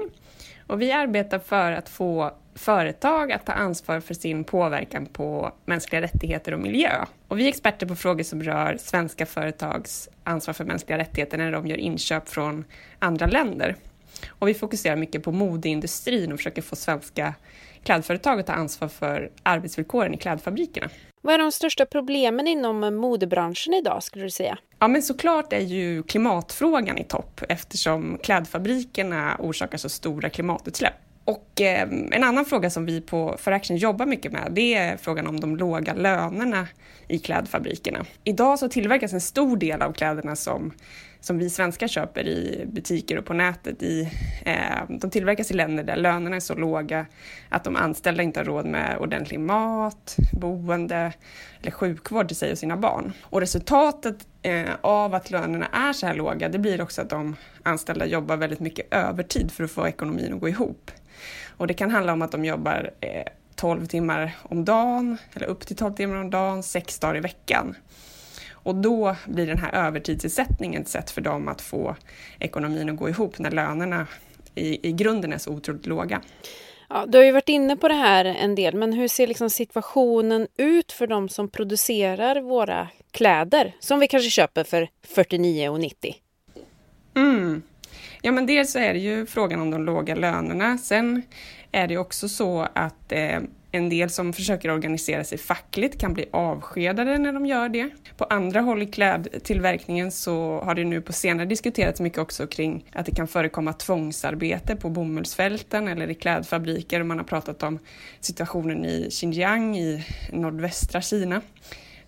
och 0.67 0.83
vi 0.83 0.93
arbetar 0.93 1.39
för 1.39 1.73
att 1.73 1.89
få 1.89 2.35
företag 2.55 3.33
att 3.33 3.47
ta 3.47 3.53
ansvar 3.53 4.01
för 4.01 4.15
sin 4.15 4.45
påverkan 4.45 5.07
på 5.07 5.53
mänskliga 5.65 6.03
rättigheter 6.03 6.55
och 6.55 6.61
miljö. 6.61 7.05
Och 7.29 7.39
vi 7.39 7.45
är 7.45 7.49
experter 7.49 7.87
på 7.87 7.97
frågor 7.97 8.25
som 8.25 8.43
rör 8.43 8.77
svenska 8.81 9.27
företags 9.27 10.09
ansvar 10.25 10.55
för 10.55 10.65
mänskliga 10.65 10.99
rättigheter 10.99 11.39
när 11.39 11.53
de 11.53 11.67
gör 11.67 11.79
inköp 11.79 12.29
från 12.29 12.65
andra 12.99 13.27
länder. 13.27 13.77
Och 14.29 14.49
vi 14.49 14.55
fokuserar 14.55 14.97
mycket 14.97 15.23
på 15.23 15.33
modeindustrin 15.33 16.33
och 16.33 16.39
försöker 16.39 16.63
få 16.63 16.77
svenska 16.77 17.35
klädföretag 17.85 18.41
att 18.41 18.47
ta 18.47 18.53
ansvar 18.53 18.89
för 18.89 19.31
arbetsvillkoren 19.43 20.15
i 20.15 20.17
klädfabrikerna. 20.17 20.91
Vad 21.23 21.35
är 21.35 21.39
de 21.39 21.53
största 21.53 21.87
problemen 21.87 22.47
inom 22.49 22.97
modebranschen 22.97 23.75
idag 23.75 24.03
skulle 24.03 24.25
du 24.25 24.31
säga? 24.31 24.59
Ja, 24.79 24.89
men 24.89 25.03
såklart 25.03 25.53
är 25.53 25.61
ju 25.61 26.03
klimatfrågan 26.03 26.99
i 26.99 27.05
topp 27.05 27.41
eftersom 27.49 28.19
klädfabrikerna 28.23 29.37
orsakar 29.39 29.79
så 29.79 29.89
stora 29.89 30.31
klimatutsläpp. 30.31 30.95
Och 31.25 31.61
eh, 31.61 31.89
en 32.13 32.25
annan 32.25 32.45
fråga 32.45 32.71
som 32.71 32.87
vi 32.87 33.01
på 33.01 33.37
Faraction 33.39 33.77
jobbar 33.77 34.07
mycket 34.07 34.33
med, 34.33 34.49
det 34.51 34.75
är 34.75 34.97
frågan 34.97 35.27
om 35.27 35.41
de 35.41 35.57
låga 35.57 35.95
lönerna 35.95 36.69
i 37.09 37.19
klädfabrikerna. 37.19 38.07
Idag 38.25 38.59
så 38.59 38.69
tillverkas 38.69 39.13
en 39.13 39.21
stor 39.21 39.57
del 39.57 39.83
av 39.83 39.93
kläderna 39.93 40.37
som, 40.37 40.73
som 41.21 41.39
vi 41.39 41.51
svenskar 41.51 41.89
köper 41.89 42.27
i 42.27 42.65
butiker 42.67 43.19
och 43.19 43.25
på 43.25 43.33
nätet. 43.33 43.83
I, 43.83 44.11
eh, 44.45 44.79
de 44.89 45.11
tillverkas 45.11 45.51
i 45.51 45.55
länder 45.55 45.85
där 45.85 45.97
lönerna 45.97 46.37
är 46.37 46.41
så 46.41 46.55
låga 46.55 47.07
att 47.49 47.65
de 47.65 47.77
anställda 47.77 48.23
inte 48.23 48.41
har 48.41 48.45
råd 48.45 48.67
med 48.67 48.99
ordentlig 48.99 49.41
mat, 49.41 50.17
boende 50.33 51.13
eller 51.61 51.71
sjukvård 51.71 52.29
till 52.29 52.37
sig 52.37 52.53
och 52.53 52.59
sina 52.59 52.77
barn. 52.77 53.13
Och 53.23 53.41
resultatet 53.41 54.27
eh, 54.43 54.71
av 54.81 55.15
att 55.15 55.31
lönerna 55.31 55.67
är 55.67 55.93
så 55.93 56.07
här 56.07 56.15
låga, 56.15 56.49
det 56.49 56.59
blir 56.59 56.81
också 56.81 57.03
att 57.03 57.11
de 57.11 57.37
anställda 57.63 58.07
jobbar 58.07 58.37
väldigt 58.37 58.61
mycket 58.61 58.95
övertid 58.95 59.51
för 59.51 59.65
att 59.65 59.71
få 59.71 59.89
ekonomin 59.89 60.35
att 60.35 60.41
gå 60.41 60.49
ihop. 60.49 60.91
Och 61.57 61.67
det 61.67 61.75
kan 61.75 61.91
handla 61.91 62.13
om 62.13 62.23
att 62.23 62.33
de 62.33 62.45
jobbar 62.45 62.91
eh, 63.01 63.25
12 63.55 63.87
timmar 63.87 64.37
om 64.43 64.65
dagen, 64.65 65.19
eller 65.35 65.47
upp 65.47 65.67
till 65.67 65.77
12 65.77 65.95
timmar 65.95 66.17
om 66.17 66.31
dagen, 66.31 66.63
sex 66.63 66.99
dagar 66.99 67.17
i 67.17 67.21
veckan. 67.21 67.75
Och 68.63 68.75
då 68.75 69.17
blir 69.27 69.47
den 69.47 69.59
här 69.59 69.87
övertidsersättningen 69.87 70.83
ett 70.83 70.89
sätt 70.89 71.11
för 71.11 71.21
dem 71.21 71.49
att 71.49 71.61
få 71.61 71.97
ekonomin 72.39 72.91
att 72.91 72.97
gå 72.97 73.09
ihop 73.09 73.39
när 73.39 73.51
lönerna 73.51 74.07
i, 74.55 74.89
i 74.89 74.93
grunden 74.93 75.33
är 75.33 75.39
så 75.39 75.51
otroligt 75.51 75.87
låga. 75.87 76.21
Ja, 76.89 77.05
du 77.09 77.19
har 77.19 77.25
ju 77.25 77.33
varit 77.33 77.49
inne 77.49 77.77
på 77.77 77.89
det 77.89 77.95
här 77.95 78.25
en 78.25 78.55
del, 78.55 78.75
men 78.75 78.93
hur 78.93 79.09
ser 79.09 79.27
liksom 79.27 79.51
situationen 79.51 80.47
ut 80.57 80.93
för 80.93 81.07
de 81.07 81.29
som 81.29 81.49
producerar 81.49 82.41
våra 82.41 82.89
kläder 83.11 83.75
som 83.81 84.01
vi 84.01 84.09
kanske 84.09 84.31
köper 84.31 84.65
för 84.65 84.89
49,90? 85.15 86.15
Mm. 87.17 87.63
Ja, 88.23 88.33
men 88.33 88.47
dels 88.47 88.77
är 88.77 88.93
det 88.93 89.01
ju 89.01 89.27
frågan 89.27 89.61
om 89.61 89.71
de 89.71 89.85
låga 89.85 90.15
lönerna. 90.15 90.79
Sen 90.79 91.23
är 91.73 91.89
det 91.89 91.99
också 91.99 92.29
så 92.29 92.67
att 92.75 93.13
eh, 93.13 93.41
en 93.73 93.89
del 93.89 94.11
som 94.11 94.33
försöker 94.33 94.71
organisera 94.71 95.25
sig 95.25 95.39
fackligt 95.39 96.01
kan 96.01 96.15
bli 96.15 96.25
avskedade 96.31 97.19
när 97.19 97.33
de 97.33 97.47
gör 97.47 97.69
det. 97.69 97.91
På 98.17 98.25
andra 98.25 98.61
håll 98.61 98.83
i 98.83 98.87
klädtillverkningen 98.87 100.11
så 100.11 100.61
har 100.61 100.75
det 100.75 100.85
nu 100.85 101.01
på 101.01 101.13
senare 101.13 101.47
diskuterats 101.47 102.01
mycket 102.01 102.19
också 102.19 102.47
kring 102.47 102.85
att 102.93 103.07
det 103.07 103.13
kan 103.13 103.29
förekomma 103.29 103.73
tvångsarbete 103.73 104.77
på 104.77 104.91
bomullsfälten 104.91 105.89
eller 105.89 106.11
i 106.11 106.15
klädfabriker. 106.15 107.03
Man 107.03 107.19
har 107.19 107.25
pratat 107.25 107.63
om 107.63 107.79
situationen 108.21 108.85
i 108.85 109.11
Xinjiang 109.11 109.77
i 109.77 110.05
nordvästra 110.33 111.01
Kina 111.01 111.43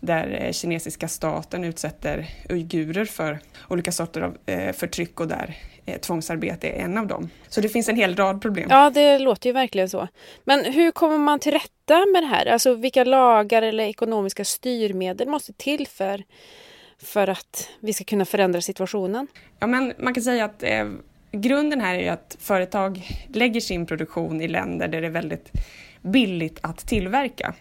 där 0.01 0.39
eh, 0.41 0.53
kinesiska 0.53 1.09
staten 1.09 1.65
utsätter 1.65 2.29
uigurer 2.49 3.05
för 3.05 3.39
olika 3.69 3.93
sorter 3.93 4.21
av 4.21 4.37
eh, 4.47 4.73
förtryck 4.73 5.21
och 5.21 5.29
där 5.29 5.57
eh, 5.87 6.01
tvångsarbete 6.01 6.68
är 6.68 6.85
en 6.85 6.99
av 6.99 7.07
dem. 7.07 7.30
Så 7.49 7.61
det 7.61 7.68
finns 7.68 7.89
en 7.89 7.97
hel 7.97 8.16
rad 8.16 8.43
problem. 8.43 8.66
Ja, 8.70 8.91
det 8.91 9.18
låter 9.18 9.49
ju 9.49 9.53
verkligen 9.53 9.89
så. 9.89 10.09
Men 10.45 10.64
hur 10.64 10.91
kommer 10.91 11.18
man 11.18 11.39
till 11.39 11.53
rätta 11.53 12.07
med 12.12 12.22
det 12.22 12.26
här? 12.26 12.47
Alltså 12.47 12.74
vilka 12.74 13.05
lagar 13.05 13.62
eller 13.62 13.85
ekonomiska 13.85 14.45
styrmedel 14.45 15.28
måste 15.28 15.53
till 15.53 15.87
för, 15.87 16.22
för 17.03 17.28
att 17.28 17.70
vi 17.80 17.93
ska 17.93 18.05
kunna 18.05 18.24
förändra 18.24 18.61
situationen? 18.61 19.26
Ja, 19.59 19.66
men 19.66 19.93
man 19.99 20.14
kan 20.14 20.22
säga 20.22 20.45
att 20.45 20.62
eh, 20.62 20.89
grunden 21.33 21.80
här 21.80 21.95
är 21.95 22.01
ju 22.01 22.09
att 22.09 22.37
företag 22.41 23.09
lägger 23.28 23.61
sin 23.61 23.87
produktion 23.87 24.41
i 24.41 24.49
länder 24.49 24.89
där 24.89 25.01
det 25.01 25.07
är 25.07 25.11
väldigt 25.11 25.53
billigt 26.03 26.59
att 26.62 26.78
tillverka. 26.78 27.55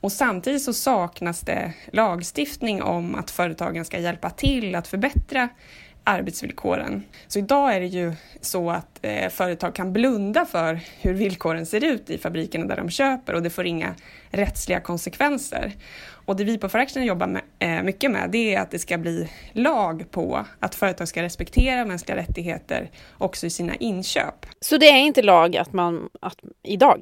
Och 0.00 0.12
samtidigt 0.12 0.62
så 0.62 0.72
saknas 0.72 1.40
det 1.40 1.72
lagstiftning 1.92 2.82
om 2.82 3.14
att 3.14 3.30
företagen 3.30 3.84
ska 3.84 3.98
hjälpa 3.98 4.30
till 4.30 4.74
att 4.74 4.88
förbättra 4.88 5.48
arbetsvillkoren. 6.04 7.04
Så 7.26 7.38
idag 7.38 7.74
är 7.74 7.80
det 7.80 7.86
ju 7.86 8.12
så 8.40 8.70
att 8.70 8.98
eh, 9.02 9.28
företag 9.28 9.74
kan 9.74 9.92
blunda 9.92 10.46
för 10.46 10.80
hur 11.00 11.14
villkoren 11.14 11.66
ser 11.66 11.84
ut 11.84 12.10
i 12.10 12.18
fabrikerna 12.18 12.66
där 12.66 12.76
de 12.76 12.90
köper 12.90 13.34
och 13.34 13.42
det 13.42 13.50
får 13.50 13.66
inga 13.66 13.94
rättsliga 14.30 14.80
konsekvenser. 14.80 15.72
Och 16.26 16.36
det 16.36 16.44
vi 16.44 16.58
på 16.58 16.68
Fraction 16.68 17.04
jobbar 17.04 17.26
med, 17.26 17.42
eh, 17.58 17.82
mycket 17.82 18.10
med 18.10 18.30
det 18.30 18.54
är 18.54 18.60
att 18.60 18.70
det 18.70 18.78
ska 18.78 18.98
bli 18.98 19.30
lag 19.52 20.10
på 20.10 20.44
att 20.60 20.74
företag 20.74 21.08
ska 21.08 21.22
respektera 21.22 21.84
mänskliga 21.84 22.16
rättigheter 22.16 22.90
också 23.18 23.46
i 23.46 23.50
sina 23.50 23.74
inköp. 23.74 24.46
Så 24.60 24.76
det 24.76 24.88
är 24.88 24.98
inte 24.98 25.22
lag 25.22 25.56
att 25.56 25.72
man, 25.72 26.08
att, 26.20 26.38
idag? 26.62 27.00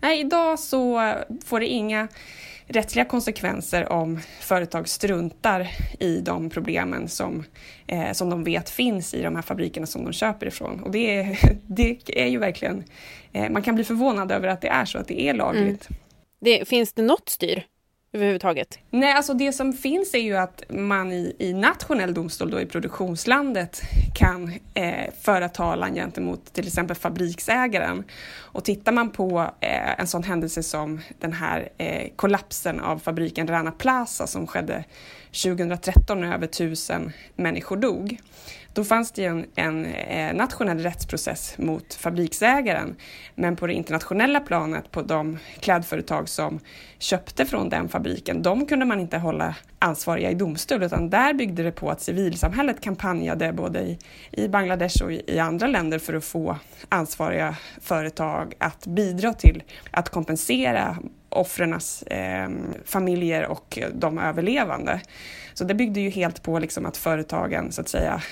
Nej, 0.00 0.20
idag 0.20 0.58
så 0.58 1.12
får 1.44 1.60
det 1.60 1.66
inga 1.66 2.08
rättsliga 2.68 3.04
konsekvenser 3.04 3.92
om 3.92 4.20
företag 4.40 4.88
struntar 4.88 5.70
i 6.00 6.20
de 6.20 6.50
problemen 6.50 7.08
som, 7.08 7.44
eh, 7.86 8.12
som 8.12 8.30
de 8.30 8.44
vet 8.44 8.70
finns 8.70 9.14
i 9.14 9.22
de 9.22 9.34
här 9.34 9.42
fabrikerna 9.42 9.86
som 9.86 10.04
de 10.04 10.12
köper 10.12 10.46
ifrån. 10.46 10.82
Och 10.82 10.90
det 10.90 11.16
är, 11.16 11.38
det 11.66 11.98
är 12.06 12.26
ju 12.26 12.38
verkligen, 12.38 12.84
eh, 13.32 13.50
man 13.50 13.62
kan 13.62 13.74
bli 13.74 13.84
förvånad 13.84 14.32
över 14.32 14.48
att 14.48 14.60
det 14.60 14.68
är 14.68 14.84
så, 14.84 14.98
att 14.98 15.08
det 15.08 15.20
är 15.20 15.34
lagligt. 15.34 15.90
Mm. 15.90 16.02
Det, 16.40 16.68
finns 16.68 16.92
det 16.92 17.02
något 17.02 17.28
styr 17.28 17.64
överhuvudtaget? 18.18 18.78
Nej, 18.90 19.12
alltså 19.12 19.34
det 19.34 19.52
som 19.52 19.72
finns 19.72 20.14
är 20.14 20.18
ju 20.18 20.36
att 20.36 20.62
man 20.68 21.12
i, 21.12 21.36
i 21.38 21.52
nationell 21.52 22.14
domstol 22.14 22.50
då 22.50 22.60
i 22.60 22.66
produktionslandet 22.66 23.82
kan 24.14 24.52
eh, 24.74 25.12
föra 25.20 25.48
talan 25.48 25.94
gentemot 25.94 26.52
till 26.52 26.66
exempel 26.66 26.96
fabriksägaren. 26.96 28.04
Och 28.36 28.64
tittar 28.64 28.92
man 28.92 29.10
på 29.10 29.50
eh, 29.60 30.00
en 30.00 30.06
sån 30.06 30.22
händelse 30.22 30.62
som 30.62 31.00
den 31.18 31.32
här 31.32 31.68
eh, 31.78 32.08
kollapsen 32.16 32.80
av 32.80 32.98
fabriken 32.98 33.46
Rana 33.46 33.72
Plaza 33.72 34.26
som 34.26 34.46
skedde 34.46 34.84
2013 35.44 36.20
när 36.20 36.34
över 36.34 36.46
tusen 36.46 37.12
människor 37.36 37.76
dog 37.76 38.18
då 38.78 38.84
fanns 38.84 39.12
det 39.12 39.24
en, 39.24 39.46
en 39.54 39.86
eh, 39.86 40.34
nationell 40.34 40.78
rättsprocess 40.78 41.58
mot 41.58 41.94
fabriksägaren. 41.94 42.96
Men 43.34 43.56
på 43.56 43.66
det 43.66 43.72
internationella 43.72 44.40
planet, 44.40 44.90
på 44.90 45.02
de 45.02 45.38
klädföretag 45.60 46.28
som 46.28 46.60
köpte 46.98 47.46
från 47.46 47.68
den 47.68 47.88
fabriken, 47.88 48.42
de 48.42 48.66
kunde 48.66 48.84
man 48.84 49.00
inte 49.00 49.18
hålla 49.18 49.54
ansvariga 49.78 50.30
i 50.30 50.34
domstol, 50.34 50.82
utan 50.82 51.10
där 51.10 51.34
byggde 51.34 51.62
det 51.62 51.72
på 51.72 51.90
att 51.90 52.00
civilsamhället 52.00 52.80
kampanjade 52.80 53.52
både 53.52 53.80
i, 53.80 53.98
i 54.30 54.48
Bangladesh 54.48 55.04
och 55.04 55.12
i, 55.12 55.22
i 55.26 55.38
andra 55.38 55.66
länder 55.66 55.98
för 55.98 56.14
att 56.14 56.24
få 56.24 56.56
ansvariga 56.88 57.56
företag 57.80 58.54
att 58.58 58.86
bidra 58.86 59.32
till 59.32 59.62
att 59.90 60.08
kompensera 60.08 60.98
offrens 61.28 62.02
eh, 62.02 62.48
familjer 62.84 63.46
och 63.46 63.78
de 63.94 64.18
överlevande. 64.18 65.00
Så 65.54 65.64
det 65.64 65.74
byggde 65.74 66.00
ju 66.00 66.10
helt 66.10 66.42
på 66.42 66.58
liksom 66.58 66.86
att 66.86 66.96
företagen 66.96 67.72
så 67.72 67.80
att 67.80 67.88
säga 67.88 68.22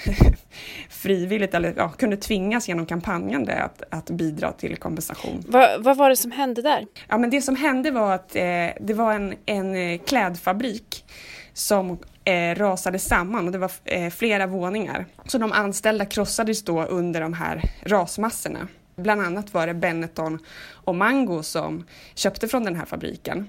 frivilligt 0.90 1.54
eller 1.54 1.74
ja, 1.76 1.88
kunde 1.88 2.16
tvingas 2.16 2.68
genom 2.68 2.86
kampanjande 2.86 3.62
att, 3.62 3.82
att 3.90 4.10
bidra 4.10 4.52
till 4.52 4.76
kompensation. 4.76 5.44
Va, 5.48 5.68
vad 5.78 5.96
var 5.96 6.10
det 6.10 6.16
som 6.16 6.30
hände 6.30 6.62
där? 6.62 6.86
Ja, 7.08 7.18
men 7.18 7.30
det 7.30 7.42
som 7.42 7.56
hände 7.56 7.90
var 7.90 8.14
att 8.14 8.36
eh, 8.36 8.42
det 8.80 8.94
var 8.94 9.12
en, 9.12 9.34
en 9.46 9.74
eh, 9.74 9.98
klädfabrik 9.98 11.04
som 11.52 11.98
eh, 12.24 12.54
rasade 12.54 12.98
samman 12.98 13.46
och 13.46 13.52
det 13.52 13.58
var 13.58 13.70
eh, 13.84 14.10
flera 14.10 14.46
våningar. 14.46 15.06
Så 15.24 15.38
de 15.38 15.52
anställda 15.52 16.04
krossades 16.04 16.64
då 16.64 16.84
under 16.84 17.20
de 17.20 17.32
här 17.32 17.62
rasmassorna. 17.82 18.68
Bland 18.96 19.20
annat 19.20 19.54
var 19.54 19.66
det 19.66 19.74
Benetton 19.74 20.38
och 20.72 20.94
Mango 20.94 21.42
som 21.42 21.84
köpte 22.14 22.48
från 22.48 22.64
den 22.64 22.76
här 22.76 22.84
fabriken. 22.84 23.48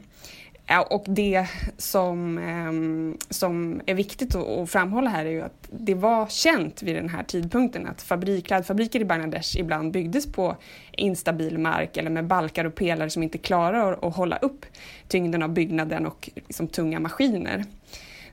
Och 0.89 1.05
det 1.07 1.47
som, 1.77 2.37
ehm, 2.37 3.17
som 3.29 3.81
är 3.85 3.93
viktigt 3.93 4.35
att 4.35 4.69
framhålla 4.69 5.09
här 5.09 5.25
är 5.25 5.29
ju 5.29 5.41
att 5.41 5.67
det 5.71 5.93
var 5.93 6.27
känt 6.27 6.83
vid 6.83 6.95
den 6.95 7.09
här 7.09 7.23
tidpunkten 7.23 7.87
att 7.87 8.01
fabrik, 8.01 8.47
klädfabriker 8.47 8.99
i 8.99 9.05
Bangladesh 9.05 9.59
ibland 9.59 9.91
byggdes 9.91 10.31
på 10.31 10.55
instabil 10.91 11.57
mark 11.57 11.97
eller 11.97 12.09
med 12.09 12.27
balkar 12.27 12.65
och 12.65 12.75
pelare 12.75 13.09
som 13.09 13.23
inte 13.23 13.37
klarar 13.37 14.07
att 14.07 14.15
hålla 14.15 14.37
upp 14.37 14.65
tyngden 15.07 15.43
av 15.43 15.49
byggnaden 15.49 16.05
och 16.05 16.29
liksom 16.35 16.67
tunga 16.67 16.99
maskiner. 16.99 17.63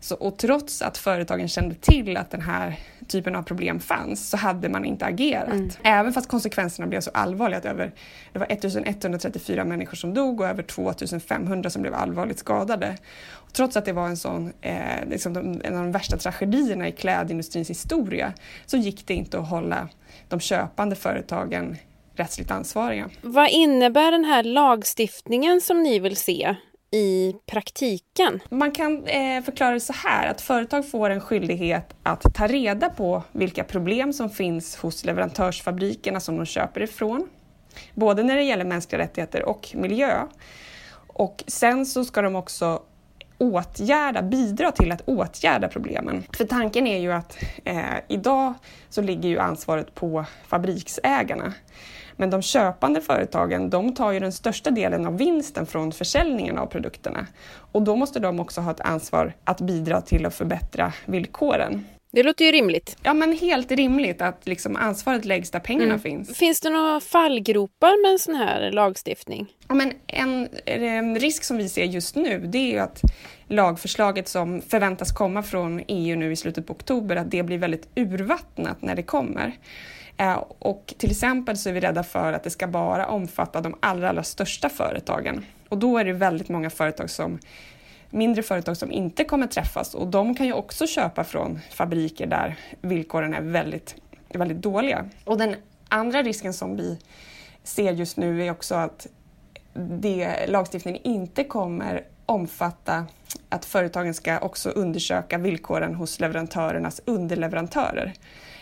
Så, 0.05 0.15
och 0.15 0.37
trots 0.37 0.83
att 0.83 0.99
företagen 0.99 1.49
kände 1.49 1.75
till 1.75 2.17
att 2.17 2.31
den 2.31 2.41
här 2.41 2.79
typen 3.09 3.37
av 3.37 3.43
problem 3.43 3.81
fanns 3.81 4.31
så 4.31 4.37
hade 4.37 4.69
man 4.69 4.85
inte 4.85 5.05
agerat. 5.05 5.53
Mm. 5.53 5.71
Även 5.83 6.13
fast 6.13 6.29
konsekvenserna 6.29 6.87
blev 6.87 7.01
så 7.01 7.11
allvarliga 7.15 7.59
att 7.59 7.65
över, 7.65 7.93
det 8.33 8.39
var 8.39 8.47
1134 8.47 9.65
människor 9.65 9.97
som 9.97 10.15
dog 10.15 10.41
och 10.41 10.47
över 10.47 10.63
2500 10.63 11.71
som 11.71 11.83
blev 11.83 11.95
allvarligt 11.95 12.39
skadade. 12.39 12.97
Och 13.31 13.53
trots 13.53 13.77
att 13.77 13.85
det 13.85 13.93
var 13.93 14.09
en 14.09 14.17
sån, 14.17 14.53
eh, 14.61 15.07
liksom 15.07 15.37
en 15.37 15.77
av 15.77 15.85
de 15.85 15.93
värsta 15.93 16.17
tragedierna 16.17 16.89
i 16.89 16.93
klädindustrins 16.93 17.71
historia 17.71 18.33
så 18.67 18.77
gick 18.77 19.07
det 19.07 19.15
inte 19.15 19.39
att 19.39 19.49
hålla 19.49 19.89
de 20.29 20.41
köpande 20.41 20.97
företagen 20.97 21.77
rättsligt 22.17 22.51
ansvariga. 22.51 23.11
Vad 23.23 23.51
innebär 23.51 24.11
den 24.11 24.25
här 24.25 24.43
lagstiftningen 24.43 25.61
som 25.61 25.83
ni 25.83 25.99
vill 25.99 26.17
se 26.17 26.57
i 26.95 27.37
praktiken? 27.47 28.41
Man 28.51 28.73
kan 28.73 29.07
eh, 29.07 29.43
förklara 29.43 29.73
det 29.73 29.81
så 29.81 29.93
här 29.93 30.27
att 30.27 30.41
företag 30.41 30.91
får 30.91 31.11
en 31.11 31.21
skyldighet 31.21 31.95
att 32.03 32.35
ta 32.35 32.47
reda 32.47 32.89
på 32.89 33.23
vilka 33.33 33.65
problem 33.65 34.13
som 34.13 34.31
finns 34.31 34.77
hos 34.77 35.05
leverantörsfabrikerna 35.05 36.21
som 36.21 36.37
de 36.37 36.47
köper 36.47 36.83
ifrån. 36.83 37.29
Både 37.95 38.23
när 38.23 38.37
det 38.37 38.43
gäller 38.43 38.65
mänskliga 38.65 39.03
rättigheter 39.03 39.43
och 39.43 39.71
miljö. 39.75 40.23
Och 41.07 41.45
sen 41.47 41.87
så 41.87 42.05
ska 42.05 42.23
de 42.23 42.37
också 42.37 42.83
åtgärda, 43.39 44.23
bidra 44.23 44.73
till 44.73 44.93
att 44.93 45.09
åtgärda 45.09 45.69
problemen. 45.69 46.25
För 46.37 46.45
tanken 46.45 46.87
är 46.87 46.99
ju 46.99 47.13
att 47.13 47.39
eh, 47.65 47.83
idag 48.09 48.55
så 48.89 49.03
ligger 49.03 49.29
ju 49.29 49.39
ansvaret 49.39 49.95
på 49.95 50.25
fabriksägarna. 50.47 51.53
Men 52.17 52.31
de 52.31 52.43
köpande 52.43 53.01
företagen 53.01 53.71
de 53.71 53.95
tar 53.95 54.13
ju 54.13 54.21
den 54.21 54.33
största 54.33 54.71
delen 54.71 55.07
av 55.07 55.19
vinsten 55.19 55.67
från 55.67 55.93
försäljningen 55.93 56.59
av 56.59 56.67
produkterna. 56.67 57.27
Och 57.73 57.83
då 57.83 57.97
måste 57.97 58.19
de 58.19 58.41
också 58.41 58.61
ha 58.61 58.71
ett 58.71 58.81
ansvar 58.81 59.33
att 59.45 59.61
bidra 59.61 60.01
till 60.01 60.27
att 60.27 60.35
förbättra 60.35 60.93
villkoren. 61.07 61.85
Det 62.15 62.23
låter 62.23 62.45
ju 62.45 62.53
rimligt. 62.53 62.97
Ja, 63.03 63.15
men 63.15 63.33
helt 63.33 63.71
rimligt 63.71 64.23
att 64.23 64.47
liksom 64.47 64.77
ansvaret 64.77 65.25
läggs 65.25 65.51
där 65.51 65.61
pengarna 65.61 65.85
mm. 65.85 66.01
finns. 66.01 66.39
Finns 66.39 66.61
det 66.61 66.71
några 66.71 67.01
fallgropar 67.01 68.03
med 68.03 68.13
en 68.13 68.19
sån 68.19 68.35
här 68.35 68.71
lagstiftning? 68.71 69.47
Ja, 69.69 69.75
men 69.75 69.93
en, 70.07 70.49
en 70.65 71.19
risk 71.19 71.45
som 71.45 71.57
vi 71.57 71.69
ser 71.69 71.85
just 71.85 72.17
nu 72.17 72.39
det 72.39 72.59
är 72.59 72.73
ju 72.73 72.79
att 72.79 73.03
lagförslaget 73.49 74.29
som 74.29 74.63
förväntas 74.63 75.13
komma 75.13 75.43
från 75.43 75.83
EU 75.89 76.17
nu 76.17 76.33
i 76.33 76.37
slutet 76.37 76.67
på 76.67 76.73
oktober, 76.73 77.17
att 77.17 77.31
det 77.31 77.43
blir 77.43 77.59
väldigt 77.59 77.89
urvattnat 77.95 78.83
när 78.83 78.95
det 78.95 79.03
kommer. 79.03 79.53
Eh, 80.17 80.45
och 80.59 80.95
till 80.99 81.11
exempel 81.11 81.57
så 81.57 81.69
är 81.69 81.73
vi 81.73 81.81
rädda 81.81 82.03
för 82.03 82.33
att 82.33 82.45
det 82.45 82.51
ska 82.51 82.67
bara 82.67 83.07
omfatta 83.07 83.61
de 83.61 83.75
allra, 83.81 84.09
allra 84.09 84.23
största 84.23 84.69
företagen. 84.69 85.45
Och 85.69 85.79
då 85.79 85.99
är 85.99 86.05
det 86.05 86.13
väldigt 86.13 86.49
många 86.49 86.71
företag 86.71 87.11
som 87.11 87.39
mindre 88.15 88.43
företag 88.43 88.77
som 88.77 88.93
inte 88.93 89.25
kommer 89.25 89.47
träffas 89.47 89.95
och 89.95 90.07
de 90.07 90.35
kan 90.35 90.47
ju 90.47 90.53
också 90.53 90.87
köpa 90.87 91.25
från 91.25 91.61
fabriker 91.71 92.27
där 92.27 92.57
villkoren 92.81 93.35
är 93.35 93.41
väldigt, 93.41 93.95
väldigt 94.29 94.63
dåliga. 94.63 95.09
Och 95.25 95.39
den 95.39 95.57
andra 95.89 96.23
risken 96.23 96.53
som 96.53 96.77
vi 96.77 96.99
ser 97.63 97.93
just 97.93 98.17
nu 98.17 98.47
är 98.47 98.51
också 98.51 98.75
att 98.75 99.07
det, 99.75 100.47
lagstiftningen 100.49 101.01
inte 101.05 101.45
kommer 101.45 102.05
omfatta 102.27 103.07
att 103.49 103.65
företagen 103.65 104.15
ska 104.15 104.39
också 104.39 104.71
undersöka 104.71 105.39
villkoren 105.39 105.95
hos 105.95 106.21
leverantörernas 106.21 107.01
underleverantörer. 107.05 108.13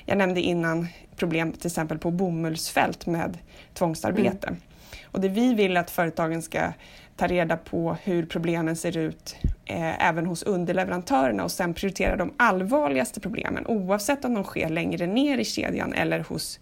Jag 0.05 0.19
nämnde 0.19 0.41
innan 0.41 0.89
problem 1.17 1.53
till 1.53 1.67
exempel 1.67 1.99
på 1.99 2.11
bomullsfält 2.11 3.07
med 3.07 3.39
tvångsarbete. 3.75 4.47
Mm. 4.47 4.61
Och 5.05 5.21
det 5.21 5.29
vi 5.29 5.55
vill 5.55 5.77
att 5.77 5.91
företagen 5.91 6.43
ska 6.43 6.73
ta 7.23 7.29
reda 7.29 7.57
på 7.57 7.97
hur 8.03 8.27
problemen 8.27 8.77
ser 8.77 8.97
ut 8.97 9.37
eh, 9.65 10.09
även 10.09 10.27
hos 10.27 10.43
underleverantörerna 10.43 11.45
och 11.45 11.51
sen 11.51 11.75
prioritera 11.75 12.17
de 12.17 12.33
allvarligaste 12.37 13.21
problemen 13.21 13.67
oavsett 13.67 14.25
om 14.25 14.35
de 14.35 14.45
sker 14.45 14.69
längre 14.69 15.07
ner 15.07 15.39
i 15.39 15.45
kedjan 15.45 15.93
eller 15.93 16.21
hos 16.21 16.61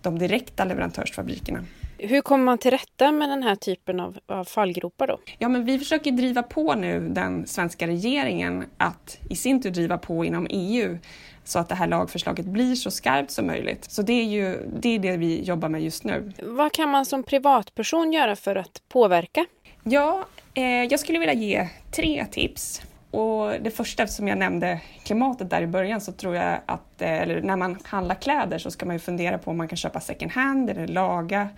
de 0.00 0.18
direkta 0.18 0.64
leverantörsfabrikerna. 0.64 1.64
Hur 1.98 2.20
kommer 2.20 2.44
man 2.44 2.58
till 2.58 2.70
rätta 2.70 3.12
med 3.12 3.28
den 3.28 3.42
här 3.42 3.56
typen 3.56 4.00
av, 4.00 4.18
av 4.26 4.44
fallgropar 4.44 5.06
då? 5.06 5.18
Ja, 5.38 5.48
men 5.48 5.64
vi 5.64 5.78
försöker 5.78 6.12
driva 6.12 6.42
på 6.42 6.74
nu 6.74 7.08
den 7.08 7.46
svenska 7.46 7.86
regeringen 7.86 8.64
att 8.76 9.18
i 9.30 9.36
sin 9.36 9.62
tur 9.62 9.70
driva 9.70 9.98
på 9.98 10.24
inom 10.24 10.46
EU 10.50 10.98
så 11.44 11.58
att 11.58 11.68
det 11.68 11.74
här 11.74 11.86
lagförslaget 11.86 12.46
blir 12.46 12.74
så 12.74 12.90
skarpt 12.90 13.30
som 13.30 13.46
möjligt. 13.46 13.84
Så 13.90 14.02
det 14.02 14.12
är 14.12 14.24
ju 14.24 14.70
det, 14.80 14.88
är 14.88 14.98
det 14.98 15.16
vi 15.16 15.42
jobbar 15.42 15.68
med 15.68 15.82
just 15.82 16.04
nu. 16.04 16.32
Vad 16.42 16.72
kan 16.72 16.88
man 16.88 17.06
som 17.06 17.22
privatperson 17.22 18.12
göra 18.12 18.36
för 18.36 18.56
att 18.56 18.82
påverka? 18.88 19.46
Ja, 19.84 20.26
eh, 20.54 20.64
jag 20.64 21.00
skulle 21.00 21.18
vilja 21.18 21.34
ge 21.34 21.68
tre 21.90 22.26
tips. 22.30 22.82
Och 23.10 23.52
det 23.60 23.70
första, 23.70 24.06
som 24.06 24.28
jag 24.28 24.38
nämnde 24.38 24.80
klimatet 25.04 25.50
där 25.50 25.62
i 25.62 25.66
början, 25.66 26.00
så 26.00 26.12
tror 26.12 26.34
jag 26.34 26.58
att 26.66 27.02
eh, 27.02 27.22
eller 27.22 27.42
när 27.42 27.56
man 27.56 27.78
handlar 27.84 28.14
kläder 28.14 28.58
så 28.58 28.70
ska 28.70 28.86
man 28.86 28.94
ju 28.94 29.00
fundera 29.00 29.38
på 29.38 29.50
om 29.50 29.56
man 29.56 29.68
kan 29.68 29.76
köpa 29.76 30.00
second 30.00 30.32
hand 30.32 30.70
eller 30.70 30.86
laga 30.86 31.48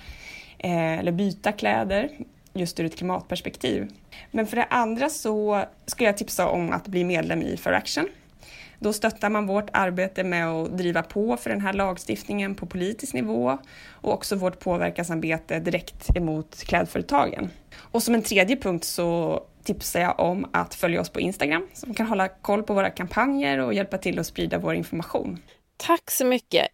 eh, 0.58 0.98
eller 0.98 1.12
byta 1.12 1.52
kläder 1.52 2.10
just 2.52 2.80
ur 2.80 2.86
ett 2.86 2.96
klimatperspektiv. 2.96 3.88
Men 4.30 4.46
för 4.46 4.56
det 4.56 4.64
andra 4.64 5.08
så 5.08 5.64
skulle 5.86 6.08
jag 6.08 6.16
tipsa 6.16 6.48
om 6.48 6.72
att 6.72 6.88
bli 6.88 7.04
medlem 7.04 7.42
i 7.42 7.56
For 7.56 7.72
Action 7.72 8.08
då 8.84 8.92
stöttar 8.92 9.30
man 9.30 9.46
vårt 9.46 9.70
arbete 9.72 10.24
med 10.24 10.48
att 10.48 10.78
driva 10.78 11.02
på 11.02 11.36
för 11.36 11.50
den 11.50 11.60
här 11.60 11.72
lagstiftningen 11.72 12.54
på 12.54 12.66
politisk 12.66 13.14
nivå 13.14 13.58
och 13.90 14.12
också 14.12 14.36
vårt 14.36 14.60
påverkansarbete 14.60 15.58
direkt 15.58 16.16
emot 16.16 16.64
klädföretagen. 16.64 17.50
Och 17.76 18.02
som 18.02 18.14
en 18.14 18.22
tredje 18.22 18.56
punkt 18.56 18.84
så 18.84 19.40
tipsar 19.64 20.00
jag 20.00 20.20
om 20.20 20.46
att 20.52 20.74
följa 20.74 21.00
oss 21.00 21.08
på 21.08 21.20
Instagram 21.20 21.68
så 21.74 21.86
man 21.86 21.94
kan 21.94 22.06
hålla 22.06 22.28
koll 22.28 22.62
på 22.62 22.74
våra 22.74 22.90
kampanjer 22.90 23.58
och 23.58 23.74
hjälpa 23.74 23.98
till 23.98 24.18
att 24.18 24.26
sprida 24.26 24.58
vår 24.58 24.74
information. 24.74 25.38
Tack 25.76 26.10
så 26.10 26.24
mycket. 26.24 26.68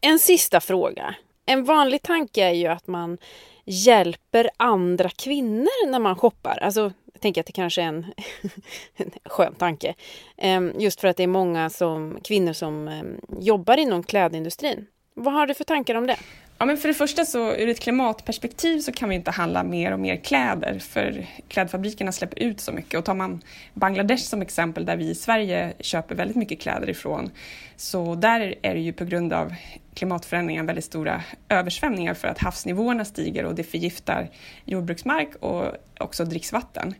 En 0.00 0.18
sista 0.18 0.60
fråga. 0.60 1.14
En 1.46 1.64
vanlig 1.64 2.02
tanke 2.02 2.44
är 2.44 2.52
ju 2.52 2.66
att 2.66 2.86
man 2.86 3.18
hjälper 3.64 4.50
andra 4.56 5.08
kvinnor 5.08 5.90
när 5.90 5.98
man 5.98 6.16
shoppar. 6.16 6.58
Alltså, 6.62 6.92
jag 7.18 7.22
tänker 7.22 7.40
att 7.40 7.46
det 7.46 7.52
kanske 7.52 7.82
är 7.82 7.86
en, 7.86 8.06
en 8.96 9.10
skön 9.24 9.54
tanke. 9.54 9.94
Ehm, 10.36 10.72
just 10.78 11.00
för 11.00 11.08
att 11.08 11.16
det 11.16 11.22
är 11.22 11.26
många 11.26 11.70
som, 11.70 12.18
kvinnor 12.24 12.52
som 12.52 12.88
ehm, 12.88 13.20
jobbar 13.40 13.76
inom 13.76 14.02
klädindustrin. 14.02 14.86
Vad 15.14 15.34
har 15.34 15.46
du 15.46 15.54
för 15.54 15.64
tankar 15.64 15.94
om 15.94 16.06
det? 16.06 16.16
Ja, 16.60 16.66
men 16.66 16.76
för 16.76 16.88
det 16.88 16.94
första 16.94 17.24
så 17.24 17.54
ur 17.54 17.68
ett 17.68 17.80
klimatperspektiv 17.80 18.80
så 18.80 18.92
kan 18.92 19.08
vi 19.08 19.14
inte 19.14 19.30
handla 19.30 19.62
mer 19.62 19.92
och 19.92 20.00
mer 20.00 20.16
kläder 20.16 20.78
för 20.78 21.26
klädfabrikerna 21.48 22.12
släpper 22.12 22.42
ut 22.42 22.60
så 22.60 22.72
mycket. 22.72 22.98
Och 22.98 23.04
tar 23.04 23.14
man 23.14 23.42
Bangladesh 23.74 24.22
som 24.22 24.42
exempel 24.42 24.84
där 24.84 24.96
vi 24.96 25.10
i 25.10 25.14
Sverige 25.14 25.72
köper 25.80 26.14
väldigt 26.14 26.36
mycket 26.36 26.60
kläder 26.60 26.90
ifrån 26.90 27.30
så 27.76 28.14
där 28.14 28.54
är 28.62 28.74
det 28.74 28.80
ju 28.80 28.92
på 28.92 29.04
grund 29.04 29.32
av 29.32 29.54
klimatförändringar 29.94 30.64
väldigt 30.64 30.84
stora 30.84 31.22
översvämningar 31.48 32.14
för 32.14 32.28
att 32.28 32.38
havsnivåerna 32.38 33.04
stiger 33.04 33.44
och 33.44 33.54
det 33.54 33.64
förgiftar 33.64 34.30
jordbruksmark 34.64 35.36
och 35.40 35.64
också 36.00 36.24
dricksvatten. 36.24 36.94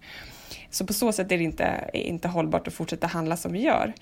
Så 0.70 0.86
på 0.86 0.92
så 0.92 1.12
sätt 1.12 1.32
är 1.32 1.38
det 1.38 1.44
inte, 1.44 1.90
inte 1.92 2.28
hållbart 2.28 2.68
att 2.68 2.74
fortsätta 2.74 3.06
handla 3.06 3.36
som 3.36 3.52
vi 3.52 3.62
gör. 3.62 3.92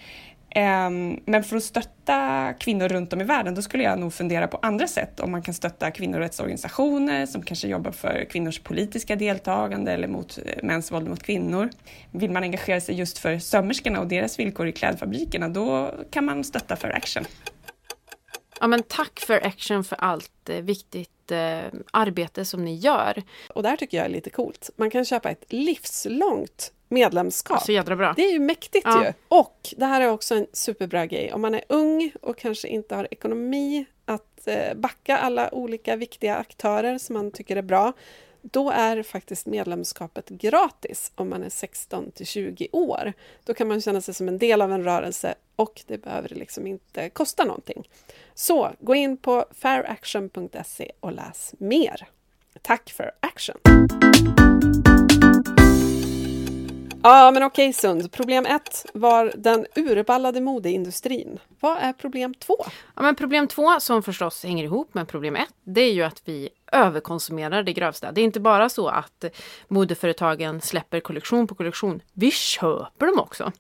Ehm, 0.59 1.21
men 1.25 1.45
för 1.45 1.57
att 1.57 1.63
stötta 1.63 2.53
kvinnor 2.53 2.89
runt 2.89 3.13
om 3.13 3.21
i 3.21 3.25
världen, 3.25 3.55
då 3.55 3.63
skulle 3.63 3.83
jag 3.83 3.99
nog 3.99 4.13
fundera 4.13 4.49
på 4.49 4.59
andra 4.63 4.87
sätt. 4.87 5.21
Om 5.21 5.31
man 5.31 5.43
kan 5.43 5.55
stötta 5.55 5.91
kvinnorättsorganisationer 5.91 7.27
som 7.27 7.43
kanske 7.43 7.69
jobbar 7.69 7.91
för 7.91 8.25
kvinnors 8.31 8.59
politiska 8.59 9.17
deltagande 9.17 9.93
eller 9.93 10.09
mot 10.09 10.39
eh, 10.39 10.63
mäns 10.63 10.93
våld 10.93 11.09
mot 11.09 11.23
kvinnor. 11.23 11.71
Vill 12.11 12.31
man 12.31 12.43
engagera 12.43 12.81
sig 12.81 12.95
just 12.95 13.19
för 13.19 13.39
sömmerskorna 13.39 14.01
och 14.01 14.07
deras 14.07 14.39
villkor 14.39 14.69
i 14.69 14.73
klädfabrikerna, 14.73 15.49
då 15.49 15.95
kan 16.11 16.25
man 16.25 16.45
stötta 16.45 16.77
för 16.77 16.91
Action. 16.91 17.25
Ja, 18.61 18.67
men 18.67 18.83
tack 18.83 19.21
för 19.21 19.47
Action 19.47 19.85
för 19.85 19.97
allt 19.97 20.49
eh, 20.49 20.57
viktigt 20.57 21.31
eh, 21.31 21.61
arbete 21.91 22.45
som 22.45 22.65
ni 22.65 22.75
gör. 22.75 23.23
Och 23.49 23.63
det 23.63 23.69
här 23.69 23.77
tycker 23.77 23.97
jag 23.97 24.07
är 24.07 24.11
lite 24.11 24.31
coolt. 24.31 24.71
Man 24.77 24.91
kan 24.91 25.05
köpa 25.05 25.31
ett 25.31 25.45
livslångt 25.49 26.73
medlemskap. 26.89 27.63
Så 27.63 27.73
jädra 27.73 27.97
bra. 27.97 28.13
Det 28.17 28.25
är 28.25 28.33
ju 28.33 28.39
mäktigt 28.39 28.87
ja. 28.87 29.05
ju. 29.05 29.13
Och 29.29 29.75
det 29.77 29.85
här 29.85 30.01
är 30.01 30.11
också 30.11 30.35
en 30.35 30.47
superbra 30.53 31.07
grej. 31.07 31.33
Om 31.33 31.41
man 31.41 31.55
är 31.55 31.65
ung 31.69 32.13
och 32.23 32.39
kanske 32.39 32.69
inte 32.69 32.95
har 32.95 33.09
ekonomi 33.11 33.87
att 34.05 34.49
eh, 34.49 34.75
backa 34.75 35.19
alla 35.19 35.55
olika 35.55 35.97
viktiga 35.97 36.37
aktörer 36.37 36.99
som 36.99 37.15
man 37.15 37.31
tycker 37.31 37.57
är 37.57 37.63
bra, 37.63 37.93
då 38.43 38.71
är 38.71 39.03
faktiskt 39.03 39.47
medlemskapet 39.47 40.29
gratis 40.29 41.13
om 41.15 41.31
man 41.31 41.43
är 41.43 41.51
16 41.51 42.11
till 42.11 42.27
20 42.27 42.69
år. 42.73 43.13
Då 43.45 43.55
kan 43.55 43.69
man 43.69 43.81
känna 43.81 44.01
sig 44.01 44.15
som 44.15 44.29
en 44.29 44.39
del 44.39 44.63
av 44.63 44.73
en 44.73 44.85
rörelse 44.85 45.35
och 45.57 45.83
det 45.87 45.99
behöver 45.99 46.29
liksom 46.29 46.67
inte 46.67 47.11
kosta 47.11 47.45
någonting. 47.45 47.89
Så 48.39 48.73
gå 48.81 48.95
in 48.95 49.17
på 49.17 49.45
fairaction.se 49.61 50.93
och 51.01 51.13
läs 51.13 51.55
mer. 51.59 52.09
Tack 52.63 52.91
för 52.91 53.13
action! 53.21 53.57
Ja, 57.03 57.31
men 57.31 57.43
okej 57.43 57.73
Sund. 57.73 58.13
Problem 58.13 58.47
ett 58.47 58.87
var 58.95 59.33
den 59.37 59.67
urballade 59.77 60.41
modeindustrin. 60.41 61.39
Vad 61.61 61.79
är 61.79 61.93
problem 61.93 62.35
två? 62.35 62.57
Ja, 62.95 63.03
men 63.03 63.15
problem 63.15 63.49
två, 63.49 63.81
som 63.81 64.03
förstås 64.03 64.45
hänger 64.45 64.65
ihop 64.65 64.95
med 64.95 65.09
problem 65.09 65.37
ett, 65.37 65.55
det 65.65 65.81
är 65.81 65.93
ju 65.93 66.03
att 66.03 66.23
vi 66.25 66.49
överkonsumerar 66.73 67.63
det 67.63 67.73
grövsta. 67.73 68.13
Det 68.13 68.21
är 68.21 68.25
inte 68.25 68.41
bara 68.41 68.69
så 68.69 68.89
att 68.89 69.25
modeföretagen 69.69 70.61
släpper 70.61 71.01
kollektion 71.01 71.47
på 71.47 71.55
kollektion. 71.55 72.03
Vi 72.13 72.31
köper 72.31 73.07
dem 73.07 73.19
också. 73.19 73.53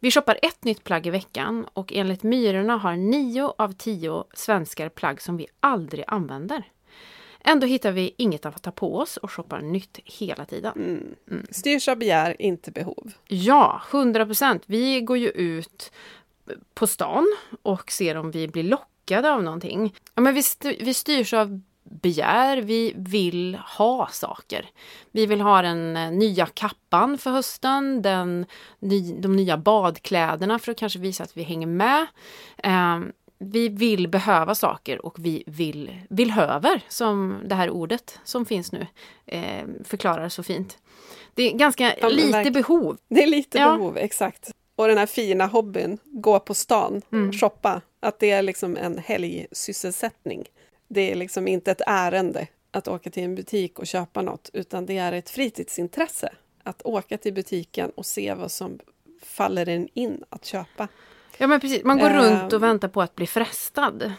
Vi 0.00 0.10
shoppar 0.10 0.38
ett 0.42 0.64
nytt 0.64 0.84
plagg 0.84 1.06
i 1.06 1.10
veckan 1.10 1.66
och 1.72 1.92
enligt 1.92 2.22
Myrorna 2.22 2.76
har 2.76 2.96
nio 2.96 3.52
av 3.58 3.72
tio 3.72 4.24
svenskar 4.34 4.88
plagg 4.88 5.22
som 5.22 5.36
vi 5.36 5.46
aldrig 5.60 6.04
använder. 6.06 6.64
Ändå 7.44 7.66
hittar 7.66 7.92
vi 7.92 8.14
inget 8.16 8.46
att 8.46 8.62
ta 8.62 8.70
på 8.70 8.96
oss 8.96 9.16
och 9.16 9.30
shoppar 9.30 9.60
nytt 9.60 9.98
hela 10.04 10.44
tiden. 10.44 10.72
Mm. 11.28 11.46
Styrs 11.50 11.88
av 11.88 11.96
begär, 11.96 12.42
inte 12.42 12.70
behov. 12.70 13.12
Ja, 13.26 13.82
100 13.90 14.26
procent. 14.26 14.62
Vi 14.66 15.00
går 15.00 15.18
ju 15.18 15.28
ut 15.28 15.92
på 16.74 16.86
stan 16.86 17.36
och 17.62 17.90
ser 17.92 18.16
om 18.16 18.30
vi 18.30 18.48
blir 18.48 18.62
lockade 18.62 19.32
av 19.32 19.42
någonting. 19.42 19.94
Ja, 20.14 20.22
men 20.22 20.34
vi, 20.34 20.40
st 20.40 20.76
vi 20.80 20.94
styrs 20.94 21.34
av 21.34 21.60
begär, 21.82 22.56
vi 22.56 22.92
vill 22.96 23.58
ha 23.76 24.06
saker. 24.06 24.70
Vi 25.10 25.26
vill 25.26 25.40
ha 25.40 25.62
den 25.62 25.96
eh, 25.96 26.10
nya 26.10 26.46
kappan 26.46 27.18
för 27.18 27.30
hösten, 27.30 28.02
den, 28.02 28.46
de 29.20 29.36
nya 29.36 29.56
badkläderna 29.56 30.58
för 30.58 30.72
att 30.72 30.78
kanske 30.78 30.98
visa 30.98 31.24
att 31.24 31.36
vi 31.36 31.42
hänger 31.42 31.66
med. 31.66 32.06
Eh, 32.58 33.00
vi 33.38 33.68
vill 33.68 34.08
behöva 34.08 34.54
saker 34.54 35.06
och 35.06 35.16
vi 35.18 35.44
vill, 35.46 36.00
vill 36.10 36.30
höver, 36.30 36.80
som 36.88 37.40
det 37.44 37.54
här 37.54 37.70
ordet 37.70 38.18
som 38.24 38.46
finns 38.46 38.72
nu 38.72 38.86
eh, 39.26 39.64
förklarar 39.84 40.28
så 40.28 40.42
fint. 40.42 40.78
Det 41.34 41.42
är 41.42 41.56
ganska 41.56 41.96
ja, 42.00 42.08
lite 42.08 42.32
verkligen. 42.32 42.52
behov. 42.52 42.98
Det 43.08 43.22
är 43.22 43.26
lite 43.26 43.58
ja. 43.58 43.76
behov, 43.76 43.96
exakt. 43.96 44.50
Och 44.76 44.88
den 44.88 44.98
här 44.98 45.06
fina 45.06 45.46
hobbyn, 45.46 45.98
gå 46.04 46.40
på 46.40 46.54
stan, 46.54 47.02
mm. 47.12 47.32
shoppa, 47.32 47.80
att 48.00 48.18
det 48.18 48.30
är 48.30 48.42
liksom 48.42 48.76
en 48.76 48.98
helgsysselsättning. 48.98 50.44
Det 50.92 51.10
är 51.12 51.14
liksom 51.14 51.48
inte 51.48 51.70
ett 51.70 51.82
ärende 51.86 52.46
att 52.70 52.88
åka 52.88 53.10
till 53.10 53.22
en 53.22 53.34
butik 53.34 53.78
och 53.78 53.86
köpa 53.86 54.22
något, 54.22 54.50
utan 54.52 54.86
det 54.86 54.98
är 54.98 55.12
ett 55.12 55.30
fritidsintresse 55.30 56.32
att 56.62 56.82
åka 56.84 57.18
till 57.18 57.34
butiken 57.34 57.90
och 57.90 58.06
se 58.06 58.34
vad 58.34 58.50
som 58.50 58.78
faller 59.22 59.68
en 59.68 59.88
in 59.94 60.24
att 60.28 60.44
köpa. 60.44 60.88
Ja 61.38 61.46
men 61.46 61.60
precis, 61.60 61.84
man 61.84 61.98
går 61.98 62.10
runt 62.10 62.52
och 62.52 62.62
väntar 62.62 62.88
på 62.88 63.02
att 63.02 63.16
bli 63.16 63.26
frestad. 63.26 64.12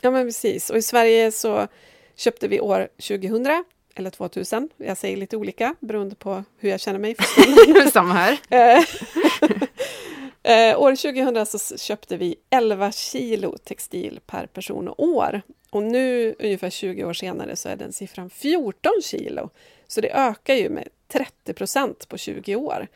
Ja 0.00 0.10
men 0.10 0.26
precis, 0.26 0.70
och 0.70 0.76
i 0.76 0.82
Sverige 0.82 1.32
så 1.32 1.68
köpte 2.16 2.48
vi 2.48 2.60
år 2.60 2.88
2000 3.08 3.64
eller 3.94 4.10
2000, 4.10 4.68
jag 4.76 4.98
säger 4.98 5.16
lite 5.16 5.36
olika 5.36 5.74
beroende 5.80 6.14
på 6.14 6.44
hur 6.58 6.70
jag 6.70 6.80
känner 6.80 6.98
mig. 6.98 7.16
Samma 7.92 8.14
här. 8.14 8.38
Eh, 10.44 10.80
år 10.80 10.96
2000 10.96 11.46
så 11.46 11.76
köpte 11.78 12.16
vi 12.16 12.36
11 12.50 12.92
kilo 12.92 13.58
textil 13.64 14.20
per 14.26 14.46
person 14.46 14.88
och 14.88 15.02
år. 15.02 15.42
Och 15.70 15.82
nu, 15.82 16.34
ungefär 16.38 16.70
20 16.70 17.04
år 17.04 17.12
senare, 17.12 17.56
så 17.56 17.68
är 17.68 17.76
den 17.76 17.92
siffran 17.92 18.30
14 18.30 18.92
kilo. 19.02 19.50
Så 19.86 20.00
det 20.00 20.10
ökar 20.10 20.54
ju 20.54 20.68
med 20.68 20.88
30 21.08 21.52
procent 21.52 22.08
på 22.08 22.18
20 22.18 22.56
år. 22.56 22.88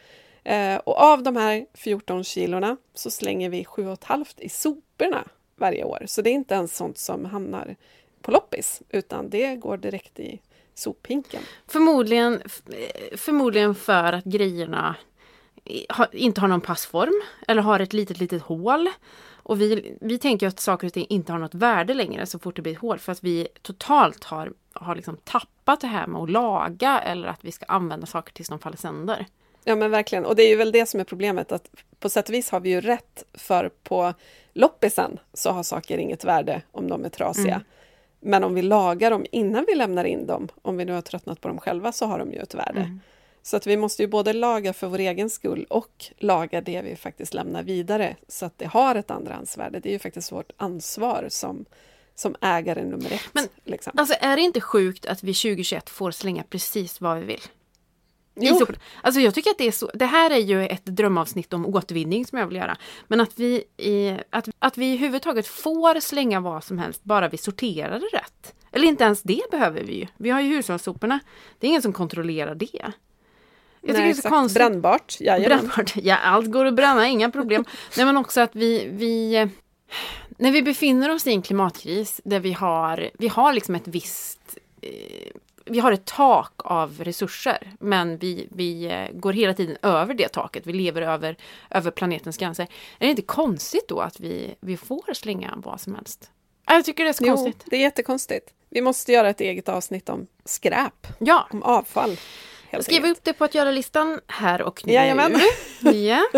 Eh, 0.45 0.77
och 0.77 1.01
av 1.01 1.23
de 1.23 1.37
här 1.37 1.67
14 1.75 2.25
kilorna 2.25 2.77
så 2.95 3.11
slänger 3.11 3.49
vi 3.49 3.65
7,5 3.65 4.25
i 4.39 4.49
soporna 4.49 5.29
varje 5.57 5.85
år. 5.85 6.03
Så 6.07 6.23
det 6.23 6.31
är 6.31 6.35
inte 6.35 6.55
ens 6.55 6.77
sånt 6.77 6.99
som 6.99 7.25
hamnar 7.25 7.77
på 8.23 8.31
loppis, 8.31 8.83
utan 8.91 9.31
det 9.31 9.57
går 9.57 9.77
direkt 9.77 10.21
i 10.21 10.41
sophinken. 10.75 11.43
Förmodligen, 11.67 12.35
eh, 12.35 13.17
förmodligen 13.17 13.75
för 13.75 14.13
att 14.13 14.25
grejerna 14.25 14.97
inte 16.13 16.41
har 16.41 16.49
någon 16.49 16.61
passform 16.61 17.23
eller 17.49 17.63
har 17.63 17.81
ett 17.81 17.93
litet, 17.93 18.19
litet 18.19 18.43
hål. 18.43 18.89
Och 19.49 19.61
vi, 19.61 19.97
vi 20.01 20.19
tänker 20.19 20.47
att 20.47 20.61
saker 20.61 20.87
och 20.87 20.93
ting 20.93 21.07
inte 21.09 21.33
har 21.33 21.39
något 21.39 21.55
värde 21.55 21.95
längre 21.95 22.27
så 22.27 22.39
fort 22.39 22.57
det 22.57 22.63
blir 22.63 22.73
ett 22.73 22.79
hål 22.79 22.99
för 22.99 23.13
att 23.13 23.25
vi 23.25 23.49
totalt 23.63 24.25
har, 24.25 24.53
har 24.73 24.97
liksom 24.97 25.17
tappat 25.25 25.81
det 25.81 25.87
här 25.87 26.07
med 26.07 26.21
att 26.21 26.31
laga 26.31 27.01
eller 27.01 27.29
att 27.29 27.45
vi 27.45 27.53
ska 27.53 27.67
använda 27.67 28.07
saker 28.07 28.33
tills 28.33 28.49
de 28.49 28.59
faller 28.59 28.77
sönder. 28.77 29.27
Ja 29.65 29.77
men 29.77 29.91
verkligen, 29.91 30.25
och 30.25 30.37
det 30.37 30.43
är 30.43 30.49
ju 30.49 30.57
väl 30.57 30.73
det 30.73 30.87
som 30.87 31.01
är 31.01 31.05
problemet 31.05 31.53
att 31.53 31.71
på 32.01 32.09
sätt 32.09 32.29
och 32.29 32.35
vis 32.35 32.51
har 32.51 32.61
vi 32.61 32.71
ju 32.71 32.81
rätt 32.81 33.25
för 33.35 33.71
på 33.83 34.15
loppisen 34.53 35.19
så 35.35 35.51
har 35.51 35.63
saker 35.63 35.99
inget 35.99 36.25
värde 36.25 36.63
om 36.73 36.89
de 36.89 37.05
är 37.05 37.09
trasiga. 37.09 37.55
Mm. 37.55 37.65
Men 38.21 38.45
om 38.45 38.55
vi 38.55 38.63
lagar 38.63 39.11
dem 39.11 39.27
innan 39.33 39.65
vi 39.69 39.75
lämnar 39.75 40.05
in 40.05 40.27
dem, 40.27 40.49
om 40.63 40.77
vi 40.77 40.85
nu 40.85 40.93
har 40.93 41.01
tröttnat 41.01 41.41
på 41.41 41.49
dem 41.49 41.59
själva, 41.59 41.93
så 41.93 42.07
har 42.07 42.19
de 42.19 42.33
ju 42.33 42.39
ett 42.39 42.55
värde. 42.55 42.81
Mm. 42.81 43.01
Så 43.49 43.57
att 43.57 43.67
vi 43.67 43.77
måste 43.77 44.03
ju 44.03 44.09
både 44.09 44.33
laga 44.33 44.73
för 44.73 44.87
vår 44.87 44.99
egen 44.99 45.31
skull 45.31 45.67
och 45.71 46.05
laga 46.19 46.61
det 46.61 46.83
vi 46.83 46.97
faktiskt 46.97 47.35
lämnar 47.35 47.63
vidare 47.63 48.17
så 48.29 48.47
att 48.47 48.59
det 48.59 48.67
har 48.67 48.95
ett 48.95 49.11
andrahandsvärde. 49.11 49.81
Det 49.81 49.89
är 49.89 49.93
ju 49.93 49.99
faktiskt 49.99 50.33
vårt 50.33 50.53
ansvar 50.57 51.27
som, 51.29 51.65
som 52.15 52.37
ägare 52.41 52.85
nummer 52.85 53.13
ett. 53.13 53.29
Men 53.33 53.49
liksom. 53.65 53.93
alltså 53.97 54.15
är 54.21 54.37
det 54.37 54.43
inte 54.43 54.61
sjukt 54.61 55.07
att 55.07 55.23
vi 55.23 55.35
2021 55.35 55.91
får 55.91 56.11
slänga 56.11 56.43
precis 56.43 57.01
vad 57.01 57.19
vi 57.19 57.25
vill? 57.25 57.41
Jo. 58.35 58.67
Alltså 59.03 59.21
jag 59.21 59.35
tycker 59.35 59.51
att 59.51 59.59
det 59.59 59.67
är 59.67 59.73
så. 59.73 59.91
Det 59.95 60.07
här 60.07 60.31
är 60.31 60.39
ju 60.39 60.67
ett 60.67 60.87
drömavsnitt 60.87 61.53
om 61.53 61.67
återvinning 61.67 62.27
som 62.27 62.39
jag 62.39 62.47
vill 62.47 62.57
göra. 62.57 62.77
Men 63.07 63.21
att 63.21 63.39
vi, 63.39 63.65
i, 63.77 64.19
att, 64.31 64.49
att 64.59 64.79
vi 64.79 64.95
överhuvudtaget 64.95 65.47
får 65.47 66.01
slänga 66.01 66.41
vad 66.41 66.65
som 66.65 66.79
helst 66.79 67.05
bara 67.05 67.29
vi 67.29 67.39
sorterar 67.39 68.01
det 68.01 68.19
rätt. 68.19 68.55
Eller 68.73 68.89
inte 68.89 69.05
ens 69.05 69.23
det 69.23 69.43
behöver 69.51 69.83
vi 69.85 69.95
ju. 69.95 70.07
Vi 70.17 70.31
har 70.31 70.41
ju 70.41 70.49
hushållssoporna. 70.49 71.21
Det 71.59 71.67
är 71.67 71.69
ingen 71.69 71.83
som 71.83 71.93
kontrollerar 71.93 72.55
det. 72.55 72.93
Jag 73.81 73.89
tycker 73.89 74.01
Nej, 74.01 74.13
det 74.13 74.19
är 74.19 74.23
så 74.23 74.29
konstigt. 74.29 74.59
Brännbart, 74.59 75.19
Brännbart, 75.19 75.97
ja 75.97 76.17
allt 76.17 76.51
går 76.51 76.65
att 76.65 76.75
bränna, 76.75 77.09
inga 77.09 77.31
problem. 77.31 77.65
Nej 77.97 78.07
men 78.07 78.17
också 78.17 78.41
att 78.41 78.57
vi, 78.57 78.89
vi 78.93 79.49
när 80.39 80.53
vi 80.53 80.63
befinner 80.63 81.11
oss 81.11 81.27
i 81.27 81.31
en 81.31 81.43
klimatkris 81.43 82.21
där 82.25 82.41
vi 82.41 82.53
har, 82.53 83.11
vi 83.19 83.29
har 83.29 83.53
liksom 83.53 83.75
ett 83.75 83.89
visst 83.89 84.59
eh, 84.83 85.33
vi 85.71 85.81
har 85.81 85.93
ett 85.93 86.05
tak 86.05 86.53
av 86.57 87.05
resurser 87.05 87.73
men 87.81 88.19
vi, 88.19 88.49
vi 88.51 88.85
eh, 88.85 89.19
går 89.19 89.33
hela 89.33 89.55
tiden 89.55 89.77
över 89.83 90.15
det 90.15 90.29
taket. 90.29 90.67
Vi 90.67 90.73
lever 90.73 91.03
över, 91.03 91.37
över 91.71 91.91
planetens 91.91 92.37
gränser. 92.37 92.63
Är 92.99 93.07
det 93.07 93.11
inte 93.11 93.23
konstigt 93.23 93.89
då 93.89 94.01
att 94.01 94.21
vi, 94.21 94.55
vi 94.61 94.77
får 94.77 95.15
slänga 95.15 95.55
vad 95.57 95.81
som 95.81 95.95
helst? 95.95 96.31
Jag 96.67 96.85
tycker 96.85 97.05
det 97.05 97.11
är 97.11 97.13
så 97.13 97.25
jo, 97.27 97.35
konstigt. 97.37 97.65
det 97.67 97.77
är 97.77 97.81
jättekonstigt. 97.81 98.51
Vi 98.71 98.81
måste 98.81 99.13
göra 99.13 99.29
ett 99.29 99.41
eget 99.41 99.69
avsnitt 99.69 100.09
om 100.09 100.27
skräp. 100.45 101.07
Ja. 101.19 101.49
Om 101.51 101.63
avfall. 101.63 102.17
Skriv 102.81 103.05
upp 103.05 103.25
det 103.25 103.33
på 103.33 103.45
att 103.45 103.55
göra-listan 103.55 104.21
här 104.27 104.63
och 104.63 104.87
nu. 104.87 104.93
Jajamän. 104.93 105.41
ja. 105.81 106.29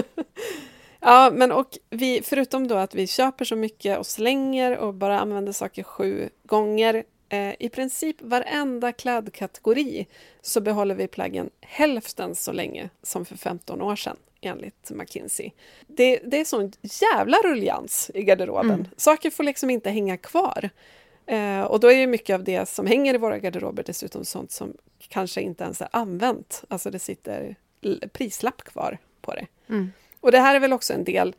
ja, 1.00 1.30
men 1.34 1.52
och 1.52 1.78
vi, 1.90 2.22
förutom 2.24 2.68
då 2.68 2.74
att 2.74 2.94
vi 2.94 3.06
köper 3.06 3.44
så 3.44 3.56
mycket 3.56 3.98
och 3.98 4.06
slänger 4.06 4.76
och 4.76 4.94
bara 4.94 5.20
använder 5.20 5.52
saker 5.52 5.82
sju 5.82 6.28
gånger 6.42 7.04
eh, 7.28 7.54
i 7.58 7.68
princip 7.68 8.16
varenda 8.22 8.92
klädkategori 8.92 10.06
så 10.42 10.60
behåller 10.60 10.94
vi 10.94 11.06
plaggen 11.08 11.50
hälften 11.60 12.34
så 12.34 12.52
länge 12.52 12.88
som 13.02 13.24
för 13.24 13.36
15 13.36 13.82
år 13.82 13.96
sedan 13.96 14.16
enligt 14.40 14.90
McKinsey. 14.90 15.50
Det, 15.86 16.20
det 16.24 16.40
är 16.40 16.44
sån 16.44 16.72
jävla 16.82 17.36
rullians 17.44 18.10
i 18.14 18.22
garderoben. 18.22 18.70
Mm. 18.70 18.86
Saker 18.96 19.30
får 19.30 19.44
liksom 19.44 19.70
inte 19.70 19.90
hänga 19.90 20.16
kvar. 20.16 20.70
Eh, 21.26 21.62
och 21.62 21.80
då 21.80 21.88
är 21.92 21.96
ju 21.96 22.06
mycket 22.06 22.34
av 22.34 22.44
det 22.44 22.68
som 22.68 22.86
hänger 22.86 23.14
i 23.14 23.18
våra 23.18 23.38
garderober 23.38 23.82
dessutom 23.86 24.24
sånt 24.24 24.52
som 24.52 24.76
kanske 25.08 25.40
inte 25.40 25.64
ens 25.64 25.80
är 25.80 25.88
använt. 25.92 26.64
Alltså 26.68 26.90
det 26.90 26.98
sitter 26.98 27.56
prislapp 28.12 28.62
kvar 28.62 28.98
på 29.20 29.34
det. 29.34 29.46
Mm. 29.68 29.92
Och 30.20 30.32
det 30.32 30.38
här 30.38 30.54
är 30.54 30.60
väl 30.60 30.72
också 30.72 30.92
en 30.92 31.04
del 31.04 31.34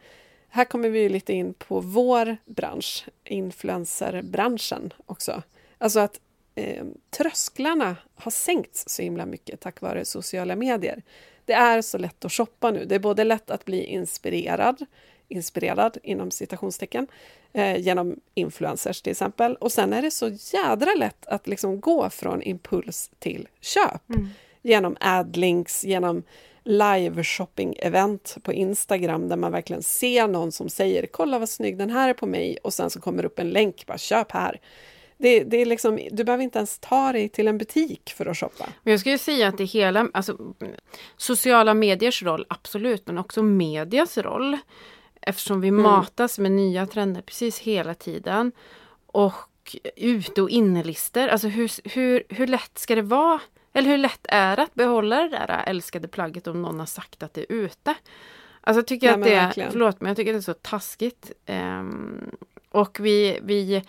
här 0.53 0.65
kommer 0.65 0.89
vi 0.89 1.09
lite 1.09 1.33
in 1.33 1.53
på 1.53 1.79
vår 1.79 2.37
bransch, 2.45 3.05
influencerbranschen 3.23 4.93
också. 5.05 5.43
Alltså 5.77 5.99
att 5.99 6.19
eh, 6.55 6.85
trösklarna 7.09 7.95
har 8.15 8.31
sänkts 8.31 8.83
så 8.87 9.01
himla 9.01 9.25
mycket 9.25 9.59
tack 9.59 9.81
vare 9.81 10.05
sociala 10.05 10.55
medier. 10.55 11.03
Det 11.45 11.53
är 11.53 11.81
så 11.81 11.97
lätt 11.97 12.25
att 12.25 12.31
shoppa 12.31 12.71
nu. 12.71 12.85
Det 12.85 12.95
är 12.95 12.99
både 12.99 13.23
lätt 13.23 13.51
att 13.51 13.65
bli 13.65 13.83
inspirerad, 13.83 14.85
inspirerad 15.31 15.97
inom 16.03 16.31
citationstecken, 16.31 17.07
eh, 17.53 17.77
genom 17.77 18.15
influencers 18.33 19.01
till 19.01 19.11
exempel. 19.11 19.55
Och 19.55 19.71
sen 19.71 19.93
är 19.93 20.01
det 20.01 20.11
så 20.11 20.29
jädra 20.53 20.93
lätt 20.93 21.25
att 21.25 21.47
liksom 21.47 21.81
gå 21.81 22.09
från 22.09 22.41
impuls 22.41 23.11
till 23.19 23.47
köp. 23.61 24.09
Mm. 24.09 24.29
Genom 24.61 24.97
adlinks, 24.99 25.83
genom 25.83 26.23
live 26.63 27.23
shopping-event 27.23 28.41
på 28.43 28.53
Instagram 28.53 29.29
där 29.29 29.35
man 29.35 29.51
verkligen 29.51 29.83
ser 29.83 30.27
någon 30.27 30.51
som 30.51 30.69
säger 30.69 31.05
“kolla 31.05 31.39
vad 31.39 31.49
snygg 31.49 31.77
den 31.77 31.89
här 31.89 32.09
är 32.09 32.13
på 32.13 32.25
mig” 32.25 32.57
och 32.63 32.73
sen 32.73 32.89
så 32.89 33.01
kommer 33.01 33.25
upp 33.25 33.39
en 33.39 33.49
länk, 33.49 33.85
bara 33.85 33.97
“köp 33.97 34.31
här”. 34.31 34.59
Det, 35.17 35.43
det, 35.43 35.57
är 35.57 35.65
liksom, 35.65 35.99
du 36.11 36.23
behöver 36.23 36.43
inte 36.43 36.59
ens 36.59 36.79
ta 36.79 37.11
dig 37.11 37.29
till 37.29 37.47
en 37.47 37.57
butik 37.57 38.13
för 38.17 38.25
att 38.25 38.37
shoppa. 38.37 38.69
Jag 38.83 38.99
skulle 38.99 39.17
säga 39.17 39.47
att 39.47 39.57
det 39.57 39.63
hela, 39.63 40.07
alltså, 40.13 40.37
sociala 41.17 41.73
mediers 41.73 42.23
roll, 42.23 42.45
absolut, 42.49 43.07
men 43.07 43.17
också 43.17 43.43
medias 43.43 44.17
roll. 44.17 44.57
Eftersom 45.21 45.61
vi 45.61 45.67
mm. 45.67 45.83
matas 45.83 46.39
med 46.39 46.51
nya 46.51 46.85
trender 46.85 47.21
precis 47.21 47.59
hela 47.59 47.93
tiden. 47.93 48.51
Och 49.05 49.77
ute 49.95 50.41
och 50.41 50.49
innelistor, 50.49 51.27
alltså 51.27 51.47
hur, 51.47 51.89
hur, 51.89 52.23
hur 52.29 52.47
lätt 52.47 52.77
ska 52.77 52.95
det 52.95 53.01
vara 53.01 53.39
Eller 53.73 53.89
hur 53.89 53.97
lätt 53.97 54.25
är 54.29 54.55
det 54.55 54.63
att 54.63 54.73
behålla 54.73 55.15
det 55.21 55.29
där 55.29 55.63
älskade 55.67 56.07
plagget 56.07 56.47
om 56.47 56.61
någon 56.61 56.79
har 56.79 56.85
sagt 56.85 57.23
att 57.23 57.33
det 57.33 57.41
är 57.41 57.55
ute? 57.55 57.95
Alltså 58.61 58.79
jag 58.79 58.87
tycker 58.87 59.17
Nej, 59.17 59.37
att 59.37 59.55
det 59.55 59.61
är, 59.61 59.69
förlåt 59.71 60.01
men 60.01 60.07
jag 60.07 60.17
tycker 60.17 60.33
det 60.33 60.39
är 60.39 60.41
så 60.41 60.53
taskigt. 60.53 61.31
Ehm, 61.45 62.31
och 62.69 62.99
vi, 62.99 63.39
vi, 63.43 63.83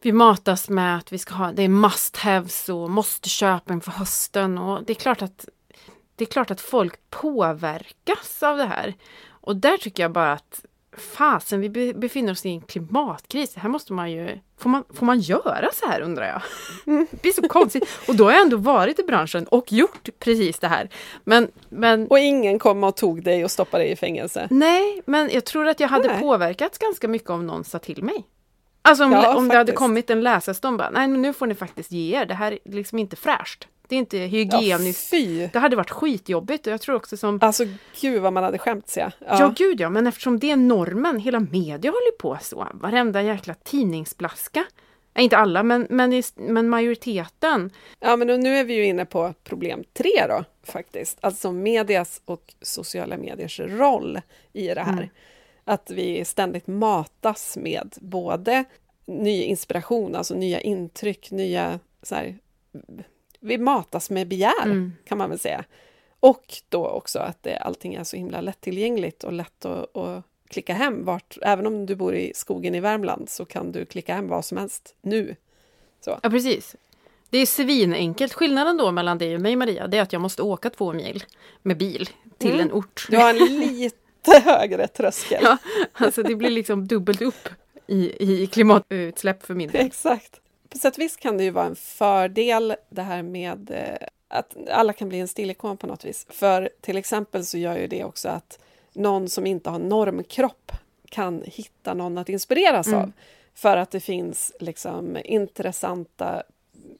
vi 0.00 0.12
matas 0.12 0.68
med 0.68 0.96
att 0.96 1.12
vi 1.12 1.18
ska 1.18 1.34
ha, 1.34 1.52
det 1.52 1.62
är 1.62 1.68
must 1.68 2.16
haves 2.16 2.68
och 2.68 2.90
måste 2.90 3.28
köpa 3.28 3.72
inför 3.72 3.92
hösten 3.92 4.58
och 4.58 4.84
det 4.84 4.92
är 4.92 4.94
klart 4.94 5.22
att 5.22 5.48
det 6.16 6.24
är 6.24 6.32
klart 6.32 6.50
att 6.50 6.60
folk 6.60 7.10
påverkas 7.10 8.42
av 8.42 8.56
det 8.56 8.64
här. 8.64 8.94
Och 9.42 9.56
där 9.56 9.76
tycker 9.76 10.02
jag 10.02 10.12
bara 10.12 10.32
att 10.32 10.64
fasen, 11.16 11.60
vi 11.60 11.68
be- 11.68 11.94
befinner 11.94 12.32
oss 12.32 12.46
i 12.46 12.48
en 12.50 12.60
klimatkris. 12.60 13.54
Här 13.56 13.68
måste 13.68 13.92
man 13.92 14.10
ju... 14.12 14.38
Får 14.58 14.70
man, 14.70 14.84
får 14.94 15.06
man 15.06 15.20
göra 15.20 15.68
så 15.72 15.86
här 15.88 16.00
undrar 16.00 16.26
jag? 16.26 16.42
Det 17.10 17.22
blir 17.22 17.32
så 17.32 17.48
konstigt. 17.48 17.88
Och 18.08 18.16
då 18.16 18.24
har 18.24 18.32
jag 18.32 18.42
ändå 18.42 18.56
varit 18.56 18.98
i 18.98 19.02
branschen 19.02 19.46
och 19.46 19.72
gjort 19.72 20.08
precis 20.18 20.58
det 20.58 20.68
här. 20.68 20.88
Men, 21.24 21.48
men 21.68 22.06
Och 22.06 22.18
ingen 22.18 22.58
kom 22.58 22.84
och 22.84 22.96
tog 22.96 23.22
dig 23.24 23.44
och 23.44 23.50
stoppade 23.50 23.82
dig 23.84 23.92
i 23.92 23.96
fängelse. 23.96 24.48
nej, 24.50 25.02
men 25.06 25.30
jag 25.32 25.44
tror 25.44 25.66
att 25.68 25.80
jag 25.80 25.88
hade 25.88 26.08
Nej. 26.08 26.20
påverkats 26.20 26.78
ganska 26.78 27.08
mycket 27.08 27.30
om 27.30 27.46
någon 27.46 27.64
sa 27.64 27.78
till 27.78 28.02
mig. 28.04 28.24
Alltså 28.82 29.04
om, 29.04 29.12
Ja, 29.12 29.36
om 29.36 29.48
det 29.48 29.56
hade 29.56 29.72
kommit 29.72 30.10
en 30.10 30.20
läsarstorm 30.22 30.76
bara, 30.76 30.90
nej 30.90 31.08
men 31.08 31.22
nu 31.22 31.32
får 31.32 31.46
ni 31.46 31.54
faktiskt 31.54 31.92
ge 31.92 32.16
er, 32.20 32.26
det 32.26 32.34
här 32.34 32.52
är 32.52 32.58
liksom 32.64 32.98
inte 32.98 33.16
fräscht. 33.16 33.68
Det 33.92 33.96
är 33.96 33.98
inte 33.98 34.18
Ja, 34.18 34.26
hygieniskt. 34.26 35.10
fy! 35.10 35.46
det 35.52 35.58
hade 35.58 35.76
varit 35.76 35.90
skitjobbigt 35.90 36.66
och 36.66 36.72
jag 36.72 36.80
tror 36.80 36.96
också 36.96 37.16
som 37.16 37.38
Alltså 37.42 37.64
gud 38.00 38.22
vad 38.22 38.32
man 38.32 38.44
hade 38.44 38.58
skämts 38.58 38.96
ja. 38.96 39.10
Ja. 39.18 39.36
ja. 39.40 39.54
gud 39.56 39.80
ja, 39.80 39.90
men 39.90 40.06
eftersom 40.06 40.38
det 40.38 40.50
är 40.50 40.56
normen, 40.56 41.18
hela 41.18 41.40
media 41.40 41.90
håller 41.90 42.18
på 42.18 42.38
så. 42.42 42.68
Varenda 42.74 43.22
jäkla 43.22 43.54
tidningsblaska. 43.54 44.64
Nej, 45.14 45.24
inte 45.24 45.36
alla, 45.36 45.62
men, 45.62 45.86
men, 45.90 46.22
men 46.36 46.68
majoriteten. 46.68 47.70
Ja, 48.00 48.16
men 48.16 48.40
nu 48.40 48.56
är 48.56 48.64
vi 48.64 48.74
ju 48.74 48.84
inne 48.84 49.04
på 49.04 49.34
problem 49.44 49.84
tre 49.92 50.26
då, 50.28 50.44
faktiskt. 50.62 51.18
Alltså 51.20 51.52
medias 51.52 52.22
och 52.24 52.54
sociala 52.60 53.16
mediers 53.16 53.60
roll 53.60 54.20
i 54.52 54.66
det 54.66 54.80
här. 54.80 54.92
Mm. 54.92 55.08
Att 55.64 55.90
vi 55.90 56.24
ständigt 56.24 56.66
matas 56.66 57.56
med 57.56 57.94
både 58.00 58.64
ny 59.06 59.42
inspiration, 59.42 60.14
alltså 60.14 60.34
nya 60.34 60.60
intryck, 60.60 61.30
nya... 61.30 61.78
Så 62.02 62.14
här, 62.14 62.38
vi 63.42 63.58
matas 63.58 64.10
med 64.10 64.28
begär, 64.28 64.64
Mm. 64.64 64.92
kan 65.04 65.18
man 65.18 65.30
väl 65.30 65.38
säga. 65.38 65.64
Och 66.20 66.44
då 66.68 66.86
också 66.88 67.18
att 67.18 67.42
det, 67.42 67.56
allting 67.56 67.94
är 67.94 68.04
så 68.04 68.16
himla 68.16 68.40
lättillgängligt 68.40 69.24
och 69.24 69.32
lätt 69.32 69.64
att, 69.64 69.96
att 69.96 70.24
klicka 70.48 70.74
hem. 70.74 71.04
Vart, 71.04 71.38
även 71.42 71.66
om 71.66 71.86
du 71.86 71.94
bor 71.94 72.14
i 72.14 72.32
skogen 72.34 72.74
i 72.74 72.80
Värmland 72.80 73.28
så 73.30 73.44
kan 73.44 73.72
du 73.72 73.84
klicka 73.84 74.14
hem 74.14 74.28
vad 74.28 74.44
som 74.44 74.58
helst 74.58 74.94
nu. 75.02 75.36
Ja, 76.06 76.18
precis. 76.22 76.76
Det 77.30 77.38
är 77.38 77.46
svinenkelt. 77.46 78.32
Skillnaden 78.32 78.76
då 78.76 78.90
mellan 78.92 79.18
dig 79.18 79.34
och 79.34 79.40
mig, 79.40 79.56
Maria, 79.56 79.86
det 79.86 79.98
är 79.98 80.02
att 80.02 80.12
jag 80.12 80.22
måste 80.22 80.42
åka 80.42 80.70
två 80.70 80.92
mil 80.92 81.24
med 81.62 81.76
bil 81.76 82.08
till 82.38 82.50
Mm. 82.54 82.60
en 82.60 82.72
ort. 82.72 83.06
Du 83.10 83.16
har 83.16 83.30
en 83.30 83.36
lite 83.70 84.38
högre 84.44 84.86
tröskel. 84.88 85.40
Ja, 85.44 85.56
alltså 85.92 86.22
det 86.22 86.34
blir 86.34 86.50
liksom 86.50 86.86
dubbelt 86.86 87.22
upp 87.22 87.48
i, 87.86 88.32
i 88.42 88.46
klimatutsläpp 88.46 89.42
för 89.46 89.54
min 89.54 89.70
del. 89.70 89.86
Exakt. 89.86 90.40
På 90.72 90.78
sätt 90.78 90.94
och 90.96 91.02
vis 91.02 91.16
kan 91.16 91.38
det 91.38 91.44
ju 91.44 91.50
vara 91.50 91.66
en 91.66 91.76
fördel 91.76 92.76
det 92.88 93.02
här 93.02 93.22
med 93.22 93.70
eh, 93.70 94.06
att 94.28 94.56
alla 94.70 94.92
kan 94.92 95.08
bli 95.08 95.20
en 95.20 95.28
stillikon 95.28 95.76
på 95.76 95.86
något 95.86 96.04
vis. 96.04 96.26
För 96.30 96.70
till 96.80 96.96
exempel 96.96 97.44
så 97.46 97.58
gör 97.58 97.78
ju 97.78 97.86
det 97.86 98.04
också 98.04 98.28
att 98.28 98.58
någon 98.92 99.28
som 99.28 99.46
inte 99.46 99.70
har 99.70 99.78
normkropp 99.78 100.72
kan 101.08 101.42
hitta 101.46 101.94
någon 101.94 102.18
att 102.18 102.28
inspireras 102.28 102.86
Mm. 102.86 103.00
av. 103.00 103.12
För 103.54 103.76
att 103.76 103.90
det 103.90 104.00
finns 104.00 104.52
liksom 104.60 105.18
intressanta 105.24 106.42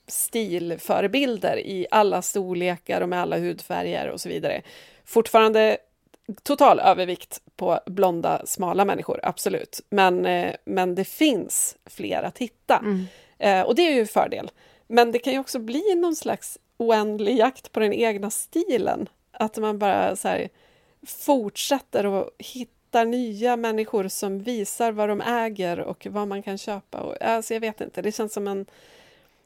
stilförebilder 0.06 1.58
i 1.58 1.86
alla 1.90 2.22
storlekar 2.22 3.00
och 3.00 3.08
med 3.08 3.20
alla 3.22 3.38
hudfärger 3.38 4.08
och 4.08 4.20
så 4.20 4.28
vidare. 4.28 4.62
Fortfarande 5.04 5.76
total 6.42 6.80
övervikt 6.80 7.40
på 7.56 7.80
blonda, 7.86 8.46
smala 8.46 8.84
människor, 8.84 9.20
absolut. 9.22 9.80
Men, 9.90 10.26
eh, 10.26 10.54
men 10.64 10.94
det 10.94 11.04
finns 11.04 11.76
fler 11.86 12.22
att 12.22 12.38
hitta. 12.38 12.78
Mm. 12.78 13.06
Eh, 13.42 13.62
och 13.62 13.74
det 13.74 13.82
är 13.82 13.94
ju 13.94 14.00
en 14.00 14.06
fördel. 14.06 14.50
Men 14.86 15.12
det 15.12 15.18
kan 15.18 15.32
ju 15.32 15.38
också 15.38 15.58
bli 15.58 15.94
någon 15.94 16.16
slags 16.16 16.58
oändlig 16.76 17.38
jakt 17.38 17.72
på 17.72 17.80
den 17.80 17.92
egna 17.92 18.30
stilen. 18.30 19.08
Att 19.32 19.56
man 19.56 19.78
bara 19.78 20.16
så 20.16 20.28
här, 20.28 20.48
fortsätter 21.06 22.20
att 22.20 22.28
hitta 22.38 23.04
nya 23.04 23.56
människor 23.56 24.08
som 24.08 24.42
visar 24.42 24.92
vad 24.92 25.08
de 25.08 25.20
äger 25.20 25.80
och 25.80 26.06
vad 26.10 26.28
man 26.28 26.42
kan 26.42 26.58
köpa. 26.58 27.00
Och, 27.00 27.22
alltså 27.22 27.54
jag 27.54 27.60
vet 27.60 27.80
inte, 27.80 28.02
det 28.02 28.12
känns 28.12 28.32
som 28.32 28.48
en, 28.48 28.66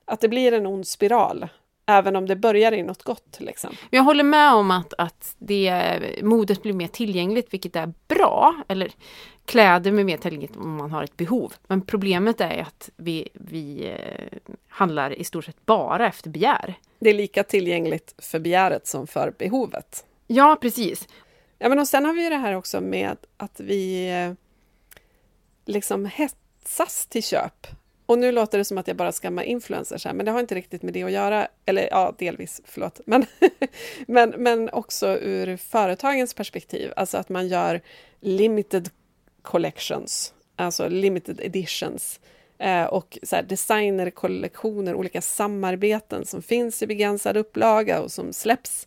att 0.04 0.20
det 0.20 0.28
blir 0.28 0.52
en 0.52 0.66
ond 0.66 0.86
spiral. 0.86 1.48
Även 1.86 2.16
om 2.16 2.26
det 2.26 2.36
börjar 2.36 2.72
i 2.72 2.82
något 2.82 3.02
gott. 3.02 3.36
Liksom. 3.38 3.70
Jag 3.90 4.02
håller 4.02 4.24
med 4.24 4.52
om 4.52 4.70
att, 4.70 4.94
att 4.98 5.34
det, 5.38 6.00
modet 6.22 6.62
blir 6.62 6.72
mer 6.72 6.88
tillgängligt, 6.88 7.54
vilket 7.54 7.76
är 7.76 7.92
bra. 8.08 8.54
Eller 8.68 8.92
kläder 9.44 9.92
blir 9.92 10.04
mer 10.04 10.16
tillgängligt 10.16 10.56
om 10.56 10.76
man 10.76 10.90
har 10.90 11.04
ett 11.04 11.16
behov. 11.16 11.52
Men 11.66 11.82
problemet 11.82 12.40
är 12.40 12.62
att 12.62 12.90
vi, 12.96 13.28
vi 13.32 13.90
eh, 13.90 14.52
handlar 14.68 15.10
i 15.12 15.24
stort 15.24 15.44
sett 15.44 15.66
bara 15.66 16.06
efter 16.06 16.30
begär. 16.30 16.74
Det 16.98 17.10
är 17.10 17.14
lika 17.14 17.44
tillgängligt 17.44 18.14
för 18.18 18.38
begäret 18.38 18.86
som 18.86 19.06
för 19.06 19.32
behovet. 19.38 20.04
Ja, 20.26 20.56
precis. 20.60 21.08
Ja, 21.58 21.68
men 21.68 21.78
och 21.78 21.88
sen 21.88 22.04
har 22.04 22.12
vi 22.12 22.28
det 22.28 22.36
här 22.36 22.52
också 22.52 22.80
med 22.80 23.16
att 23.36 23.60
vi 23.60 24.10
eh, 24.10 24.32
liksom 25.64 26.06
hetsas 26.06 27.06
till 27.06 27.22
köp. 27.22 27.66
Och 28.06 28.18
nu 28.18 28.32
låter 28.32 28.58
det 28.58 28.64
som 28.64 28.78
att 28.78 28.88
jag 28.88 28.96
bara 28.96 29.12
skammar 29.12 29.42
influencers 29.42 30.04
här, 30.04 30.12
men 30.12 30.26
det 30.26 30.32
har 30.32 30.40
inte 30.40 30.54
riktigt 30.54 30.82
med 30.82 30.94
det 30.94 31.02
att 31.02 31.12
göra. 31.12 31.48
Eller 31.64 31.88
ja, 31.90 32.14
delvis, 32.18 32.60
förlåt. 32.64 33.00
Men, 33.06 33.26
men, 34.06 34.30
men 34.30 34.70
också 34.70 35.18
ur 35.18 35.56
företagens 35.56 36.34
perspektiv, 36.34 36.92
alltså 36.96 37.18
att 37.18 37.28
man 37.28 37.48
gör 37.48 37.80
limited 38.20 38.90
collections, 39.42 40.34
alltså 40.56 40.88
limited 40.88 41.40
editions. 41.40 42.20
Eh, 42.58 42.84
och 42.84 43.18
så 43.22 43.36
här, 43.36 43.42
designerkollektioner, 43.42 44.94
olika 44.94 45.20
samarbeten 45.20 46.26
som 46.26 46.42
finns 46.42 46.82
i 46.82 46.86
begränsad 46.86 47.36
upplaga 47.36 48.00
och 48.00 48.12
som 48.12 48.32
släpps 48.32 48.86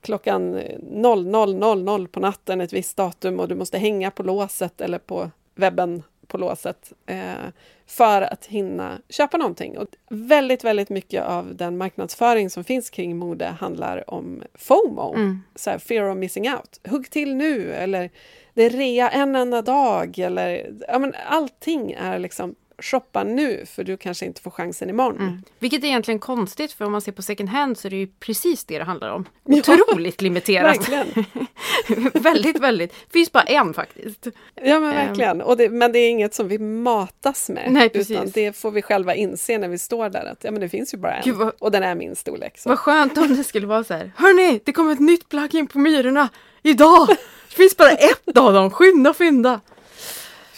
klockan 0.00 0.58
00.00 0.58 2.06
på 2.06 2.20
natten 2.20 2.60
ett 2.60 2.72
visst 2.72 2.96
datum 2.96 3.40
och 3.40 3.48
du 3.48 3.54
måste 3.54 3.78
hänga 3.78 4.10
på 4.10 4.22
låset 4.22 4.80
eller 4.80 4.98
på 4.98 5.30
webben 5.54 6.02
på 6.26 6.38
låset 6.38 6.92
eh, 7.06 7.48
för 7.92 8.22
att 8.22 8.46
hinna 8.46 8.98
köpa 9.08 9.36
någonting. 9.36 9.78
Och 9.78 9.86
väldigt, 10.10 10.64
väldigt 10.64 10.88
mycket 10.90 11.24
av 11.24 11.56
den 11.56 11.76
marknadsföring 11.76 12.50
som 12.50 12.64
finns 12.64 12.90
kring 12.90 13.16
mode 13.16 13.46
handlar 13.46 14.10
om 14.10 14.42
FOMO, 14.54 15.14
Mm. 15.14 15.42
så 15.54 15.70
här, 15.70 15.78
fear 15.78 16.10
of 16.10 16.16
missing 16.16 16.50
out. 16.50 16.80
Hugg 16.88 17.10
till 17.10 17.34
nu 17.34 17.72
eller 17.72 18.10
det 18.54 18.62
är 18.62 18.70
rea 18.70 19.10
en 19.10 19.36
enda 19.36 19.62
dag 19.62 20.18
eller 20.18 20.72
ja, 20.88 20.98
men 20.98 21.14
allting 21.28 21.92
är 21.92 22.18
liksom 22.18 22.54
shoppa 22.78 23.24
nu 23.24 23.64
för 23.66 23.84
du 23.84 23.96
kanske 23.96 24.26
inte 24.26 24.40
får 24.42 24.50
chansen 24.50 24.90
imorgon. 24.90 25.20
Mm. 25.20 25.42
Vilket 25.58 25.82
är 25.84 25.88
egentligen 25.88 26.18
konstigt, 26.18 26.72
för 26.72 26.84
om 26.84 26.92
man 26.92 27.00
ser 27.00 27.12
på 27.12 27.22
second 27.22 27.48
hand 27.48 27.78
så 27.78 27.88
är 27.88 27.90
det 27.90 27.96
ju 27.96 28.06
precis 28.06 28.64
det 28.64 28.78
det 28.78 28.84
handlar 28.84 29.10
om. 29.10 29.24
Ja, 29.44 29.58
Otroligt 29.58 30.22
limiterat. 30.22 30.88
Väldigt, 32.14 32.58
väldigt. 32.60 32.94
finns 33.12 33.32
bara 33.32 33.42
en 33.44 33.74
faktiskt. 33.74 34.26
Ja 34.62 34.80
men 34.80 34.90
Ehm. 34.96 35.06
verkligen. 35.06 35.40
Och 35.40 35.56
det, 35.56 35.68
men 35.68 35.92
det 35.92 35.98
är 35.98 36.10
inget 36.10 36.34
som 36.34 36.48
vi 36.48 36.58
matas 36.58 37.48
med. 37.48 37.72
Nej, 37.72 37.88
precis. 37.88 38.10
Utan 38.10 38.30
det 38.30 38.56
får 38.56 38.70
vi 38.70 38.82
själva 38.82 39.14
inse 39.14 39.58
när 39.58 39.68
vi 39.68 39.78
står 39.78 40.08
där. 40.08 40.24
Att 40.32 40.44
ja, 40.44 40.50
men 40.50 40.60
det 40.60 40.68
finns 40.68 40.94
ju 40.94 40.98
bara 40.98 41.14
en. 41.14 41.22
Gud, 41.24 41.34
vad- 41.36 41.52
Och 41.58 41.70
den 41.70 41.82
är 41.82 41.94
min 41.94 42.16
storlek. 42.16 42.58
Så. 42.58 42.68
Vad 42.68 42.78
skönt 42.78 43.18
om 43.18 43.36
det 43.36 43.44
skulle 43.44 43.66
vara 43.66 43.84
så 43.84 43.94
här. 43.94 44.12
Hörni, 44.16 44.60
det 44.64 44.72
kommer 44.72 44.92
ett 44.92 45.00
nytt 45.00 45.28
plagg 45.28 45.54
in 45.54 45.66
på 45.66 45.78
Myrorna 45.78 46.28
idag! 46.62 47.08
Det 47.48 47.54
finns 47.56 47.76
bara 47.76 47.90
ett 47.90 48.36
av 48.38 48.52
dem, 48.52 48.70
skynda 48.70 49.14
fynda! 49.14 49.60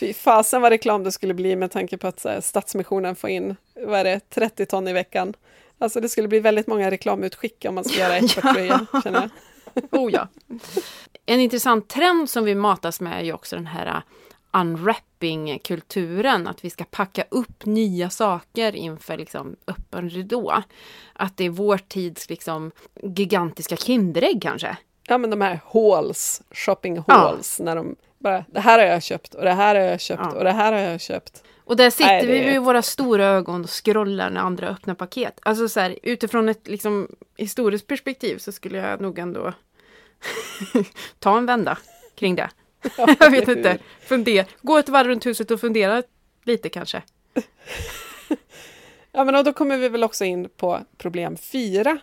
Fy 0.05 0.15
fasen 0.15 0.63
vad 0.63 0.73
reklam 0.73 1.05
det 1.05 1.13
skulle 1.13 1.35
bli 1.35 1.57
med 1.57 1.71
tanke 1.71 1.99
på 1.99 2.07
att 2.07 2.21
så 2.21 2.29
här, 2.29 2.41
Stadsmissionen 2.41 3.17
får 3.17 3.31
in 3.31 3.57
vad 3.75 4.01
är 4.01 4.05
det, 4.05 4.21
30 4.31 4.67
ton 4.67 4.89
i 4.89 4.93
veckan. 4.93 5.35
Alltså 5.79 6.01
det 6.01 6.09
skulle 6.09 6.29
bli 6.29 6.41
väldigt 6.41 6.67
många 6.67 6.91
reklamutskick 6.91 7.65
om 7.69 7.75
man 7.75 7.85
ska 7.85 7.99
göra 8.01 8.17
ett 8.17 8.35
par 8.43 8.53
tröja, 8.55 8.87
känner 9.05 9.21
jag. 9.21 9.31
Oh 9.91 10.13
ja. 10.13 10.29
En 11.27 11.41
intressant 11.41 11.89
trend 11.89 12.31
som 12.31 12.45
vi 12.45 12.55
matas 12.55 13.01
med 13.01 13.19
är 13.19 13.25
ju 13.25 13.33
också 13.33 13.57
den 13.57 13.67
här 13.67 13.87
uh, 13.87 14.03
unwrapping-kulturen. 14.61 16.47
Att 16.47 16.65
vi 16.65 16.71
ska 16.71 16.85
packa 16.85 17.25
upp 17.29 17.67
nya 17.67 18.11
saker 18.11 18.77
inför 18.77 19.17
liksom 19.17 19.57
öppen 19.67 20.11
ridå. 20.11 20.63
Att 21.13 21.37
det 21.37 21.45
är 21.45 21.51
vår 21.51 21.79
tids 21.79 22.31
liksom 22.31 22.71
gigantiska 23.03 23.77
Kinderägg 23.77 24.43
kanske. 24.43 24.77
Ja 25.09 25.19
men 25.19 25.31
de 25.31 25.41
här 25.41 25.61
hauls, 25.73 26.43
shopping 26.51 26.97
Ja. 26.97 27.03
hauls, 27.15 27.61
när 27.61 27.77
de 27.77 27.97
bara 28.25 28.45
det 28.49 28.61
här 28.61 28.79
har 28.79 28.87
jag 28.87 29.03
köpt 29.03 29.35
och 29.35 29.45
det 29.45 29.53
här 29.53 29.75
har 29.75 29.83
jag 29.83 30.01
köpt 30.01 30.23
Ja. 30.23 30.31
och 30.39 30.45
det 30.45 30.53
här 30.53 30.73
har 30.73 30.81
jag 30.81 31.01
köpt. 31.01 31.43
Och 31.65 31.77
där 31.77 31.91
sitter 31.91 32.07
Nej, 32.07 32.27
det 32.27 32.33
vi 32.33 32.41
med 32.47 32.63
våra 32.63 32.83
stora 32.83 33.25
ögon 33.25 33.65
och 33.65 33.85
scrollar 33.85 34.31
när 34.31 34.41
andra 34.41 34.69
öppnar 34.69 34.95
paket. 34.95 35.41
Alltså 35.43 35.69
så 35.69 35.81
här, 35.81 35.99
utifrån 36.03 36.49
ett 36.49 36.69
liksom, 36.69 37.09
historiskt 37.37 37.87
perspektiv 37.87 38.39
så 38.39 38.53
skulle 38.53 38.79
jag 38.79 39.01
nog 39.01 39.19
ändå 39.19 39.53
ta 41.19 41.39
en 41.39 41.47
vända 41.47 41.79
kring 42.15 42.37
det. 42.37 42.51
jag 43.19 43.31
vet 43.31 43.49
inte. 43.49 43.79
Fundera. 44.01 44.47
Gå 44.63 44.79
ett 44.79 44.89
varv 44.89 45.07
runt 45.09 45.27
huset 45.27 45.51
och 45.51 45.61
fundera 45.61 46.03
lite 46.45 46.69
kanske. 46.69 47.03
Ja 49.17 49.25
men 49.25 49.45
då 49.45 49.53
kommer 49.53 49.77
vi 49.77 49.89
väl 49.89 50.05
också 50.05 50.25
in 50.25 50.49
på 50.57 50.81
problem 50.99 51.37
fyra. 51.37 51.99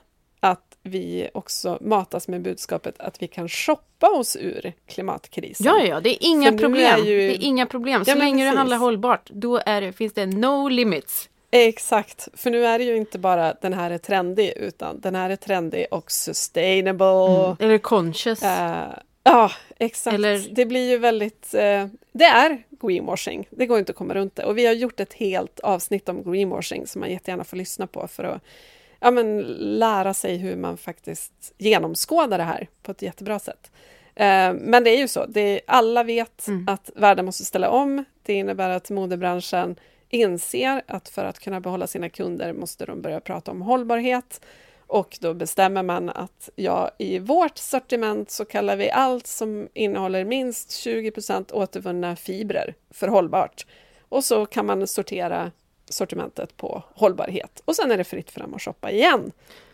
Vi 0.84 1.30
också 1.34 1.78
matas 1.82 2.28
med 2.28 2.42
budskapet 2.42 2.96
att 3.00 3.22
vi 3.22 3.28
kan 3.28 3.50
shoppa 3.50 4.10
oss 4.10 4.36
ur 4.36 4.74
klimatkrisen. 4.88 5.66
Ja, 5.66 5.84
ja, 5.84 6.00
det 6.00 6.10
är 6.10 6.18
inga 6.22 6.52
För 6.52 6.58
problem. 6.58 7.00
är 7.00 7.06
ju- 7.06 7.28
Det 7.28 7.36
är 7.36 7.44
inga 7.44 7.66
problem. 7.66 8.06
Så 8.06 8.12
Ja, 8.12 8.16
länge 8.16 8.52
du 8.52 8.58
handlar 8.58 8.78
hållbart, 8.78 9.30
då 9.30 9.62
är 9.66 9.82
det, 9.82 9.94
finns 9.94 10.14
det 10.14 10.26
no 10.26 10.70
limits. 10.70 11.30
Exakt, 11.52 12.28
för 12.34 12.52
nu 12.52 12.66
är 12.66 12.78
det 12.80 12.84
ju 12.86 12.98
inte 12.98 13.20
bara 13.20 13.54
den 13.62 13.74
här 13.74 13.92
är 13.92 13.98
trendig, 13.98 14.54
utan 14.58 15.00
den 15.00 15.16
här 15.16 15.30
är 15.30 15.36
trendig 15.36 15.86
och 15.92 16.12
sustainable. 16.12 17.56
Eller 17.60 17.78
conscious. 17.78 18.44
Eh, 18.44 18.88
ja, 19.24 19.52
exakt. 19.80 20.14
Eller- 20.14 20.48
Det 20.56 20.66
blir 20.66 20.90
ju 20.90 20.98
väldigt... 20.98 21.54
eh, 21.54 21.88
det 22.12 22.26
är 22.26 22.64
greenwashing, 22.82 23.48
det 23.52 23.66
går 23.66 23.80
inte 23.80 23.92
att 23.92 23.98
komma 23.98 24.14
runt 24.14 24.36
det. 24.36 24.44
Och 24.46 24.58
vi 24.58 24.66
har 24.66 24.74
gjort 24.74 25.00
ett 25.00 25.14
helt 25.14 25.60
avsnitt 25.60 26.10
om 26.10 26.32
greenwashing 26.32 26.88
som 26.88 27.00
man 27.00 27.12
jättegärna 27.12 27.44
får 27.44 27.58
lyssna 27.58 27.88
på 27.88 28.08
för 28.08 28.24
att 28.24 28.42
ja, 29.02 29.12
men, 29.12 29.41
lära 29.80 30.14
sig 30.14 30.38
hur 30.38 30.56
man 30.56 30.78
faktiskt 30.78 31.54
genomskådar 31.58 32.38
det 32.38 32.43
här 32.43 32.68
på 32.84 32.91
ett 32.91 33.02
jättebra 33.02 33.39
sätt. 33.39 33.72
Eh, 34.16 34.54
men 34.54 34.84
det 34.84 34.89
är 34.89 34.97
ju 34.97 35.08
så, 35.08 35.26
det, 35.26 35.62
alla 35.68 36.04
vet 36.04 36.47
Mm. 36.47 36.68
att 36.68 36.89
världen 36.95 37.26
måste 37.26 37.45
ställa 37.45 37.70
om. 37.70 38.04
Det 38.24 38.34
innebär 38.34 38.70
att 38.70 38.89
modebranschen 38.89 39.76
inser 40.10 40.82
att 40.88 41.10
för 41.10 41.26
att 41.26 41.39
kunna 41.39 41.60
behålla 41.60 41.88
sina 41.88 42.10
kunder 42.10 42.54
måste 42.54 42.86
de 42.86 43.02
börja 43.02 43.20
prata 43.20 43.52
om 43.52 43.62
hållbarhet. 43.62 44.41
Och 44.88 45.18
då 45.22 45.34
bestämmer 45.34 45.84
man 45.84 46.10
att 46.10 46.49
ja, 46.56 46.91
i 46.97 47.20
vårt 47.20 47.58
sortiment 47.58 48.32
så 48.32 48.45
kallar 48.45 48.76
vi 48.76 48.91
allt 48.91 49.28
som 49.28 49.68
innehåller 49.74 50.26
minst 50.26 50.70
20% 50.70 51.54
återvunna 51.54 52.16
fibrer 52.16 52.74
för 52.89 53.08
hållbart. 53.08 53.66
Och 54.10 54.24
så 54.24 54.45
kan 54.45 54.66
man 54.66 54.88
sortera 54.88 55.52
sortimentet 55.92 56.58
på 56.58 56.84
hållbarhet. 56.96 57.62
Och 57.66 57.76
sen 57.76 57.92
är 57.92 57.98
det 57.98 58.04
fritt 58.04 58.32
fram 58.32 58.54
att 58.54 58.62
shoppa 58.62 58.92
igen. 58.92 59.32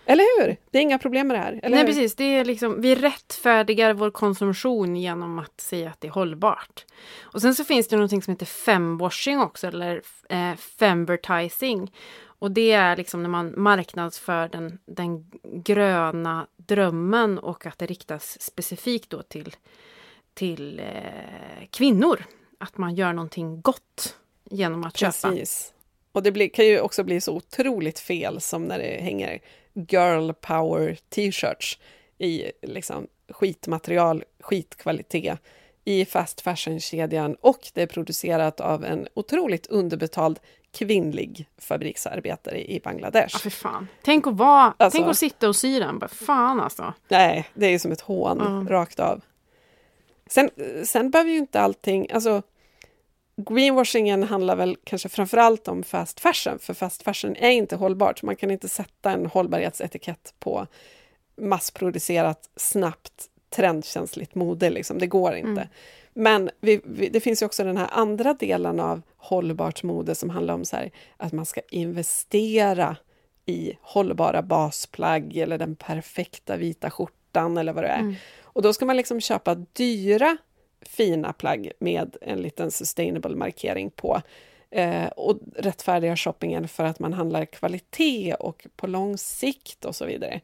Eller 0.09 0.41
hur? 0.41 0.57
Det 0.71 0.77
är 0.77 0.81
inga 0.81 0.99
problem 0.99 1.27
med 1.27 1.37
det 1.37 1.41
här. 1.41 1.59
Nej 1.63 1.79
hur? 1.79 1.87
precis, 1.87 2.15
det 2.15 2.23
är 2.23 2.45
liksom, 2.45 2.81
vi 2.81 2.95
rättfärdigar 2.95 3.93
vår 3.93 4.11
konsumtion 4.11 4.95
genom 4.95 5.39
att 5.39 5.61
säga 5.61 5.89
att 5.89 6.01
det 6.01 6.07
är 6.07 6.11
hållbart. 6.11 6.85
Och 7.21 7.41
sen 7.41 7.55
så 7.55 7.63
finns 7.63 7.87
det 7.87 7.95
någonting 7.95 8.21
som 8.21 8.31
heter 8.31 8.45
femwashing 8.45 9.39
också, 9.39 9.67
eller 9.67 10.01
eh, 10.29 10.55
femvertising. 10.55 11.91
Och 12.39 12.51
det 12.51 12.71
är 12.71 12.97
liksom 12.97 13.23
när 13.23 13.29
man 13.29 13.53
marknadsför 13.57 14.47
den, 14.47 14.79
den 14.85 15.31
gröna 15.43 16.47
drömmen 16.57 17.39
och 17.39 17.65
att 17.65 17.79
det 17.79 17.85
riktas 17.85 18.41
specifikt 18.41 19.09
då 19.09 19.21
till, 19.21 19.55
till 20.33 20.79
eh, 20.79 21.67
kvinnor. 21.71 22.23
Att 22.57 22.77
man 22.77 22.95
gör 22.95 23.13
någonting 23.13 23.61
gott 23.61 24.15
genom 24.43 24.83
att 24.83 24.97
köpa. 24.97 25.33
Och 26.17 26.23
det 26.23 26.31
blir, 26.31 26.49
kan 26.49 26.65
ju 26.65 26.79
också 26.81 27.03
bli 27.03 27.21
så 27.21 27.33
otroligt 27.35 27.99
fel 27.99 28.41
som 28.41 28.65
när 28.65 28.77
det 28.79 29.01
hänger 29.01 29.39
girl 29.73 30.31
power 30.31 30.97
t-shirts 31.09 31.79
i 32.17 32.51
liksom 32.61 33.07
skitmaterial, 33.29 34.23
skitkvalitet 34.39 35.39
i 35.85 36.05
fast 36.05 36.41
fashion-kedjan 36.41 37.35
och 37.41 37.59
det 37.73 37.81
är 37.81 37.87
producerat 37.87 38.59
av 38.59 38.85
en 38.85 39.07
otroligt 39.13 39.67
underbetald 39.67 40.39
kvinnlig 40.71 41.47
fabriksarbetare 41.57 42.71
i 42.71 42.79
Bangladesh. 42.83 43.29
Ja, 43.35 43.39
för 43.39 43.49
fan. 43.49 43.87
Tänk 44.03 44.27
att, 44.27 44.33
vara, 44.37 44.73
Alltså- 44.77 44.97
tänk 44.99 45.09
att 45.11 45.17
sitta 45.17 45.47
och 45.49 45.55
sy 45.55 45.79
den. 45.79 45.99
Bara, 45.99 46.07
Fan 46.07 46.59
alltså. 46.59 46.93
Nej, 47.07 47.49
det 47.53 47.65
är 47.65 47.69
ju 47.71 47.79
som 47.79 47.91
ett 47.91 48.01
hån 48.01 48.41
Mm. 48.41 48.67
rakt 48.69 48.99
av. 48.99 49.21
Sen, 50.29 50.49
sen 50.85 51.09
behöver 51.11 51.31
ju 51.31 51.37
inte 51.37 51.59
allting... 51.61 52.07
Alltså, 52.11 52.41
greenwashingen 53.37 54.23
handlar 54.23 54.55
väl 54.55 54.77
kanske 54.83 55.09
framför 55.09 55.37
allt 55.37 55.67
om 55.67 55.83
fast 55.83 56.19
fashion, 56.19 56.59
för 56.59 56.73
fast 56.73 57.03
fashion 57.03 57.35
är 57.35 57.49
inte 57.49 57.75
hållbart. 57.75 58.23
Man 58.23 58.35
kan 58.35 58.51
inte 58.51 58.69
sätta 58.69 59.11
en 59.11 59.25
hållbarhetsetikett 59.25 60.33
på 60.39 60.67
massproducerat, 61.41 62.49
snabbt, 62.55 63.25
trendkänsligt 63.49 64.35
mode. 64.35 64.69
Liksom. 64.69 64.99
Det 64.99 65.07
går 65.07 65.35
inte. 65.35 65.49
Mm. 65.49 65.67
Men 66.13 66.49
vi, 66.59 66.81
vi, 66.83 67.09
det 67.09 67.19
finns 67.19 67.41
ju 67.41 67.45
också 67.45 67.63
den 67.63 67.77
här 67.77 67.89
andra 67.91 68.33
delen 68.33 68.79
av 68.79 69.01
hållbart 69.17 69.83
mode 69.83 70.15
som 70.15 70.29
handlar 70.29 70.53
om 70.53 70.65
så 70.65 70.75
här, 70.75 70.91
att 71.17 71.33
man 71.33 71.45
ska 71.45 71.61
investera 71.69 72.97
i 73.45 73.77
hållbara 73.81 74.41
basplagg 74.41 75.37
eller 75.37 75.57
den 75.57 75.75
perfekta 75.75 76.57
vita 76.57 76.89
skjortan 76.89 77.57
eller 77.57 77.73
vad 77.73 77.83
det 77.83 77.87
är. 77.87 77.99
Mm. 77.99 78.15
Och 78.43 78.61
då 78.61 78.73
ska 78.73 78.85
man 78.85 78.97
liksom 78.97 79.21
köpa 79.21 79.55
dyra 79.55 80.37
fina 80.89 81.33
plagg 81.33 81.71
med 81.79 82.17
en 82.21 82.41
liten 82.41 82.71
sustainable 82.71 83.35
markering 83.35 83.89
på. 83.89 84.21
Eh, 84.69 85.07
och 85.07 85.39
rättfärdiga 85.55 86.15
shoppingen 86.15 86.67
för 86.67 86.83
att 86.83 86.99
man 86.99 87.13
handlar 87.13 87.45
kvalitet 87.45 88.33
och 88.33 88.67
på 88.75 88.87
lång 88.87 89.17
sikt 89.17 89.85
och 89.85 89.95
så 89.95 90.05
vidare. 90.05 90.41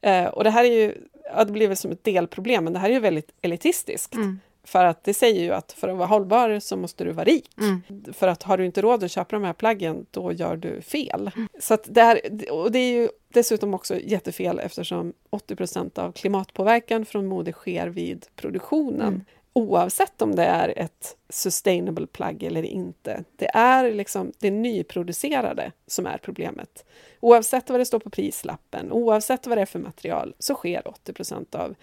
Eh, 0.00 0.24
och 0.26 0.44
det 0.44 0.50
här 0.50 0.64
är 0.64 0.70
ju, 0.70 0.94
ja, 1.34 1.44
det 1.44 1.52
blir 1.52 1.68
väl 1.68 1.76
som 1.76 1.90
ett 1.90 2.04
delproblem, 2.04 2.64
men 2.64 2.72
det 2.72 2.78
här 2.78 2.88
är 2.88 2.94
ju 2.94 3.00
väldigt 3.00 3.30
elitistiskt. 3.42 4.14
Mm. 4.14 4.40
För 4.64 4.84
att 4.84 5.04
det 5.04 5.14
säger 5.14 5.42
ju 5.42 5.52
att 5.52 5.72
för 5.72 5.88
att 5.88 5.96
vara 5.96 6.08
hållbar 6.08 6.60
så 6.60 6.76
måste 6.76 7.04
du 7.04 7.12
vara 7.12 7.24
rik. 7.24 7.50
Mm. 7.58 7.82
För 8.12 8.28
att 8.28 8.42
har 8.42 8.58
du 8.58 8.66
inte 8.66 8.82
råd 8.82 9.04
att 9.04 9.10
köpa 9.10 9.36
de 9.36 9.44
här 9.44 9.52
plaggen, 9.52 10.06
då 10.10 10.32
gör 10.32 10.56
du 10.56 10.80
fel. 10.80 11.30
Så 11.60 11.74
att 11.74 11.84
det, 11.88 12.02
här, 12.02 12.20
och 12.50 12.72
det 12.72 12.78
är 12.78 12.92
ju 12.92 13.08
dessutom 13.28 13.74
också 13.74 14.00
jättefel 14.00 14.58
eftersom 14.58 15.12
80% 15.30 15.98
av 15.98 16.12
klimatpåverkan 16.12 17.06
från 17.06 17.26
mode 17.26 17.52
sker 17.52 17.86
vid 17.86 18.26
produktionen. 18.36 19.08
Mm. 19.08 19.24
Oavsett 19.56 20.22
om 20.22 20.34
det 20.34 20.44
är 20.44 20.78
ett 20.78 21.16
sustainable 21.28 22.06
plagg 22.06 22.42
eller 22.42 22.62
inte. 22.62 23.24
Det 23.36 23.50
är 23.54 23.92
liksom 23.92 24.32
det 24.38 24.50
nyproducerade 24.50 25.72
som 25.86 26.06
är 26.06 26.18
problemet. 26.18 26.84
Oavsett 27.20 27.70
vad 27.70 27.80
det 27.80 27.86
står 27.86 27.98
på 27.98 28.10
prislappen, 28.10 28.92
oavsett 28.92 29.46
vad 29.46 29.58
det 29.58 29.62
är 29.62 29.66
för 29.66 29.78
material, 29.78 30.34
så 30.38 30.54
sker 30.54 30.82
80% 31.06 31.56
av 31.56 31.74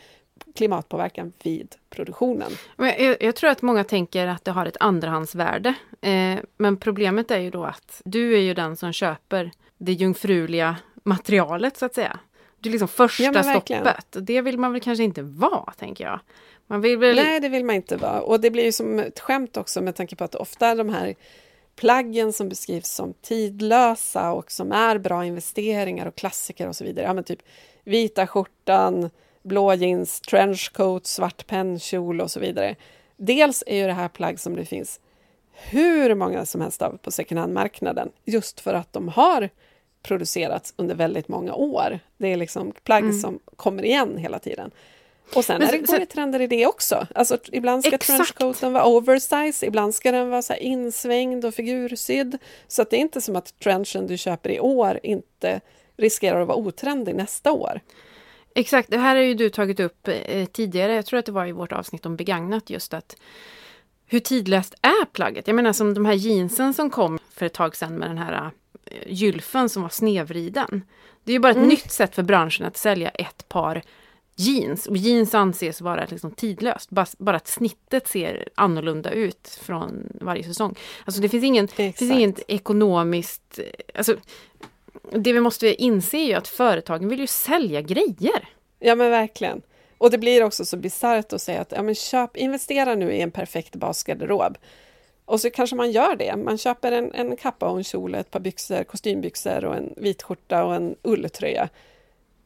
klimatpåverkan 0.56 1.34
vid 1.44 1.76
produktionen. 1.90 2.52
Men 2.76 3.06
jag, 3.06 3.24
jag 3.24 3.36
tror 3.36 3.50
att 3.50 3.62
många 3.62 3.84
tänker 3.84 4.28
att 4.28 4.46
det 4.46 4.52
har 4.52 4.66
ett 4.66 4.78
andrahandsvärde. 4.80 5.74
Eh, 6.02 6.40
men 6.58 6.78
problemet 6.78 7.32
är 7.32 7.40
ju 7.40 7.50
då 7.50 7.64
att 7.64 8.02
du 8.06 8.34
är 8.34 8.42
ju 8.42 8.54
den 8.54 8.76
som 8.76 8.94
köper 8.94 9.52
det 9.78 9.94
jungfruliga 9.94 10.76
materialet 11.04 11.78
så 11.78 11.86
att 11.86 11.96
säga. 11.96 12.20
Det 12.60 12.70
är 12.70 12.72
liksom 12.72 12.88
första 12.88 13.24
Ja, 13.24 13.44
stoppet. 13.44 14.16
Och 14.16 14.24
det 14.24 14.42
vill 14.42 14.58
man 14.58 14.72
väl 14.72 14.82
kanske 14.82 15.04
inte 15.04 15.22
vara, 15.22 15.72
tänker 15.72 16.04
jag. 16.04 16.20
Väl... 16.80 17.16
Nej, 17.16 17.40
det 17.40 17.50
vill 17.50 17.66
man 17.66 17.76
inte 17.76 17.98
vara. 17.98 18.22
Och 18.22 18.40
det 18.40 18.52
blir 18.52 18.64
ju 18.64 18.72
som 18.72 19.00
ett 19.00 19.20
skämt 19.20 19.58
också 19.58 19.82
med 19.82 19.96
tanke 19.96 20.16
på 20.16 20.24
att 20.24 20.36
ofta 20.36 20.76
de 20.76 20.90
här 20.90 21.16
plaggen 21.76 22.34
som 22.34 22.50
beskrivs 22.50 22.90
som 22.90 23.14
tidlösa 23.22 24.32
och 24.32 24.52
som 24.52 24.72
är 24.72 24.98
bra 24.98 25.26
investeringar 25.26 26.06
och 26.06 26.16
klassiker 26.16 26.68
och 26.68 26.76
så 26.76 26.84
vidare. 26.84 27.06
Ja, 27.06 27.14
men 27.14 27.24
typ 27.24 27.40
vita 27.84 28.28
skjortan, 28.28 29.10
blå 29.44 29.74
jeans, 29.74 30.22
trenchcoat, 30.22 31.06
svart 31.06 31.48
pennkjol 31.48 32.22
och 32.22 32.32
så 32.32 32.40
vidare. 32.40 32.76
Dels 33.18 33.64
är 33.68 33.78
ju 33.78 33.88
det 33.88 33.94
här 33.94 34.10
plagg 34.10 34.40
som 34.40 34.56
det 34.56 34.66
finns 34.66 35.00
hur 35.54 36.16
många 36.16 36.46
som 36.46 36.62
helst 36.62 36.82
av 36.82 36.98
på 36.98 37.12
second 37.12 37.40
hand-marknaden 37.40 38.10
just 38.26 38.60
för 38.60 38.74
att 38.74 38.94
de 38.94 39.08
har 39.08 39.50
producerats 40.04 40.74
under 40.78 40.96
väldigt 40.96 41.28
många 41.28 41.54
år. 41.54 42.00
Det 42.18 42.28
är 42.28 42.38
liksom 42.38 42.74
plagg 42.84 43.04
Mm. 43.04 43.20
som 43.20 43.40
kommer 43.56 43.86
igen 43.86 44.18
hela 44.18 44.40
tiden. 44.40 44.72
Och 45.36 45.46
sen 45.46 45.60
Men 45.60 45.68
är 45.68 45.72
det, 45.72 45.78
går 45.78 46.00
det 46.00 46.06
trender 46.06 46.42
i 46.42 46.48
det 46.48 46.66
också. 46.66 47.08
Alltså, 47.16 47.38
ibland 47.52 47.84
ska 47.84 47.96
Exakt. 47.96 48.18
trenchcoaten 48.18 48.74
vara 48.74 48.86
oversize, 48.86 49.66
ibland 49.66 49.96
ska 49.96 50.12
den 50.12 50.30
vara 50.30 50.42
så 50.42 50.54
insvängd 50.54 51.46
och 51.46 51.54
figursydd. 51.54 52.38
Så 52.68 52.82
att 52.82 52.90
det 52.90 52.96
är 52.96 53.00
inte 53.00 53.22
som 53.22 53.36
att 53.36 53.60
trenchen 53.60 54.08
du 54.08 54.18
köper 54.18 54.50
i 54.50 54.60
år 54.60 55.00
inte 55.04 55.62
riskerar 55.98 56.42
att 56.42 56.48
vara 56.48 56.58
otrendig 56.58 57.16
nästa 57.16 57.52
år. 57.52 57.80
Exakt, 58.56 58.90
det 58.92 58.98
här 58.98 59.16
har 59.16 59.24
ju 59.24 59.34
du 59.34 59.50
tagit 59.50 59.80
upp 59.80 60.08
eh, 60.08 60.46
tidigare. 60.46 60.96
Jag 60.96 61.06
tror 61.06 61.20
att 61.20 61.26
det 61.26 61.32
var 61.32 61.46
i 61.46 61.52
vårt 61.52 61.72
avsnitt 61.72 62.06
om 62.06 62.16
begagnat 62.16 62.70
just 62.70 62.94
att 62.94 63.16
hur 64.08 64.20
tidlöst 64.20 64.74
är 64.82 65.06
plagget? 65.06 65.48
Jag 65.48 65.56
menar 65.56 65.74
som 65.74 65.94
de 65.94 66.06
här 66.06 66.14
jeansen 66.14 66.74
som 66.74 66.90
kom 66.90 67.20
för 67.34 67.46
ett 67.46 67.54
tag 67.54 67.76
sedan 67.76 67.96
med 67.96 68.10
den 68.10 68.18
här 68.18 68.52
eh, 68.86 68.98
gylfen 69.08 69.70
som 69.70 69.82
var 69.82 69.90
snedvriden. 69.90 70.84
Det 71.24 71.32
är 71.32 71.34
ju 71.34 71.40
bara 71.40 71.52
ett 71.52 71.58
Mm. 71.58 71.70
nytt 71.70 71.92
sätt 71.92 72.16
för 72.16 72.24
branschen 72.24 72.66
att 72.66 72.78
sälja 72.78 73.10
ett 73.10 73.50
par 73.50 73.82
jeans. 74.36 74.88
Och 74.88 74.98
jeans 74.98 75.36
anses 75.36 75.82
vara 75.82 76.06
liksom 76.06 76.32
tidlöst. 76.32 76.90
Bara, 76.90 77.06
bara 77.18 77.38
att 77.38 77.48
snittet 77.48 78.08
ser 78.08 78.50
annorlunda 78.56 79.12
ut 79.12 79.60
från 79.62 80.18
varje 80.22 80.44
säsong. 80.44 80.76
Alltså 81.06 81.22
det 81.22 81.30
finns, 81.30 81.44
ingen, 81.44 81.68
finns 81.68 82.02
inget 82.02 82.40
ekonomiskt... 82.48 83.60
Alltså, 83.96 84.16
det 85.12 85.34
vi 85.34 85.40
måste 85.40 85.84
inse 85.84 86.18
är 86.18 86.28
ju 86.28 86.34
att 86.34 86.48
företagen 86.48 87.10
vill 87.10 87.20
ju 87.20 87.28
sälja 87.28 87.82
grejer. 87.82 88.50
Ja 88.80 88.96
men 88.96 89.12
verkligen. 89.12 89.62
Och 89.98 90.12
det 90.12 90.18
blir 90.18 90.44
också 90.44 90.66
så 90.66 90.78
bisarrt 90.78 91.34
att 91.34 91.42
säga 91.42 91.62
att 91.62 91.72
ja, 91.72 91.82
men 91.82 91.96
köp, 91.96 92.38
investera 92.38 92.96
nu 92.96 93.14
i 93.14 93.22
en 93.22 93.32
perfekt 93.32 93.76
basgarderob. 93.76 94.58
Och 95.26 95.42
så 95.42 95.50
kanske 95.50 95.76
man 95.76 95.92
gör 95.92 96.16
det. 96.16 96.36
Man 96.36 96.58
köper 96.58 96.92
en, 96.92 97.14
en 97.14 97.38
kappa 97.38 97.70
och 97.70 97.78
en 97.78 97.84
kjol, 97.84 98.16
ett 98.16 98.32
par 98.32 98.40
byxor, 98.40 98.84
kostymbyxor 98.84 99.66
och 99.66 99.76
en 99.76 99.94
vit 99.98 100.24
skjorta 100.24 100.66
och 100.66 100.76
en 100.76 100.96
ulltröja. 101.02 101.70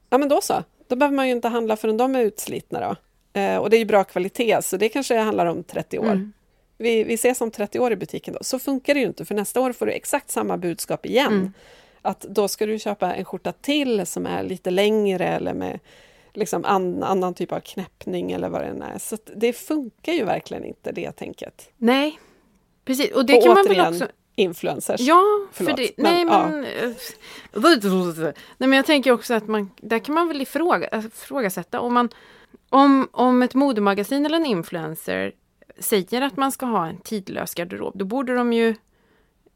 Ja 0.09 0.17
men 0.17 0.29
då 0.29 0.41
så. 0.41 0.63
Då 0.87 0.95
behöver 0.95 1.15
man 1.15 1.27
ju 1.27 1.31
inte 1.31 1.47
handla 1.47 1.75
förrän 1.75 1.97
de 1.97 2.15
är 2.15 2.21
utslitna 2.21 2.79
då. 2.79 2.95
Eh, 3.39 3.57
och 3.57 3.69
det 3.69 3.77
är 3.77 3.79
ju 3.79 3.85
bra 3.85 4.03
kvalitet, 4.03 4.61
så 4.61 4.77
det 4.77 4.89
kanske 4.89 5.17
handlar 5.17 5.45
om 5.45 5.63
30 5.63 5.99
år. 5.99 6.05
Mm. 6.05 6.33
Vi, 6.77 7.03
vi 7.03 7.13
ses 7.13 7.41
om 7.41 7.51
30 7.51 7.79
år 7.79 7.91
i 7.91 7.95
butiken 7.95 8.33
då. 8.33 8.39
Så 8.41 8.59
funkar 8.59 8.93
det 8.93 8.99
ju 8.99 9.05
inte, 9.05 9.25
för 9.25 9.35
nästa 9.35 9.61
år 9.61 9.73
får 9.73 9.85
du 9.85 9.91
exakt 9.91 10.31
samma 10.31 10.57
budskap 10.57 11.05
igen. 11.05 11.33
Mm. 11.33 11.53
Att 12.01 12.21
då 12.21 12.47
ska 12.47 12.65
du 12.65 12.79
köpa 12.79 13.15
en 13.15 13.25
skjorta 13.25 13.51
till 13.51 14.05
som 14.05 14.25
är 14.25 14.43
lite 14.43 14.71
längre 14.71 15.27
eller 15.27 15.53
med 15.53 15.79
liksom 16.33 16.65
an, 16.65 17.03
annan 17.03 17.33
typ 17.33 17.51
av 17.51 17.59
knäppning 17.59 18.31
eller 18.31 18.49
vad 18.49 18.61
det 18.61 18.67
än 18.67 18.81
är. 18.81 18.97
Så 18.97 19.17
det 19.35 19.53
funkar 19.53 20.13
ju 20.13 20.23
verkligen 20.23 20.65
inte 20.65 20.91
det 20.91 21.11
tänket. 21.11 21.69
Nej, 21.77 22.19
precis. 22.85 23.11
Och 23.11 23.25
det 23.25 23.37
och 23.37 23.43
kan 23.43 23.53
man 23.53 23.65
återigen, 23.65 23.83
väl 23.83 23.93
också... 23.93 24.07
influencers. 24.35 25.01
Ja, 25.01 25.23
Förlåt, 25.51 25.69
för 25.71 25.77
det, 25.77 25.91
men, 25.97 26.13
nej, 26.13 26.25
ja. 26.25 26.47
men, 26.47 28.33
nej 28.57 28.69
men 28.69 28.73
jag 28.73 28.85
tänker 28.85 29.11
också 29.11 29.33
att 29.33 29.47
man, 29.47 29.71
där 29.77 29.99
kan 29.99 30.15
man 30.15 30.27
väl 30.27 30.41
ifråga, 30.41 30.89
ifrågasätta 31.13 31.79
om 31.79 31.93
man 31.93 32.09
om, 32.69 33.09
om 33.11 33.41
ett 33.41 33.53
modemagasin 33.53 34.25
eller 34.25 34.37
en 34.37 34.45
influencer 34.45 35.31
säger 35.79 36.21
att 36.21 36.37
man 36.37 36.51
ska 36.51 36.65
ha 36.65 36.87
en 36.87 36.97
tidlös 36.97 37.53
garderob, 37.55 37.97
då 37.97 38.05
borde 38.05 38.35
de 38.35 38.53
ju 38.53 38.75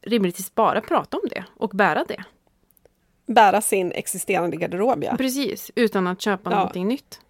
rimligtvis 0.02 0.54
bara 0.54 0.80
prata 0.80 1.16
om 1.16 1.22
det 1.30 1.44
och 1.56 1.70
bära 1.70 2.04
det. 2.08 2.24
Bära 3.26 3.60
sin 3.60 3.92
existerande 3.92 4.56
garderob, 4.56 5.04
ja. 5.04 5.16
Precis, 5.16 5.70
utan 5.74 6.06
att 6.06 6.20
köpa 6.20 6.50
Ja. 6.50 6.56
någonting 6.56 6.88
nytt. 6.88 7.20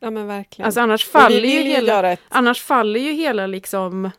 Ja, 0.00 0.10
men 0.10 0.26
verkligen. 0.26 0.66
Alltså 0.66 0.80
annars 0.80 1.06
faller, 1.06 1.40
ju 1.40 1.48
ju 1.48 1.62
hela, 1.62 2.12
ett, 2.12 2.20
annars 2.28 2.62
faller 2.62 3.00
ju 3.00 3.12
hela 3.12 3.46
liksom 3.46 4.10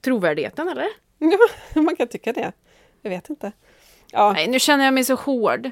trovärdigheten, 0.00 0.68
eller? 0.68 0.88
Ja, 1.18 1.38
man 1.80 1.96
kan 1.96 2.08
tycka 2.08 2.32
det. 2.32 2.52
Jag 3.02 3.10
vet 3.10 3.30
inte. 3.30 3.52
Ja, 4.12 4.32
Nej, 4.32 4.48
nu 4.48 4.58
känner 4.58 4.84
jag 4.84 4.94
mig 4.94 5.04
så 5.04 5.14
hård. 5.14 5.70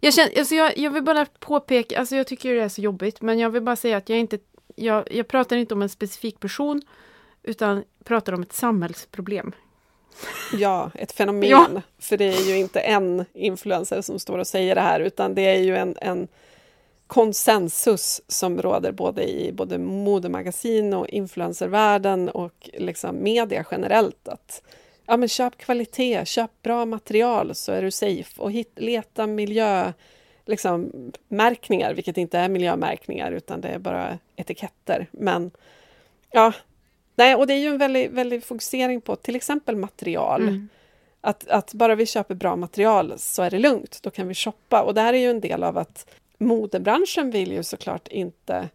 Jag, 0.00 0.14
känner, 0.14 0.38
alltså 0.38 0.54
jag, 0.54 0.78
jag 0.78 0.90
vill 0.90 1.02
bara 1.02 1.26
påpeka, 1.26 1.98
alltså 1.98 2.16
jag 2.16 2.26
tycker 2.26 2.54
det 2.54 2.62
är 2.62 2.68
så 2.68 2.80
jobbigt, 2.80 3.20
men 3.20 3.38
jag 3.38 3.50
vill 3.50 3.62
bara 3.62 3.76
säga 3.76 3.96
att 3.96 4.08
jag 4.08 4.18
inte, 4.18 4.38
jag, 4.76 5.12
jag 5.12 5.28
pratar 5.28 5.56
inte 5.56 5.74
om 5.74 5.82
en 5.82 5.88
specifik 5.88 6.40
person, 6.40 6.82
utan 7.42 7.84
pratar 8.04 8.32
om 8.32 8.42
ett 8.42 8.52
samhällsproblem. 8.52 9.52
ja, 10.52 10.90
ett 10.94 11.12
fenomen. 11.12 11.48
Ja. 11.48 11.82
För 11.98 12.16
det 12.16 12.24
är 12.24 12.48
ju 12.48 12.58
inte 12.58 12.80
en 12.80 13.24
influencer 13.32 14.00
som 14.00 14.18
står 14.18 14.38
och 14.38 14.46
säger 14.46 14.74
det 14.74 14.80
här, 14.80 15.00
utan 15.00 15.34
det 15.34 15.42
är 15.42 15.58
ju 15.58 15.76
en, 15.76 15.96
en 16.00 16.28
konsensus 17.10 18.22
som 18.28 18.62
råder 18.62 18.92
både 18.92 19.30
i 19.30 19.52
både 19.52 19.78
modemagasin 19.78 20.94
och 20.94 21.08
influencervärlden 21.08 22.28
och 22.28 22.70
liksom 22.72 23.22
media 23.22 23.64
generellt. 23.70 24.28
Att 24.28 24.62
ja, 25.06 25.16
men 25.16 25.28
köp 25.28 25.58
kvalitet, 25.58 26.24
köp 26.24 26.50
bra 26.62 26.84
material 26.84 27.54
så 27.54 27.72
är 27.72 27.82
du 27.82 27.90
safe 27.90 28.42
och 28.42 28.52
hit, 28.52 28.72
leta 28.76 29.26
miljö 29.26 29.92
liksom, 30.46 30.92
märkningar, 31.28 31.94
vilket 31.94 32.18
inte 32.18 32.38
är 32.38 32.48
miljömärkningar 32.48 33.32
utan 33.32 33.60
det 33.60 33.68
är 33.68 33.78
bara 33.78 34.18
etiketter. 34.36 35.06
Men 35.10 35.50
ja, 36.30 36.52
nej, 37.14 37.34
och 37.34 37.46
det 37.46 37.54
är 37.54 37.58
ju 37.58 37.68
en 37.68 37.78
väldig, 37.78 38.10
väldig 38.10 38.44
fokusering 38.44 39.00
på 39.00 39.16
till 39.16 39.36
exempel 39.36 39.76
material. 39.76 40.42
Mm. 40.42 40.68
Att, 41.20 41.48
att 41.48 41.74
bara 41.74 41.94
vi 41.94 42.06
köper 42.06 42.34
bra 42.34 42.56
material 42.56 43.14
så 43.16 43.42
är 43.42 43.50
det 43.50 43.58
lugnt, 43.58 43.98
då 44.02 44.10
kan 44.10 44.28
vi 44.28 44.34
shoppa. 44.34 44.82
Och 44.82 44.94
det 44.94 45.00
här 45.00 45.12
är 45.12 45.18
ju 45.18 45.30
en 45.30 45.40
del 45.40 45.62
av 45.62 45.78
att 45.78 46.06
modebranschen 46.40 47.30
vill 47.30 47.52
ju 47.52 47.62
såklart 47.62 48.08
inte 48.08 48.68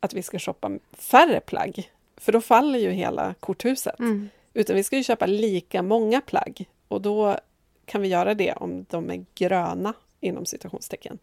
att 0.00 0.14
vi 0.14 0.22
ska 0.22 0.38
shoppa 0.38 0.70
färre 0.92 1.40
plagg, 1.40 1.90
för 2.16 2.32
då 2.32 2.40
faller 2.40 2.78
ju 2.78 2.90
hela 2.90 3.34
korthuset. 3.40 3.98
Mm. 3.98 4.28
Utan 4.54 4.76
vi 4.76 4.84
ska 4.84 4.96
ju 4.96 5.02
köpa 5.02 5.26
lika 5.26 5.82
många 5.82 6.20
plagg 6.20 6.64
och 6.88 7.02
då 7.02 7.36
kan 7.84 8.02
vi 8.02 8.08
göra 8.08 8.34
det 8.34 8.52
om 8.52 8.86
de 8.90 9.10
är 9.10 9.24
gröna 9.34 9.94
inom 10.20 10.46
citationstecken. 10.46 11.18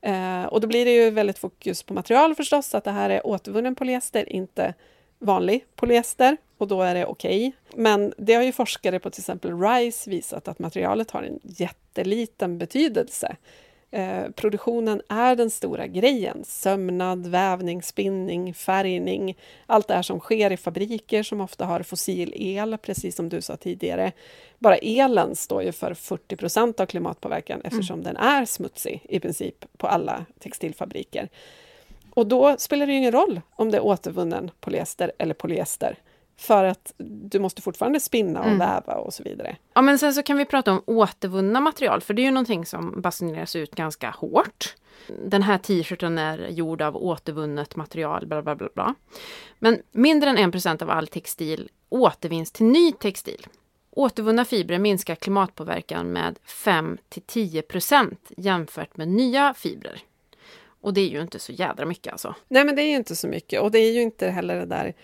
Eh, 0.00 0.44
och 0.44 0.60
då 0.60 0.68
blir 0.68 0.84
det 0.84 0.94
ju 0.94 1.10
väldigt 1.10 1.38
fokus 1.38 1.82
på 1.82 1.94
material 1.94 2.34
förstås, 2.34 2.74
att 2.74 2.84
det 2.84 2.90
här 2.90 3.10
är 3.10 3.26
återvunnen 3.26 3.74
polyester, 3.74 4.32
inte 4.32 4.74
vanlig 5.18 5.64
polyester 5.74 6.36
och 6.58 6.68
då 6.68 6.82
är 6.82 6.94
det 6.94 7.06
okej. 7.06 7.52
Men 7.74 8.14
det 8.18 8.34
har 8.34 8.42
ju 8.42 8.52
forskare 8.52 8.98
på 8.98 9.10
till 9.10 9.20
exempel 9.20 9.60
RISE 9.60 10.10
visat 10.10 10.48
att 10.48 10.58
materialet 10.58 11.10
har 11.10 11.22
en 11.22 11.40
jätteliten 11.42 12.58
betydelse. 12.58 13.36
Eh, 13.90 14.30
produktionen 14.30 15.02
är 15.08 15.36
den 15.36 15.50
stora 15.50 15.86
grejen. 15.86 16.44
Sömnad, 16.44 17.26
vävning, 17.26 17.82
spinning, 17.82 18.54
färgning. 18.54 19.38
Allt 19.66 19.88
det 19.88 19.94
här 19.94 20.02
som 20.02 20.20
sker 20.20 20.52
i 20.52 20.56
fabriker 20.56 21.22
som 21.22 21.40
ofta 21.40 21.64
har 21.64 21.82
fossil 21.82 22.32
el, 22.36 22.78
precis 22.78 23.16
som 23.16 23.28
du 23.28 23.40
sa 23.40 23.56
tidigare. 23.56 24.12
Bara 24.58 24.76
elen 24.76 25.36
står 25.36 25.62
ju 25.62 25.72
för 25.72 25.94
40 25.94 26.36
procent 26.36 26.80
av 26.80 26.86
klimatpåverkan 26.86 27.60
eftersom 27.64 28.02
den 28.02 28.16
är 28.16 28.44
smutsig 28.44 29.06
i 29.08 29.20
princip 29.20 29.64
på 29.76 29.86
alla 29.86 30.24
textilfabriker. 30.38 31.28
Och 32.14 32.26
då 32.26 32.56
spelar 32.58 32.86
det 32.86 32.92
ju 32.92 32.98
ingen 32.98 33.12
roll 33.12 33.40
om 33.50 33.70
det 33.70 33.76
är 33.76 33.84
återvunnen 33.84 34.50
polyester 34.60 35.12
eller 35.18 35.34
polyester. 35.34 35.98
För 36.38 36.64
att 36.64 36.92
du 36.98 37.38
måste 37.38 37.62
fortfarande 37.62 38.00
spinna 38.00 38.40
och 38.40 38.46
Mm. 38.46 38.58
väva 38.58 38.94
och 38.94 39.14
så 39.14 39.22
vidare. 39.22 39.56
Ja, 39.74 39.82
men 39.82 39.98
sen 39.98 40.14
så 40.14 40.22
kan 40.22 40.36
vi 40.38 40.44
prata 40.44 40.72
om 40.72 40.82
återvunna 40.86 41.60
material, 41.60 42.00
för 42.00 42.14
det 42.14 42.22
är 42.22 42.24
ju 42.24 42.30
någonting 42.30 42.66
som 42.66 43.00
basuneras 43.00 43.56
ut 43.56 43.74
ganska 43.74 44.10
hårt. 44.10 44.74
Den 45.24 45.42
här 45.42 45.58
t-shirten 45.58 46.18
är 46.18 46.48
gjord 46.48 46.82
av 46.82 46.96
återvunnet 46.96 47.76
material, 47.76 48.26
bla 48.26 48.42
bla 48.42 48.54
bla. 48.56 48.68
bla. 48.74 48.94
Men 49.58 49.82
mindre 49.92 50.30
än 50.30 50.38
1% 50.52 50.82
av 50.82 50.90
all 50.90 51.06
textil 51.06 51.70
återvinns 51.88 52.52
till 52.52 52.66
ny 52.66 52.92
textil. 52.92 53.46
Återvunna 53.90 54.44
fibrer 54.44 54.78
minskar 54.78 55.14
klimatpåverkan 55.14 56.12
med 56.12 56.38
5 56.44 56.98
till 57.08 57.22
10% 57.22 58.16
jämfört 58.36 58.96
med 58.96 59.08
nya 59.08 59.54
fibrer. 59.54 60.00
Och 60.80 60.94
det 60.94 61.00
är 61.00 61.08
ju 61.08 61.20
inte 61.22 61.38
så 61.38 61.52
jädra 61.52 61.86
mycket 61.86 62.12
alltså. 62.12 62.34
Nej, 62.48 62.64
men 62.64 62.76
det 62.76 62.82
är 62.82 62.88
ju 62.90 62.96
inte 62.96 63.16
så 63.16 63.28
mycket. 63.28 63.60
Och 63.60 63.70
det 63.70 63.78
är 63.78 63.92
ju 63.92 64.02
inte 64.02 64.28
heller 64.28 64.54
det 64.56 64.66
där 64.66 64.94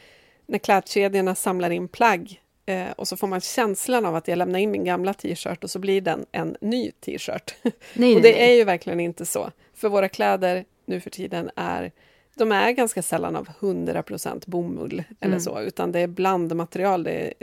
när 0.46 0.58
klädkedjorna 0.58 1.34
samlar 1.34 1.70
in 1.70 1.88
plagg 1.88 2.40
eh, 2.66 2.90
och 2.96 3.08
så 3.08 3.16
får 3.16 3.26
man 3.26 3.40
känslan 3.40 4.06
av 4.06 4.16
att 4.16 4.28
jag 4.28 4.38
lämnar 4.38 4.58
in 4.58 4.70
min 4.70 4.84
gamla 4.84 5.14
t-shirt 5.14 5.64
och 5.64 5.70
så 5.70 5.78
blir 5.78 6.00
den 6.00 6.26
en 6.32 6.56
ny 6.60 6.90
t-shirt. 6.90 7.54
Nej, 7.94 8.16
och 8.16 8.22
det 8.22 8.50
är 8.50 8.54
ju 8.54 8.64
verkligen 8.64 9.00
inte 9.00 9.26
så. 9.26 9.50
För 9.74 9.88
våra 9.88 10.08
kläder 10.08 10.64
nu 10.86 11.00
för 11.00 11.10
tiden 11.10 11.50
är 11.56 11.92
de 12.34 12.52
är 12.52 12.72
ganska 12.72 13.02
sällan 13.02 13.36
av 13.36 13.48
100% 13.60 14.42
bomull 14.46 15.04
eller 15.20 15.32
Mm. 15.32 15.40
så, 15.40 15.60
utan 15.60 15.92
det 15.92 16.00
är 16.00 16.06
blandmaterial. 16.06 17.02
Det 17.04 17.12
är 17.12 17.34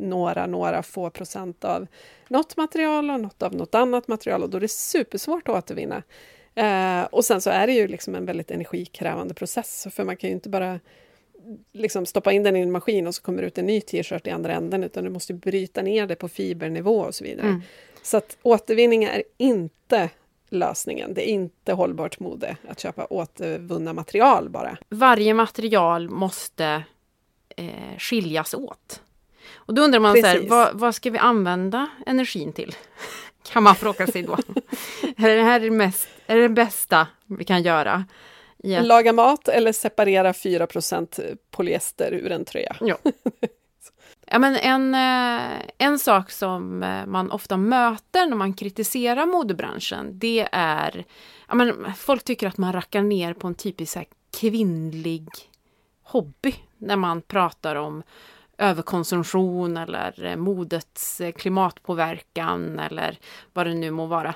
några, 0.00 0.46
några 0.46 0.82
få 0.82 1.10
procent 1.10 1.64
av 1.64 1.86
något 2.28 2.56
material 2.56 3.10
och 3.10 3.20
något 3.20 3.42
av 3.42 3.54
något 3.54 3.74
annat 3.74 4.08
material 4.08 4.42
och 4.42 4.50
då 4.50 4.56
är 4.56 4.60
det 4.60 4.70
supersvårt 4.70 5.48
att 5.48 5.54
återvinna. 5.54 6.02
Eh, 6.54 7.02
och 7.04 7.24
sen 7.24 7.40
så 7.40 7.50
är 7.50 7.66
det 7.66 7.72
ju 7.72 7.88
liksom 7.88 8.14
en 8.14 8.26
väldigt 8.26 8.50
energikrävande 8.50 9.34
process, 9.34 9.86
för 9.90 10.04
man 10.04 10.16
kan 10.16 10.30
ju 10.30 10.34
inte 10.34 10.48
bara 10.48 10.80
liksom 11.72 12.06
stoppa 12.06 12.32
in 12.32 12.42
den 12.42 12.56
i 12.56 12.60
en 12.60 12.72
maskin 12.72 13.06
och 13.06 13.14
så 13.14 13.22
kommer 13.22 13.42
det 13.42 13.48
ut 13.48 13.58
en 13.58 13.66
ny 13.66 13.80
t-shirt 13.80 14.26
i 14.26 14.30
andra 14.30 14.52
änden, 14.52 14.84
utan 14.84 15.04
du 15.04 15.10
måste 15.10 15.34
bryta 15.34 15.82
ner 15.82 16.06
det 16.06 16.14
på 16.14 16.28
fibernivå 16.28 17.00
och 17.00 17.14
så 17.14 17.24
vidare. 17.24 17.46
Mm. 17.46 17.62
Så 18.02 18.16
att 18.16 18.36
återvinning 18.42 19.04
är 19.04 19.22
inte 19.36 20.10
lösningen. 20.50 21.14
Det 21.14 21.30
är 21.30 21.32
inte 21.32 21.72
hållbart 21.72 22.20
mode 22.20 22.56
att 22.68 22.80
köpa 22.80 23.04
återvunna 23.04 23.92
material 23.92 24.48
bara. 24.48 24.78
varje 24.88 25.34
material 25.34 26.08
måste 26.08 26.82
eh, 27.56 27.98
skiljas 27.98 28.54
åt. 28.54 29.02
Och 29.54 29.74
då 29.74 29.82
undrar 29.82 30.00
man 30.00 30.16
så 30.16 30.26
här, 30.26 30.34
Precis. 30.34 30.50
vad, 30.50 30.80
vad 30.80 30.94
ska 30.94 31.10
vi 31.10 31.18
använda 31.18 31.86
energin 32.06 32.52
till? 32.52 32.74
Kan 33.52 33.62
man 33.62 33.74
fråga 33.74 34.06
sig 34.06 34.22
då. 34.22 34.32
är 35.16 35.36
det 35.36 35.42
här 35.42 35.70
mest, 35.70 36.08
är 36.26 36.36
det 36.36 36.48
bästa 36.48 37.06
vi 37.26 37.44
kan 37.44 37.62
göra? 37.62 38.04
Att, 38.64 38.86
Laga 38.86 39.12
mat 39.12 39.48
eller 39.48 39.72
separera 39.72 40.32
4% 40.32 41.36
polyester 41.50 42.12
ur 42.12 42.32
en 42.32 42.44
tröja. 42.44 42.76
ja. 42.80 42.98
ja, 44.26 44.38
men 44.38 44.56
en, 44.56 44.94
eh, 44.94 45.62
en 45.78 45.98
sak 45.98 46.30
som 46.30 46.82
eh, 46.82 47.06
man 47.06 47.30
ofta 47.30 47.56
möter 47.56 48.26
när 48.26 48.36
man 48.36 48.54
kritiserar 48.54 49.26
modebranschen, 49.26 50.18
det 50.18 50.48
är... 50.52 51.04
Ja, 51.48 51.54
men 51.54 51.94
folk 51.94 52.24
tycker 52.24 52.48
att 52.48 52.58
man 52.58 52.72
rackar 52.72 53.02
ner 53.02 53.34
på 53.34 53.46
en 53.46 53.54
typisk 53.54 53.98
kvinnlig 54.40 55.28
hobby 56.02 56.54
när 56.78 56.96
man 56.96 57.22
pratar 57.22 57.76
om 57.76 58.02
överkonsumtion 58.58 59.76
eller 59.76 60.24
eh, 60.24 60.36
modets 60.36 61.20
klimatpåverkan 61.36 62.78
eller 62.78 63.18
vad 63.52 63.66
det 63.66 63.74
nu 63.74 63.90
må 63.90 64.06
vara. 64.06 64.34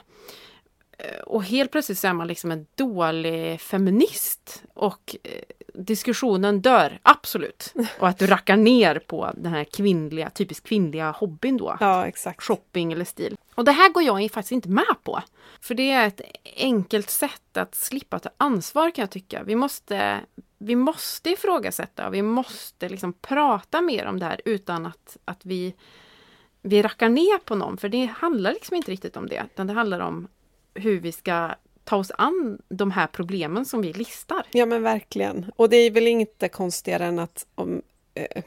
Eh, 1.05 1.21
Och 1.21 1.45
helt 1.45 1.71
plötsligt 1.73 1.99
så 1.99 2.09
är 2.09 2.13
man 2.13 2.27
liksom 2.29 2.51
en 2.51 2.67
dålig 2.75 3.61
feminist 3.61 4.63
och 4.75 5.17
eh, 5.23 5.31
diskussionen 5.75 6.61
dör, 6.61 6.99
absolut. 7.03 7.75
Och 7.99 8.09
att 8.09 8.19
du 8.19 8.27
rackar 8.27 8.57
ner 8.57 8.99
på 8.99 9.31
den 9.37 9.53
här 9.53 9.65
kvinnliga, 9.65 10.31
typiskt 10.31 10.67
kvinnliga 10.67 11.11
hobbyn 11.11 11.57
då 11.57 11.77
Ja, 11.81 12.07
exakt. 12.07 12.43
shopping 12.43 12.93
eller 12.93 13.05
stil. 13.05 13.37
Och 13.55 13.65
det 13.65 13.73
här 13.73 13.93
går 13.93 14.03
jag 14.03 14.31
faktiskt 14.31 14.53
inte 14.53 14.69
med 14.69 14.97
på. 15.03 15.23
För 15.61 15.75
det 15.75 15.91
är 15.91 16.07
ett 16.07 16.21
enkelt 16.57 17.11
sätt 17.11 17.57
att 17.57 17.75
slippa 17.75 18.19
ta 18.19 18.31
ansvar 18.37 18.91
kan 18.91 19.03
jag 19.03 19.11
tycka. 19.11 19.43
Vi 19.43 19.55
måste, 19.57 20.21
vi 20.59 20.77
måste 20.77 21.31
ifrågasätta 21.31 22.07
och 22.07 22.15
vi 22.15 22.23
måste 22.23 22.89
liksom 22.89 23.13
prata 23.13 23.81
mer 23.81 24.07
om 24.07 24.19
det 24.21 24.27
här 24.27 24.41
utan 24.45 24.87
att, 24.87 25.17
att 25.25 25.41
vi, 25.47 25.75
vi 26.63 26.83
rackar 26.83 27.09
ner 27.09 27.39
på 27.39 27.55
någon. 27.55 27.77
För 27.77 27.89
det 27.89 28.07
handlar 28.07 28.53
liksom 28.53 28.77
inte 28.77 28.91
riktigt 28.93 29.17
om 29.17 29.29
det. 29.29 29.47
Utan 29.55 29.67
det 29.67 29.73
handlar 29.73 30.01
om 30.01 30.29
hur 30.75 31.01
vi 31.01 31.13
ska 31.13 31.51
ta 31.85 31.97
oss 31.97 32.13
an 32.19 32.59
de 32.69 32.91
här 32.91 33.07
problemen 33.07 33.65
som 33.65 33.83
vi 33.83 33.93
listar. 33.93 34.47
Ja, 34.51 34.67
men 34.67 34.83
verkligen. 34.83 35.53
Och 35.57 35.69
det 35.69 35.77
är 35.77 35.91
väl 35.91 36.07
inte 36.07 36.49
konstigare 36.49 37.05
än 37.05 37.19
att 37.19 37.47
om... 37.55 37.83
Eh, 38.15 38.43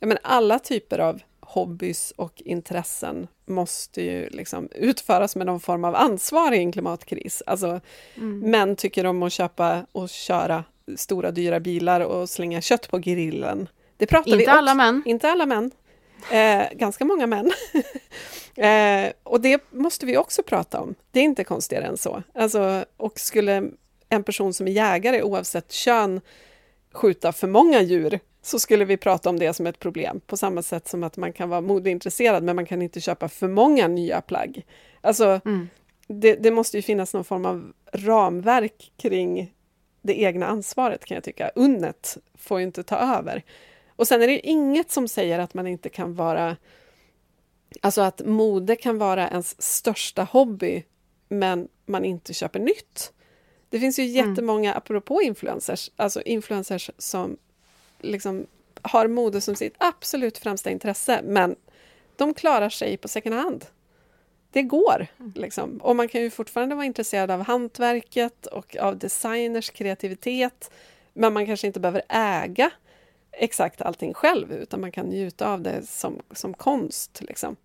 ja, 0.00 0.06
men 0.06 0.18
alla 0.22 0.58
typer 0.58 0.98
av 0.98 1.20
hobbys 1.40 2.12
och 2.16 2.42
intressen 2.44 3.26
måste 3.46 4.02
ju 4.02 4.28
liksom 4.28 4.68
utföras 4.74 5.36
med 5.36 5.46
någon 5.46 5.60
form 5.60 5.84
av 5.84 5.94
ansvar 5.94 6.52
i 6.52 6.58
en 6.58 6.72
klimatkris. 6.72 7.42
Alltså, 7.46 7.80
mm. 8.14 8.50
Män 8.50 8.76
tycker 8.76 9.06
om 9.06 9.22
att 9.22 9.32
köpa 9.32 9.86
och 9.92 10.08
köra 10.08 10.64
stora 10.96 11.30
dyra 11.30 11.60
bilar 11.60 12.00
och 12.00 12.30
slänga 12.30 12.60
kött 12.60 12.90
på 12.90 12.98
grillen. 12.98 13.68
Det 13.96 14.06
pratar 14.06 14.30
inte 14.30 14.38
vi 14.38 14.46
alla 14.46 14.74
män. 14.74 15.02
Inte 15.06 15.30
alla 15.30 15.46
män. 15.46 15.70
Eh, 16.30 16.66
ganska 16.72 17.04
många 17.04 17.26
män. 17.26 17.52
eh, 18.56 19.12
och 19.22 19.40
det 19.40 19.70
måste 19.70 20.06
vi 20.06 20.16
också 20.16 20.42
prata 20.42 20.80
om. 20.80 20.94
Det 21.10 21.20
är 21.20 21.24
inte 21.24 21.44
konstigare 21.44 21.84
än 21.84 21.96
så. 21.96 22.22
Alltså, 22.34 22.84
och 22.96 23.20
skulle 23.20 23.70
en 24.08 24.24
person 24.24 24.54
som 24.54 24.68
är 24.68 24.72
jägare, 24.72 25.22
oavsett 25.22 25.72
kön, 25.72 26.20
skjuta 26.92 27.32
för 27.32 27.46
många 27.48 27.82
djur 27.82 28.20
så 28.42 28.58
skulle 28.58 28.84
vi 28.84 28.96
prata 28.96 29.30
om 29.30 29.38
det 29.38 29.54
som 29.54 29.66
ett 29.66 29.78
problem, 29.78 30.20
på 30.26 30.36
samma 30.36 30.62
sätt 30.62 30.88
som 30.88 31.02
att 31.02 31.16
man 31.16 31.32
kan 31.32 31.48
vara 31.48 31.60
modeintresserad 31.60 32.42
men 32.42 32.56
man 32.56 32.66
kan 32.66 32.82
inte 32.82 33.00
köpa 33.00 33.28
för 33.28 33.48
många 33.48 33.88
nya 33.88 34.20
plagg. 34.20 34.66
Alltså, 35.00 35.40
mm. 35.44 35.68
det, 36.06 36.34
det, 36.34 36.50
måste 36.50 36.76
ju 36.76 36.82
finnas 36.82 37.14
någon 37.14 37.24
form 37.24 37.46
av 37.46 37.72
ramverk 37.92 38.92
kring 38.96 39.52
det 40.02 40.20
egna 40.20 40.46
ansvaret 40.46 41.04
kan 41.04 41.14
jag 41.14 41.24
tycka. 41.24 41.50
Unnet 41.54 42.18
får 42.38 42.60
ju 42.60 42.66
inte 42.66 42.82
ta 42.82 42.96
över. 42.96 43.42
Och 43.96 44.08
sen 44.08 44.22
är 44.22 44.26
det 44.26 44.46
inget 44.46 44.90
som 44.90 45.08
säger 45.08 45.38
att 45.38 45.54
man 45.54 45.66
inte 45.66 45.88
kan 45.88 46.14
vara... 46.14 46.56
Alltså 47.80 48.02
att 48.02 48.26
mode 48.26 48.76
kan 48.76 48.98
vara 48.98 49.28
ens 49.28 49.62
största 49.62 50.22
hobby, 50.22 50.84
men 51.28 51.68
man 51.86 52.04
inte 52.04 52.34
köper 52.34 52.60
nytt. 52.60 53.12
Det 53.68 53.80
finns 53.80 53.98
ju 53.98 54.02
mm. 54.02 54.14
jättemånga, 54.14 54.70
mm. 54.70 54.78
apropå 54.78 55.22
influencers, 55.22 55.90
alltså 55.96 56.22
influencers 56.22 56.90
som 56.98 57.36
liksom 58.00 58.46
har 58.82 59.08
mode 59.08 59.40
som 59.40 59.56
sitt 59.56 59.74
absolut 59.78 60.38
främsta 60.38 60.70
intresse, 60.70 61.20
men 61.24 61.56
de 62.16 62.34
klarar 62.34 62.68
sig 62.68 62.96
på 62.96 63.08
second 63.08 63.34
hand. 63.34 63.64
Det 64.50 64.62
går, 64.62 65.06
mm. 65.18 65.32
liksom. 65.36 65.78
Och 65.82 65.96
man 65.96 66.08
kan 66.08 66.20
ju 66.20 66.30
fortfarande 66.30 66.74
vara 66.74 66.86
intresserad 66.86 67.30
av 67.30 67.42
hantverket 67.42 68.46
och 68.46 68.76
av 68.76 68.98
designers 68.98 69.70
kreativitet, 69.70 70.70
men 71.12 71.32
man 71.32 71.46
kanske 71.46 71.66
inte 71.66 71.80
behöver 71.80 72.02
äga 72.08 72.70
exakt 73.38 73.82
allting 73.82 74.14
själv, 74.14 74.52
utan 74.52 74.80
man 74.80 74.92
kan 74.92 75.06
njuta 75.06 75.48
av 75.48 75.62
det 75.62 75.86
som, 75.86 76.22
som 76.30 76.54
konst. 76.54 77.20
Liksom. 77.28 77.56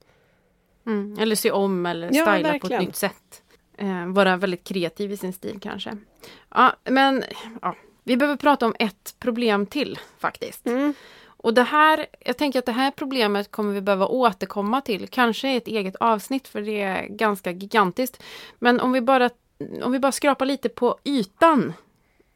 Mm, 0.85 1.19
eller 1.19 1.35
se 1.35 1.51
om 1.51 1.85
eller 1.85 2.07
styla 2.07 2.53
ja, 2.53 2.59
på 2.59 2.67
ett 2.67 2.79
nytt 2.79 2.95
sätt. 2.95 3.43
Eh, 3.77 4.05
vara 4.07 4.37
väldigt 4.37 4.63
kreativ 4.63 5.11
i 5.11 5.17
sin 5.17 5.33
stil 5.33 5.59
kanske. 5.61 5.97
Ja, 6.49 6.75
men 6.83 7.23
ja, 7.61 7.75
vi 8.03 8.17
behöver 8.17 8.37
prata 8.37 8.65
om 8.65 8.75
ett 8.79 9.15
problem 9.19 9.65
till 9.65 9.99
faktiskt. 10.17 10.65
Mm. 10.65 10.93
Och 11.41 11.53
det 11.53 11.63
här, 11.63 12.05
jag 12.19 12.37
tänker 12.37 12.59
att 12.59 12.65
det 12.65 12.71
här 12.71 12.91
problemet 12.91 13.51
kommer 13.51 13.73
vi 13.73 13.81
behöva 13.81 14.07
återkomma 14.07 14.81
till, 14.81 15.07
kanske 15.07 15.53
i 15.53 15.55
ett 15.55 15.67
eget 15.67 15.95
avsnitt 15.95 16.47
för 16.47 16.61
det 16.61 16.81
är 16.81 17.07
ganska 17.07 17.51
gigantiskt. 17.51 18.23
Men 18.59 18.79
om 18.79 18.91
vi 18.91 19.01
bara, 19.01 19.29
om 19.83 19.91
vi 19.91 19.99
bara 19.99 20.11
skrapar 20.11 20.45
lite 20.45 20.69
på 20.69 20.97
ytan, 21.03 21.73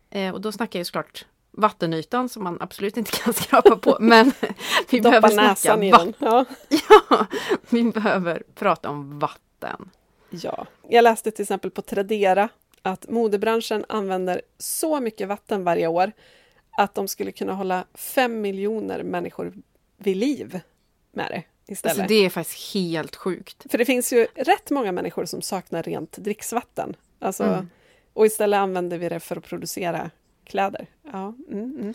eh, 0.10 0.34
och 0.34 0.42
då 0.42 0.52
snackar 0.52 0.80
jag 0.80 0.88
såklart 0.88 1.26
vattenytan 1.54 2.30
som 2.30 2.44
man 2.44 2.58
absolut 2.60 2.98
inte 2.98 3.12
kan 3.12 3.34
skrapa 3.44 3.78
på. 3.78 3.98
Men 4.00 4.32
vi 4.90 5.02
behöver 5.02 5.30
snacka 5.30 5.76
den. 5.78 6.14
Ja. 6.20 6.46
ja, 7.10 7.26
vi 7.70 7.84
behöver 7.84 8.44
prata 8.56 8.90
om 8.90 9.20
vatten. 9.20 9.90
Ja, 10.30 10.66
jag 10.90 11.04
läste 11.04 11.32
till 11.32 11.44
exempel 11.44 11.72
på 11.72 11.82
Tradera 11.82 12.50
att 12.82 13.10
modebranschen 13.10 13.86
använder 13.90 14.42
så 14.58 15.00
mycket 15.00 15.28
vatten 15.28 15.64
varje 15.64 15.88
år 15.88 16.12
att 16.78 16.96
de 16.96 17.08
skulle 17.08 17.32
kunna 17.32 17.54
hålla 17.54 17.86
fem 17.94 18.42
miljoner 18.42 19.04
människor 19.04 19.54
vid 19.98 20.18
liv 20.18 20.60
med 21.12 21.28
det 21.30 21.44
istället. 21.72 21.98
Alltså 22.00 22.14
det 22.14 22.26
är 22.26 22.30
faktiskt 22.30 22.74
helt 22.74 23.16
sjukt. 23.16 23.66
För 23.72 23.78
det 23.78 23.86
finns 23.86 24.14
ju 24.14 24.28
rätt 24.36 24.70
många 24.70 24.92
människor 24.92 25.26
som 25.26 25.42
saknar 25.42 25.84
rent 25.84 26.18
dricksvatten. 26.18 26.96
Alltså, 27.20 27.44
mm. 27.44 27.70
Och 28.14 28.26
istället 28.26 28.58
använder 28.58 28.98
vi 28.98 29.10
det 29.10 29.20
för 29.20 29.36
att 29.36 29.44
producera 29.44 30.12
kläder. 30.46 30.88
Ja, 31.12 31.34
mm, 31.48 31.78
mm. 31.80 31.94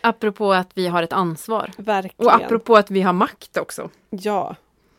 Apropå 0.00 0.52
att 0.52 0.70
vi 0.74 0.86
har 0.86 1.02
ett 1.02 1.12
ansvar. 1.12 1.70
Verkligen. 1.76 2.26
Och 2.26 2.34
apropå 2.34 2.76
att 2.76 2.90
vi 2.90 3.02
har 3.02 3.12
makt 3.12 3.56
också. 3.56 3.90
Ja. 4.10 4.56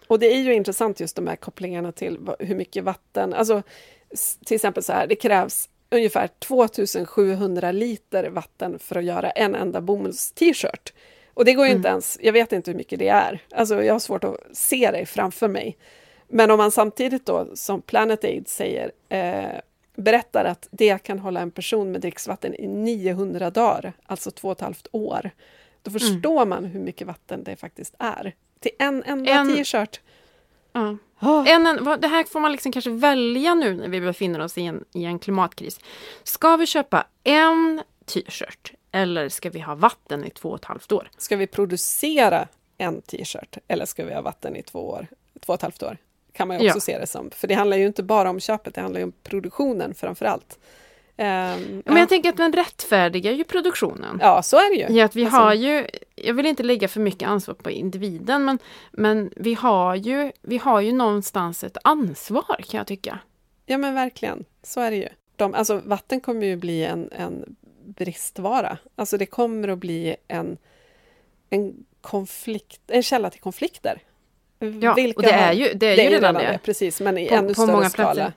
Och 0.07 0.19
det 0.19 0.35
är 0.35 0.39
ju 0.39 0.53
intressant 0.53 0.99
just 0.99 1.15
de 1.15 1.27
här 1.27 1.35
kopplingarna 1.35 1.91
till 1.91 2.19
hur 2.39 2.55
mycket 2.55 2.83
vatten, 2.83 3.33
alltså 3.33 3.63
till 4.45 4.55
exempel 4.55 4.83
så 4.83 4.93
här, 4.93 5.07
det 5.07 5.15
krävs 5.15 5.69
ungefär 5.89 6.29
2700 6.39 7.71
liter 7.71 8.29
vatten 8.29 8.79
för 8.79 8.95
att 8.95 9.03
göra 9.03 9.31
en 9.31 9.55
enda 9.55 9.81
bomulls-t-shirt. 9.81 10.93
Och 11.33 11.45
det 11.45 11.53
går 11.53 11.65
ju 11.65 11.71
mm. 11.71 11.79
inte 11.79 11.89
ens, 11.89 12.17
jag 12.21 12.33
vet 12.33 12.51
inte 12.51 12.71
hur 12.71 12.77
mycket 12.77 12.99
det 12.99 13.07
är, 13.07 13.41
alltså 13.51 13.83
jag 13.83 13.93
har 13.93 13.99
svårt 13.99 14.23
att 14.23 14.37
se 14.53 14.91
det 14.91 15.05
framför 15.05 15.47
mig. 15.47 15.77
Men 16.27 16.51
om 16.51 16.57
man 16.57 16.71
samtidigt 16.71 17.25
då, 17.25 17.47
som 17.53 17.81
Planet 17.81 18.23
Aid 18.23 18.47
säger, 18.47 18.91
eh, 19.09 19.59
berättar 20.01 20.45
att 20.45 20.67
det 20.71 20.97
kan 20.97 21.19
hålla 21.19 21.39
en 21.39 21.51
person 21.51 21.91
med 21.91 22.01
dricksvatten 22.01 22.55
i 22.55 22.67
900 22.67 23.49
dagar, 23.49 23.93
alltså 24.05 24.31
två 24.31 24.47
och 24.47 24.51
ett 24.51 24.61
halvt 24.61 24.87
år, 24.91 25.31
då 25.81 25.89
mm. 25.89 25.99
förstår 25.99 26.41
mm. 26.41 26.49
man 26.49 26.65
hur 26.65 26.79
mycket 26.79 27.07
vatten 27.07 27.43
det 27.43 27.55
faktiskt 27.55 27.95
är. 27.99 28.35
Till 28.59 28.71
en 28.79 29.03
enda 29.03 29.31
en... 29.31 29.55
t-shirt. 29.55 29.99
Ja. 30.73 30.97
Oh. 31.21 31.49
En, 31.49 31.67
en, 31.67 32.01
det 32.01 32.07
här 32.07 32.23
får 32.23 32.39
man 32.39 32.51
liksom 32.51 32.71
kanske 32.71 32.91
välja 32.91 33.55
nu 33.55 33.75
när 33.75 33.87
vi 33.87 34.01
befinner 34.01 34.39
oss 34.39 34.57
i 34.57 34.61
en, 34.61 34.85
i 34.93 35.05
en 35.05 35.19
klimatkris. 35.19 35.79
Ska 36.23 36.57
vi 36.57 36.65
köpa 36.65 37.07
en 37.23 37.81
t-shirt 38.05 38.73
eller 38.91 39.29
ska 39.29 39.49
vi 39.49 39.59
ha 39.59 39.75
vatten 39.75 40.25
i 40.25 40.29
två 40.29 40.49
och 40.49 40.59
ett 40.59 40.65
halvt 40.65 40.91
år? 40.91 41.09
Ska 41.17 41.35
vi 41.35 41.47
producera 41.47 42.47
en 42.77 43.01
t-shirt 43.01 43.57
eller 43.67 43.85
ska 43.85 44.05
vi 44.05 44.13
ha 44.13 44.21
vatten 44.21 44.55
i 44.55 44.63
två 44.63 44.89
år, 44.89 45.07
två 45.39 45.53
och 45.53 45.57
ett 45.57 45.61
halvt 45.61 45.83
år? 45.83 45.97
Kan 46.34 46.47
man 46.47 46.59
ju 46.59 46.67
också 46.67 46.77
ja. 46.77 46.82
se 46.82 46.99
det 46.99 47.07
som. 47.07 47.32
För 47.32 47.47
det 47.47 47.53
handlar 47.53 47.77
ju 47.77 47.86
inte 47.86 48.03
bara 48.03 48.29
om 48.29 48.39
köpet, 48.39 48.75
det 48.75 48.82
handlar 48.82 48.99
ju 48.99 49.03
om 49.03 49.13
produktionen 49.23 49.93
framför 49.93 50.25
allt. 50.25 50.59
Um, 51.17 51.25
men 51.25 51.84
ja. 51.86 51.99
jag 51.99 52.09
tänker 52.09 52.29
att 52.29 52.38
den 52.38 52.53
rättfärdigar 52.53 53.32
ju 53.32 53.43
produktionen. 53.43 54.19
Ja, 54.21 54.43
så 54.43 54.57
är 54.57 54.69
det 54.69 54.75
ju. 54.75 54.97
Ja, 54.97 55.05
att 55.05 55.15
vi 55.15 55.25
alltså. 55.25 55.39
har 55.39 55.53
ju, 55.53 55.88
jag 56.15 56.34
vill 56.34 56.45
inte 56.45 56.63
lägga 56.63 56.88
för 56.88 56.99
mycket 56.99 57.29
ansvar 57.29 57.55
på 57.55 57.71
individen, 57.71 58.45
men, 58.45 58.59
men 58.91 59.32
vi, 59.36 59.53
har 59.53 59.95
ju, 59.95 60.32
vi 60.41 60.57
har 60.57 60.82
ju 60.82 60.91
någonstans 60.91 61.63
ett 61.63 61.77
ansvar 61.84 62.61
kan 62.69 62.77
jag 62.77 62.88
tycka. 62.88 63.19
Ja, 63.65 63.77
men 63.77 63.93
verkligen. 63.93 64.45
Så 64.63 64.82
är 64.82 64.91
det 64.91 64.97
ju. 64.97 65.07
De, 65.36 65.53
alltså, 65.53 65.82
vatten 65.86 66.21
kommer 66.21 66.45
ju 66.45 66.55
bli 66.55 66.86
en, 66.86 67.09
en 67.11 67.55
bristvara. 67.86 68.77
Alltså 68.95 69.17
det 69.17 69.25
kommer 69.25 69.67
att 69.67 69.77
bli 69.77 70.15
en, 70.27 70.57
en, 71.49 71.86
konflikt, 72.01 72.82
en 72.88 73.03
källa 73.03 73.29
till 73.29 73.41
konflikter. 73.41 74.01
Ja, 74.82 74.93
Vilka 74.93 75.18
och 75.18 75.24
det 75.24 75.32
är 75.32 75.53
ju, 75.53 75.74
det 75.74 75.88
är 75.88 75.95
det 75.95 76.03
ju 76.03 76.09
redan 76.09 76.34
det. 76.34 76.41
det. 76.41 76.59
Precis, 76.64 77.01
men 77.01 77.18
i 77.18 77.28
på, 77.28 77.36
ännu 77.36 77.47
på 77.47 77.53
större 77.53 77.89
skala. 77.89 78.14
Platser. 78.14 78.34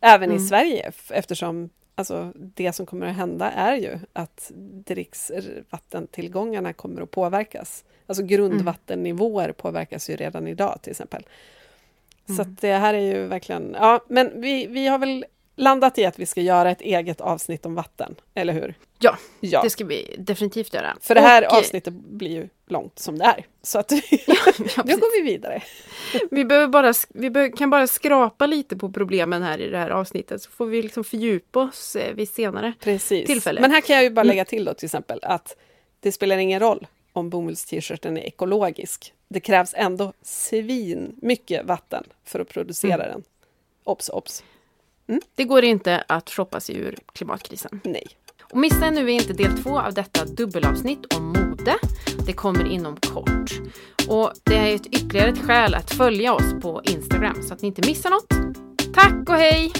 Även 0.00 0.30
mm. 0.30 0.42
i 0.42 0.46
Sverige, 0.48 0.92
eftersom 1.10 1.70
alltså, 1.94 2.32
det 2.34 2.72
som 2.72 2.86
kommer 2.86 3.06
att 3.06 3.16
hända 3.16 3.50
är 3.50 3.76
ju 3.76 3.98
att 4.12 4.50
dricksvattentillgångarna 4.86 6.72
kommer 6.72 7.02
att 7.02 7.10
påverkas. 7.10 7.84
Alltså 8.06 8.24
grundvattennivåer 8.24 9.52
påverkas 9.52 10.10
ju 10.10 10.16
redan 10.16 10.46
idag 10.46 10.78
till 10.82 10.90
exempel. 10.90 11.26
Mm. 12.28 12.36
Så 12.36 12.50
det 12.60 12.72
här 12.72 12.94
är 12.94 13.14
ju 13.14 13.26
verkligen, 13.26 13.76
ja 13.80 14.04
men 14.08 14.40
vi, 14.40 14.66
vi 14.66 14.86
har 14.86 14.98
väl 14.98 15.24
landat 15.56 15.98
i 15.98 16.04
att 16.04 16.18
vi 16.18 16.26
ska 16.26 16.40
göra 16.40 16.70
ett 16.70 16.80
eget 16.80 17.20
avsnitt 17.20 17.66
om 17.66 17.74
vatten, 17.74 18.14
eller 18.34 18.52
hur? 18.52 18.74
Ja, 18.98 19.18
ja. 19.40 19.62
det 19.62 19.70
ska 19.70 19.84
vi 19.84 20.16
definitivt 20.18 20.74
göra. 20.74 20.96
För 21.00 21.14
det 21.14 21.20
här 21.20 21.46
och, 21.46 21.52
avsnittet 21.52 21.94
blir 21.94 22.30
ju 22.30 22.48
långt 22.66 22.98
som 22.98 23.18
det 23.18 23.24
är. 23.24 23.46
Så 23.62 23.78
att 23.78 23.92
ja, 24.10 24.34
ja, 24.76 24.82
nu 24.84 24.96
går 24.96 25.22
vi 25.22 25.30
vidare. 25.32 25.62
vi 26.30 26.44
behöver 26.44 26.68
bara, 26.68 26.92
vi 27.08 27.30
behöver, 27.30 27.56
kan 27.56 27.70
bara 27.70 27.86
skrapa 27.86 28.46
lite 28.46 28.76
på 28.76 28.92
problemen 28.92 29.42
här 29.42 29.58
i 29.58 29.70
det 29.70 29.78
här 29.78 29.90
avsnittet 29.90 30.42
så 30.42 30.50
får 30.50 30.66
vi 30.66 30.82
liksom 30.82 31.04
fördjupa 31.04 31.60
oss 31.60 31.96
eh, 31.96 32.14
vid 32.14 32.28
senare 32.28 32.72
Precis. 32.80 33.26
tillfälle. 33.26 33.60
Men 33.60 33.70
här 33.70 33.80
kan 33.80 33.96
jag 33.96 34.02
ju 34.02 34.10
bara 34.10 34.20
mm. 34.20 34.28
lägga 34.28 34.44
till 34.44 34.64
då 34.64 34.74
till 34.74 34.86
exempel 34.86 35.18
att 35.22 35.56
det 36.00 36.12
spelar 36.12 36.36
ingen 36.36 36.60
roll 36.60 36.86
om 37.12 37.30
bomulls-t-shirten 37.30 38.16
är 38.16 38.22
ekologisk. 38.22 39.12
Det 39.28 39.40
krävs 39.40 39.74
ändå 39.76 40.12
svin 40.22 41.18
mycket 41.22 41.64
vatten 41.64 42.04
för 42.24 42.40
att 42.40 42.48
producera 42.48 43.04
mm. 43.04 43.08
den. 43.08 43.22
Obs, 43.84 44.08
obs! 44.08 44.44
Mm. 45.08 45.20
Det 45.34 45.44
går 45.44 45.64
inte 45.64 46.04
att 46.08 46.30
shoppa 46.30 46.60
sig 46.60 46.76
ur 46.76 46.96
klimatkrisen. 47.12 47.80
Nej. 47.84 48.06
Och 48.52 48.58
missa 48.58 48.90
nu 48.90 49.10
inte 49.10 49.32
del 49.32 49.62
två 49.62 49.78
av 49.78 49.94
detta 49.94 50.24
dubbelavsnitt 50.24 51.14
om 51.14 51.26
mode. 51.26 51.74
Det 52.26 52.32
kommer 52.32 52.64
inom 52.64 52.96
kort. 52.96 53.50
Och 54.08 54.32
det 54.44 54.56
är 54.56 54.74
ett 54.74 54.86
ytterligare 54.86 55.28
ett 55.30 55.46
skäl 55.46 55.74
att 55.74 55.90
följa 55.90 56.34
oss 56.34 56.54
på 56.62 56.82
Instagram 56.84 57.42
så 57.42 57.54
att 57.54 57.62
ni 57.62 57.68
inte 57.68 57.88
missar 57.88 58.10
något. 58.10 58.56
Tack 58.94 59.28
och 59.28 59.36
hej! 59.36 59.72